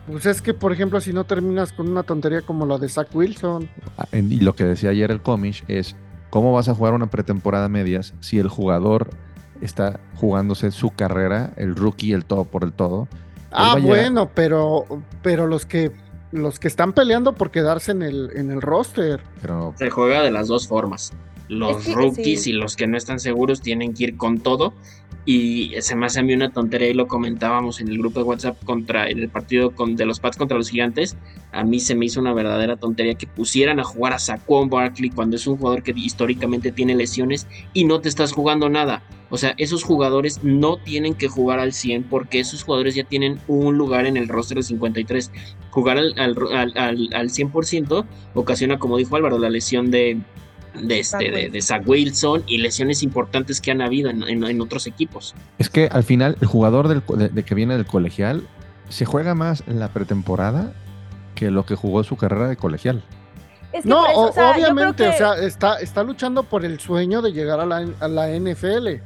Pues 0.07 0.27
es 0.27 0.41
que, 0.41 0.55
por 0.55 0.73
ejemplo, 0.73 1.01
si 1.01 1.13
no 1.13 1.25
terminas 1.25 1.73
con 1.73 1.89
una 1.89 2.05
tontería 2.05 2.43
como 2.43 2.67
la 2.67 2.79
de 2.79 2.89
Zach 2.89 3.09
Wilson, 3.13 3.69
Ah, 3.97 4.07
Y 4.13 4.41
lo 4.41 4.55
que 4.55 4.63
decía 4.65 4.91
ayer 4.91 5.11
el 5.11 5.21
Comish 5.23 5.65
es, 5.67 5.97
¿cómo 6.31 6.53
vas 6.53 6.69
a 6.69 6.75
jugar 6.75 6.93
una 6.95 7.07
pretemporada 7.11 7.65
a 7.65 7.69
medias 7.69 8.15
si 8.21 8.39
el 8.39 8.49
jugador 8.49 9.11
está 9.61 9.99
jugándose 10.17 10.71
su 10.71 10.91
carrera, 10.93 11.53
el 11.57 11.75
rookie, 11.75 12.13
el 12.13 12.25
todo 12.25 12.45
por 12.45 12.63
el 12.63 12.73
todo? 12.73 13.09
Ah, 13.51 13.75
llegar- 13.77 13.83
bueno, 13.89 14.31
pero, 14.35 14.85
pero 15.23 15.47
los 15.49 15.67
que 15.67 15.91
los 16.31 16.61
que 16.61 16.69
están 16.69 16.93
peleando 16.93 17.33
por 17.33 17.51
quedarse 17.51 17.91
en 17.93 18.03
el, 18.03 18.31
en 18.37 18.51
el 18.53 18.61
roster. 18.61 19.21
Pero 19.41 19.75
Se 19.79 19.89
juega 19.91 20.21
de 20.23 20.31
las 20.31 20.47
dos 20.47 20.69
formas. 20.69 21.13
Los 21.49 21.79
Es 21.81 21.87
que, 21.87 21.95
rookies 21.95 22.43
sí. 22.45 22.51
y 22.51 22.53
los 22.55 22.77
que 22.77 22.87
no 22.87 22.97
están 22.97 23.21
seguros 23.21 23.61
tienen 23.61 23.95
que 23.95 24.05
ir 24.05 24.17
con 24.17 24.39
todo. 24.41 24.75
Y 25.25 25.73
se 25.81 25.95
me 25.95 26.07
hace 26.07 26.21
a 26.21 26.23
mí 26.23 26.33
una 26.33 26.51
tontería 26.51 26.89
y 26.89 26.95
lo 26.95 27.07
comentábamos 27.07 27.81
en 27.83 27.89
el 27.89 27.99
grupo 27.99 28.21
de 28.21 28.25
WhatsApp 28.25 28.65
contra 28.65 29.11
en 29.11 29.19
el 29.19 29.29
partido 29.29 29.73
con, 29.75 29.95
de 29.95 30.07
los 30.07 30.21
Pats 30.21 30.39
contra 30.39 30.57
los 30.57 30.71
Gigantes. 30.71 31.19
A 31.53 31.65
mí 31.65 31.81
se 31.81 31.95
me 31.95 32.07
hizo 32.07 32.19
una 32.21 32.33
verdadera 32.33 32.77
tontería 32.77 33.13
que 33.15 33.27
pusieran 33.27 33.79
a 33.79 33.85
jugar 33.85 34.15
a 34.15 34.19
Saquon 34.19 34.71
Barkley 34.71 35.11
cuando 35.11 35.37
es 35.37 35.47
un 35.47 35.59
jugador 35.59 35.83
que 35.83 35.93
históricamente 35.95 36.73
tiene 36.73 36.95
lesiones 36.95 37.47
y 37.75 37.85
no 37.85 38.01
te 38.01 38.09
estás 38.09 38.33
jugando 38.33 38.71
nada. 38.71 39.03
O 39.29 39.37
sea, 39.37 39.53
esos 39.59 39.85
jugadores 39.85 40.41
no 40.43 40.79
tienen 40.79 41.15
que 41.15 41.29
jugar 41.29 41.59
al 41.59 41.75
100 41.75 42.05
porque 42.05 42.41
esos 42.41 42.63
jugadores 42.63 42.95
ya 42.95 43.05
tienen 43.05 43.39
un 43.49 43.77
lugar 43.77 44.07
en 44.07 44.17
el 44.17 44.29
roster 44.29 44.57
de 44.57 44.63
53. 44.63 45.31
Jugar 45.71 45.99
al, 45.99 46.15
al, 46.19 46.37
al, 46.55 46.73
al- 46.77 47.09
al 47.13 47.29
100% 47.29 48.07
ocasiona, 48.33 48.79
como 48.79 48.97
dijo 48.97 49.15
Álvaro, 49.17 49.39
la 49.39 49.51
lesión 49.51 49.91
de, 49.91 50.19
de, 50.75 51.01
este, 51.01 51.05
Zach 51.05 51.21
de, 51.21 51.31
Wilson. 51.35 51.53
de 51.53 51.63
Zach 51.63 51.83
Wilson 51.87 52.43
y 52.47 52.59
lesiones 52.59 53.03
importantes 53.03 53.61
que 53.61 53.71
han 53.71 53.81
habido 53.81 54.11
en, 54.11 54.23
en- 54.25 54.45
en 54.45 54.61
otros 54.61 54.87
equipos. 54.87 55.35
es 55.59 55.69
que 55.71 55.87
al 55.89 56.05
final 56.05 56.37
el 56.41 56.47
jugador 56.47 56.89
del 56.89 57.03
de, 57.19 57.29
de 57.29 57.43
que 57.45 57.55
viene 57.55 57.75
del 57.77 57.87
colegial 57.87 58.47
se 58.89 59.05
juega 59.05 59.35
más 59.35 59.63
en 59.67 59.81
la 59.81 59.89
pretemporada 59.89 60.73
que 61.35 61.51
lo 61.51 61.65
que 61.67 61.75
jugó 61.75 62.03
su 62.05 62.17
carrera 62.17 62.49
de 62.49 62.57
colegial. 62.57 63.03
Es 63.73 63.83
que 63.83 63.89
No, 63.89 64.01
por 64.03 64.11
eso, 64.11 64.21
o- 64.21 64.29
o 64.29 64.33
sea, 64.33 64.47
yo 64.47 64.53
creo 64.53 64.73
obviamente, 64.73 65.05
que- 65.05 65.11
o 65.11 65.13
sea, 65.13 65.35
está, 65.47 65.79
está 65.81 66.03
luchando 66.03 66.43
por 66.43 66.65
el 66.65 66.81
sueño 66.81 67.21
de 67.23 67.33
llegar 67.33 67.61
a 67.61 67.67
la, 67.67 67.87
a 68.01 68.09
la 68.09 68.29
NFL. 68.31 69.01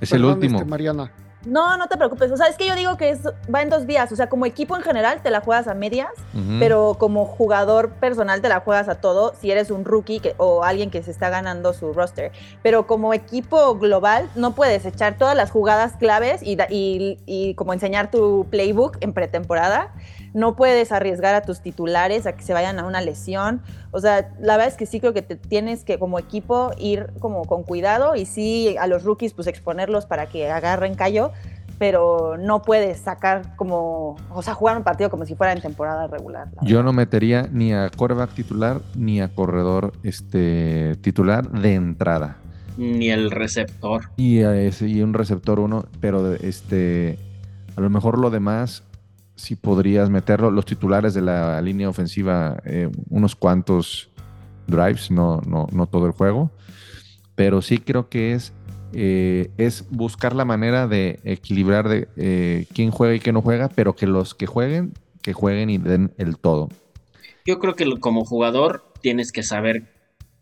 Es 0.00 0.12
el 0.12 0.24
último. 0.24 0.58
este, 0.58 0.70
Mariana. 0.70 1.12
No, 1.46 1.76
no 1.78 1.88
te 1.88 1.96
preocupes. 1.96 2.30
O 2.30 2.36
sea, 2.36 2.48
es 2.48 2.56
que 2.56 2.66
yo 2.66 2.74
digo 2.74 2.96
que 2.98 3.10
es, 3.10 3.20
va 3.52 3.62
en 3.62 3.70
dos 3.70 3.86
vías. 3.86 4.12
O 4.12 4.16
sea, 4.16 4.28
como 4.28 4.44
equipo 4.44 4.76
en 4.76 4.82
general 4.82 5.22
te 5.22 5.30
la 5.30 5.40
juegas 5.40 5.68
a 5.68 5.74
medias, 5.74 6.10
pero 6.58 6.96
como 6.98 7.24
jugador 7.24 7.90
personal 7.92 8.42
te 8.42 8.48
la 8.50 8.60
juegas 8.60 8.88
a 8.88 8.96
todo 8.96 9.32
si 9.40 9.50
eres 9.50 9.70
un 9.70 9.84
rookie 9.86 10.20
que- 10.20 10.34
o 10.36 10.64
alguien 10.64 10.90
que 10.90 11.02
se 11.02 11.10
está 11.10 11.30
ganando 11.30 11.72
su 11.72 11.92
roster. 11.94 12.30
Pero 12.62 12.86
como 12.86 13.14
equipo 13.14 13.76
global 13.76 14.28
no 14.34 14.54
puedes 14.54 14.84
echar 14.84 15.16
todas 15.16 15.34
las 15.34 15.50
jugadas 15.50 15.94
claves 15.98 16.42
y, 16.42 16.56
da- 16.56 16.66
y- 16.68 17.18
y 17.24 17.54
como 17.54 17.72
enseñar 17.72 18.10
tu 18.10 18.46
playbook 18.50 18.98
en 19.00 19.12
pretemporada. 19.14 19.94
No 20.34 20.54
puedes 20.56 20.92
arriesgar 20.92 21.34
a 21.34 21.42
tus 21.42 21.60
titulares 21.60 22.26
a 22.26 22.32
que 22.32 22.42
se 22.42 22.52
vayan 22.52 22.78
a 22.78 22.84
una 22.86 23.00
lesión. 23.00 23.62
O 23.90 24.00
sea, 24.00 24.30
la 24.40 24.56
verdad 24.56 24.68
es 24.68 24.76
que 24.76 24.86
sí 24.86 25.00
creo 25.00 25.12
que 25.12 25.22
te 25.22 25.36
tienes 25.36 25.82
que 25.84 25.98
como 25.98 26.18
equipo 26.18 26.70
ir 26.78 27.10
como 27.18 27.44
con 27.44 27.62
cuidado 27.64 28.14
y 28.16 28.26
sí 28.26 28.76
a 28.78 28.86
los 28.86 29.02
rookies 29.04 29.34
pues 29.34 29.46
exponerlos 29.48 30.06
para 30.06 30.26
que 30.26 30.50
agarren 30.50 30.94
callo, 30.94 31.32
pero 31.78 32.36
no 32.38 32.62
puedes 32.62 33.00
sacar 33.00 33.56
como, 33.56 34.16
o 34.30 34.42
sea, 34.42 34.54
jugar 34.54 34.76
un 34.76 34.84
partido 34.84 35.08
como 35.10 35.24
si 35.24 35.34
fuera 35.34 35.52
en 35.52 35.62
temporada 35.62 36.06
regular. 36.06 36.48
la 36.54 36.62
Yo 36.68 36.82
no 36.82 36.92
metería 36.92 37.48
ni 37.50 37.72
a 37.72 37.88
quarterback 37.90 38.30
titular 38.34 38.80
ni 38.94 39.20
a 39.20 39.28
corredor 39.28 39.92
este, 40.02 40.96
titular 41.00 41.50
de 41.50 41.74
entrada. 41.74 42.36
Ni 42.76 43.10
el 43.10 43.30
receptor. 43.30 44.10
Y, 44.16 44.42
a 44.42 44.54
ese- 44.56 44.88
y 44.88 45.02
un 45.02 45.12
receptor 45.14 45.58
uno, 45.58 45.86
pero 46.00 46.34
este, 46.34 47.18
a 47.76 47.80
lo 47.80 47.90
mejor 47.90 48.18
lo 48.18 48.30
demás 48.30 48.84
sí 49.40 49.56
podrías 49.56 50.10
meterlo. 50.10 50.50
Los 50.50 50.66
titulares 50.66 51.14
de 51.14 51.22
la 51.22 51.60
línea 51.60 51.88
ofensiva, 51.88 52.60
eh, 52.64 52.88
unos 53.08 53.34
cuantos 53.36 54.10
drives, 54.66 55.10
no, 55.10 55.40
no, 55.46 55.66
no 55.72 55.86
todo 55.86 56.06
el 56.06 56.12
juego. 56.12 56.50
Pero 57.34 57.62
sí 57.62 57.78
creo 57.78 58.08
que 58.08 58.32
es, 58.34 58.52
eh, 58.92 59.50
es 59.56 59.86
buscar 59.90 60.34
la 60.34 60.44
manera 60.44 60.86
de 60.86 61.20
equilibrar 61.24 61.88
de 61.88 62.08
eh, 62.16 62.66
quién 62.74 62.90
juega 62.90 63.14
y 63.14 63.20
quién 63.20 63.34
no 63.34 63.42
juega, 63.42 63.68
pero 63.68 63.94
que 63.96 64.06
los 64.06 64.34
que 64.34 64.46
jueguen, 64.46 64.92
que 65.22 65.32
jueguen 65.32 65.70
y 65.70 65.78
den 65.78 66.12
el 66.18 66.36
todo. 66.36 66.68
Yo 67.46 67.58
creo 67.58 67.74
que 67.74 67.98
como 67.98 68.24
jugador 68.24 68.84
tienes 69.00 69.32
que 69.32 69.42
saber 69.42 69.88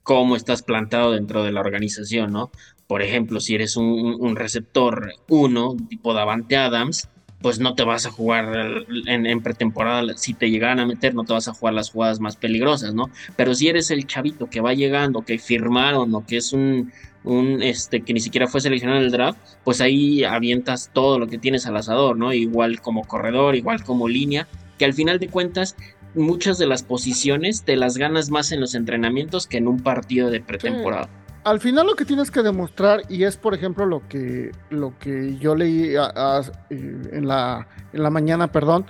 cómo 0.03 0.37
estás 0.37 0.63
plantado 0.63 1.13
dentro 1.13 1.45
de 1.45 1.53
la 1.53 1.61
organización, 1.61 2.33
¿no? 2.33 2.51
Por 2.87 3.03
ejemplo, 3.03 3.41
si 3.41 3.55
eres 3.55 3.77
un, 3.77 3.85
un- 3.87 4.17
un 4.19 4.37
receptor 4.37 5.13
1, 5.29 5.77
tipo 5.89 6.15
Davante 6.15 6.57
Adams, 6.57 7.09
pues 7.41 7.61
no 7.61 7.75
te 7.75 7.85
vas 7.85 8.07
a 8.07 8.11
jugar 8.11 8.85
en, 9.07 9.27
en 9.27 9.43
pretemporada, 9.43 10.17
si 10.17 10.35
te 10.35 10.51
llegaran 10.51 10.81
a 10.81 10.87
meter, 10.87 11.15
no 11.15 11.25
te 11.25 11.33
vas 11.33 11.49
a 11.49 11.55
jugar 11.55 11.75
las 11.75 11.91
jugadas 11.91 12.21
más 12.21 12.37
peligrosas, 12.37 12.95
¿no? 12.95 13.11
Pero 13.37 13.55
si 13.55 13.69
eres 13.69 13.91
el 13.91 14.07
chavito 14.07 14.51
que 14.51 14.61
va 14.61 14.75
llegando, 14.75 15.23
que 15.23 15.39
firmaron 15.39 16.15
o 16.15 16.27
que 16.27 16.39
es 16.39 16.53
un, 16.53 16.93
un 17.25 17.63
este, 17.63 18.03
que 18.03 18.13
ni 18.13 18.21
siquiera 18.21 18.49
fue 18.49 18.61
seleccionado 18.61 18.99
en 18.99 19.07
el 19.07 19.13
draft, 19.13 19.39
pues 19.65 19.81
ahí 19.81 20.25
avientas 20.25 20.91
todo 20.93 21.19
lo 21.19 21.29
que 21.29 21.39
tienes 21.39 21.67
al 21.67 21.77
asador, 21.77 22.17
¿no? 22.17 22.33
Igual 22.33 22.81
como 22.81 23.05
corredor, 23.05 23.55
igual 23.55 23.85
como 23.85 24.09
línea, 24.09 24.49
que 24.77 24.85
al 24.85 24.95
final 24.95 25.19
de 25.19 25.29
cuentas 25.29 25.77
muchas 26.15 26.59
de 26.59 26.67
las 26.67 26.83
posiciones 26.83 27.63
te 27.63 27.77
las 27.77 27.99
ganas 27.99 28.31
más 28.31 28.51
en 28.53 28.61
los 28.61 28.75
entrenamientos 28.75 29.47
que 29.47 29.59
en 29.59 29.69
un 29.69 29.81
partido 29.81 30.31
de 30.31 30.41
pretemporada. 30.41 31.09
Al 31.45 31.61
final 31.61 31.87
lo 31.87 31.95
que 31.95 32.05
tienes 32.05 32.31
que 32.31 32.43
demostrar, 32.43 33.03
y 33.09 33.25
es 33.25 33.37
por 33.37 33.55
ejemplo 33.55 33.87
lo 33.87 34.07
que, 34.09 34.53
lo 34.71 34.99
que 34.99 35.37
yo 35.39 35.55
leí 35.55 35.95
eh, 35.95 36.43
en, 36.71 37.29
la, 37.29 37.69
en 37.93 38.03
la 38.03 38.11
mañana, 38.11 38.49
perdón, 38.49 38.87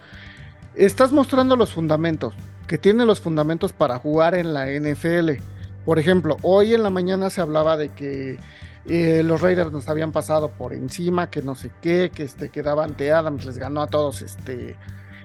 estás 0.74 1.12
mostrando 1.12 1.56
los 1.56 1.72
fundamentos, 1.72 2.34
que 2.66 2.78
tiene 2.78 3.04
los 3.04 3.20
fundamentos 3.20 3.72
para 3.72 3.98
jugar 3.98 4.34
en 4.34 4.54
la 4.54 4.66
NFL. 4.66 5.42
Por 5.84 5.98
ejemplo, 5.98 6.36
hoy 6.42 6.74
en 6.74 6.82
la 6.82 6.90
mañana 6.90 7.30
se 7.30 7.40
hablaba 7.40 7.76
de 7.76 7.90
que 7.90 8.38
eh, 8.86 9.22
los 9.22 9.40
Raiders 9.40 9.70
nos 9.70 9.88
habían 9.88 10.12
pasado 10.12 10.50
por 10.50 10.72
encima, 10.72 11.30
que 11.30 11.42
no 11.42 11.54
sé 11.54 11.70
qué, 11.82 12.10
que 12.14 12.24
este, 12.24 12.48
que 12.48 12.62
Davante 12.62 13.12
Adams 13.12 13.44
les 13.44 13.58
ganó 13.58 13.82
a 13.82 13.86
todos 13.86 14.22
este, 14.22 14.76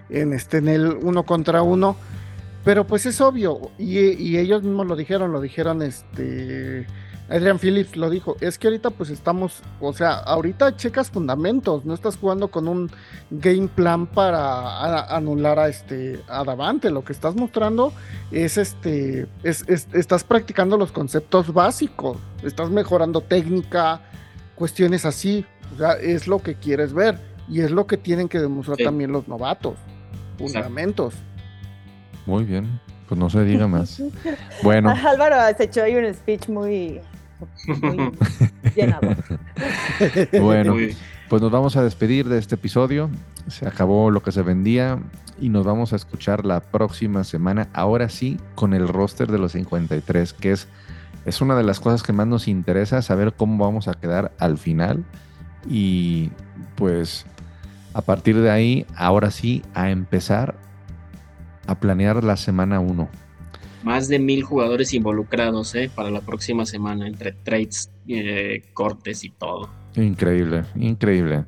en, 0.09 0.33
este, 0.33 0.57
en 0.57 0.67
el 0.67 0.87
uno 0.87 1.23
contra 1.23 1.61
uno. 1.61 1.95
Pero 2.63 2.85
pues 2.85 3.05
es 3.05 3.19
obvio, 3.19 3.71
y, 3.77 3.99
y 3.99 4.37
ellos 4.37 4.63
mismos 4.63 4.87
lo 4.87 4.95
dijeron, 4.95 5.31
lo 5.33 5.41
dijeron 5.41 5.81
este 5.81 6.87
Adrian 7.33 7.57
Phillips 7.57 7.97
lo 7.97 8.09
dijo, 8.11 8.37
es 8.41 8.59
que 8.59 8.67
ahorita 8.67 8.91
pues 8.91 9.09
estamos, 9.09 9.61
o 9.81 9.91
sea, 9.91 10.13
ahorita 10.13 10.77
checas 10.77 11.09
fundamentos, 11.09 11.83
no 11.83 11.93
estás 11.95 12.15
jugando 12.15 12.49
con 12.49 12.67
un 12.67 12.91
game 13.31 13.67
plan 13.67 14.05
para 14.05 14.37
a- 14.39 15.15
anular 15.17 15.57
a 15.57 15.67
este 15.67 16.21
a 16.27 16.43
Davante, 16.43 16.91
lo 16.91 17.03
que 17.03 17.11
estás 17.11 17.35
mostrando 17.35 17.91
es 18.31 18.57
este 18.59 19.27
es, 19.41 19.65
es- 19.67 19.87
estás 19.93 20.23
practicando 20.23 20.77
los 20.77 20.91
conceptos 20.91 21.51
básicos, 21.51 22.17
estás 22.43 22.69
mejorando 22.69 23.21
técnica, 23.21 24.01
cuestiones 24.55 25.03
así. 25.05 25.43
O 25.73 25.77
sea, 25.77 25.93
es 25.93 26.27
lo 26.27 26.37
que 26.37 26.53
quieres 26.53 26.93
ver 26.93 27.17
y 27.49 27.61
es 27.61 27.71
lo 27.71 27.87
que 27.87 27.97
tienen 27.97 28.29
que 28.29 28.37
demostrar 28.39 28.77
también 28.77 29.11
los 29.11 29.27
novatos. 29.27 29.73
Fundamentos. 30.37 31.15
Muy 32.27 32.43
bien, 32.43 32.79
pues 33.07 33.17
no 33.19 33.27
se 33.29 33.43
diga 33.43 33.67
más. 33.67 34.01
Bueno. 34.61 34.91
Álvaro 35.07 35.35
se 35.57 35.63
echó 35.63 35.81
ahí 35.83 35.95
un 35.95 36.13
speech 36.13 36.47
muy, 36.47 37.01
muy 40.31 40.39
bueno, 40.39 40.75
pues 41.29 41.41
nos 41.41 41.51
vamos 41.51 41.75
a 41.75 41.83
despedir 41.83 42.29
de 42.29 42.37
este 42.37 42.55
episodio. 42.55 43.09
Se 43.47 43.67
acabó 43.67 44.11
lo 44.11 44.21
que 44.23 44.31
se 44.31 44.41
vendía 44.41 44.99
y 45.39 45.49
nos 45.49 45.65
vamos 45.65 45.93
a 45.93 45.95
escuchar 45.95 46.45
la 46.45 46.59
próxima 46.59 47.23
semana, 47.23 47.69
ahora 47.73 48.09
sí, 48.09 48.37
con 48.55 48.73
el 48.73 48.87
roster 48.87 49.31
de 49.31 49.39
los 49.39 49.53
53, 49.53 50.33
que 50.33 50.51
es, 50.51 50.67
es 51.25 51.41
una 51.41 51.55
de 51.55 51.63
las 51.63 51.79
cosas 51.79 52.03
que 52.03 52.13
más 52.13 52.27
nos 52.27 52.47
interesa, 52.47 53.01
saber 53.01 53.33
cómo 53.33 53.63
vamos 53.63 53.87
a 53.87 53.93
quedar 53.93 54.31
al 54.39 54.57
final. 54.57 55.03
Y 55.67 56.29
pues 56.75 57.25
a 57.93 58.01
partir 58.01 58.39
de 58.39 58.49
ahí, 58.49 58.85
ahora 58.95 59.31
sí, 59.31 59.63
a 59.73 59.89
empezar 59.89 60.55
a 61.67 61.75
planear 61.75 62.23
la 62.23 62.37
semana 62.37 62.79
1. 62.79 63.22
Más 63.83 64.07
de 64.07 64.19
mil 64.19 64.43
jugadores 64.43 64.93
involucrados 64.93 65.75
¿eh? 65.75 65.91
para 65.93 66.09
la 66.09 66.21
próxima 66.21 66.65
semana, 66.65 67.07
entre 67.07 67.33
trades, 67.33 67.91
eh, 68.07 68.63
cortes 68.73 69.23
y 69.23 69.29
todo. 69.29 69.69
Increíble, 69.95 70.63
increíble. 70.75 71.45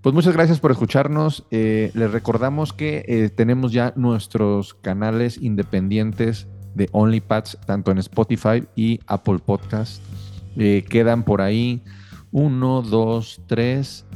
Pues 0.00 0.14
muchas 0.14 0.34
gracias 0.34 0.60
por 0.60 0.70
escucharnos. 0.70 1.44
Eh, 1.50 1.90
les 1.94 2.10
recordamos 2.10 2.72
que 2.72 3.30
tenemos 3.36 3.72
ya 3.72 3.92
nuestros 3.96 4.74
canales 4.74 5.38
independientes 5.40 6.48
de 6.74 6.88
OnlyPads, 6.92 7.58
tanto 7.66 7.90
en 7.90 7.98
Spotify 7.98 8.64
y 8.74 8.98
Apple 9.06 9.38
Podcast. 9.44 10.02
quedan 10.88 11.24
por 11.24 11.40
ahí 11.40 11.82
uno, 12.32 12.82
dos, 12.82 13.40
tres, 13.46 14.06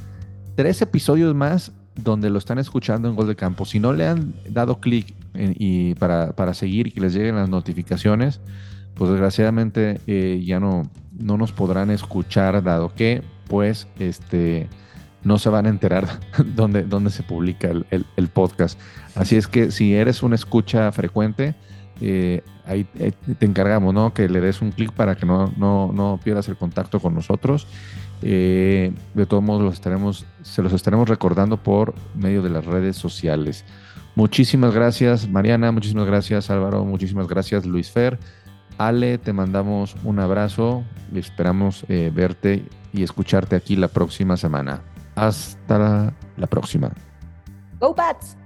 tres 0.57 0.83
episodios 0.83 1.35
más 1.35 1.73
donde 1.97 2.31
lo 2.31 2.39
están 2.39 2.59
escuchando 2.59 3.09
en 3.09 3.14
Gol 3.14 3.29
de 3.29 3.37
Campo. 3.37 3.64
Si 3.64 3.79
no 3.79 3.93
le 3.93 4.07
han 4.07 4.35
dado 4.49 4.81
clic 4.81 5.14
y 5.39 5.95
para, 5.95 6.32
para, 6.32 6.55
seguir 6.55 6.87
y 6.87 6.93
que 6.93 7.01
les 7.01 7.14
lleguen 7.14 7.37
las 7.37 7.49
notificaciones, 7.49 8.41
pues 8.97 9.11
desgraciadamente 9.11 10.01
eh, 10.07 10.43
ya 10.45 10.59
no, 10.59 10.91
no 11.12 11.37
nos 11.37 11.53
podrán 11.53 11.91
escuchar, 11.91 12.62
dado 12.62 12.95
que 12.95 13.22
pues 13.47 13.87
este 13.99 14.68
no 15.22 15.39
se 15.39 15.51
van 15.51 15.66
a 15.66 15.68
enterar 15.68 16.09
dónde, 16.55 16.82
dónde 16.82 17.11
se 17.11 17.22
publica 17.22 17.68
el, 17.70 18.28
podcast. 18.28 18.80
Así 19.14 19.37
es 19.37 19.47
que 19.47 19.70
si 19.70 19.95
eres 19.95 20.22
una 20.22 20.34
escucha 20.34 20.91
frecuente, 20.93 21.55
eh, 22.01 22.43
ahí 22.64 22.87
eh, 22.99 23.12
te 23.39 23.47
encargamos, 23.47 23.93
¿no? 23.93 24.14
Que 24.14 24.28
le 24.28 24.41
des 24.41 24.62
un 24.62 24.70
clic 24.70 24.93
para 24.93 25.16
que 25.16 25.26
no, 25.26 25.53
no, 25.57 25.91
no 25.93 26.20
pierdas 26.22 26.49
el 26.49 26.57
contacto 26.57 27.01
con 27.01 27.14
nosotros. 27.14 27.66
De 28.20 28.93
todos 29.28 29.43
modos, 29.43 29.62
los 29.62 29.74
estaremos, 29.74 30.24
se 30.43 30.62
los 30.62 30.72
estaremos 30.72 31.09
recordando 31.09 31.59
por 31.59 31.95
medio 32.14 32.41
de 32.41 32.49
las 32.49 32.64
redes 32.64 32.97
sociales. 32.97 33.64
Muchísimas 34.17 34.75
gracias, 34.75 35.29
Mariana. 35.29 35.71
Muchísimas 35.71 36.07
gracias, 36.07 36.51
Álvaro. 36.51 36.85
Muchísimas 36.85 37.29
gracias, 37.29 37.67
Luis 37.67 37.91
Fer. 37.91 38.19
Ale, 38.79 39.19
te 39.19 39.33
mandamos 39.33 39.95
un 40.05 40.19
abrazo 40.19 40.85
esperamos 41.14 41.85
eh, 41.89 42.11
verte 42.12 42.64
y 42.93 43.03
escucharte 43.03 43.57
aquí 43.57 43.77
la 43.77 43.89
próxima 43.89 44.37
semana. 44.37 44.83
Hasta 45.14 45.79
la, 45.79 46.14
la 46.37 46.47
próxima. 46.47 46.91
Go 47.79 47.95
Pats. 47.95 48.37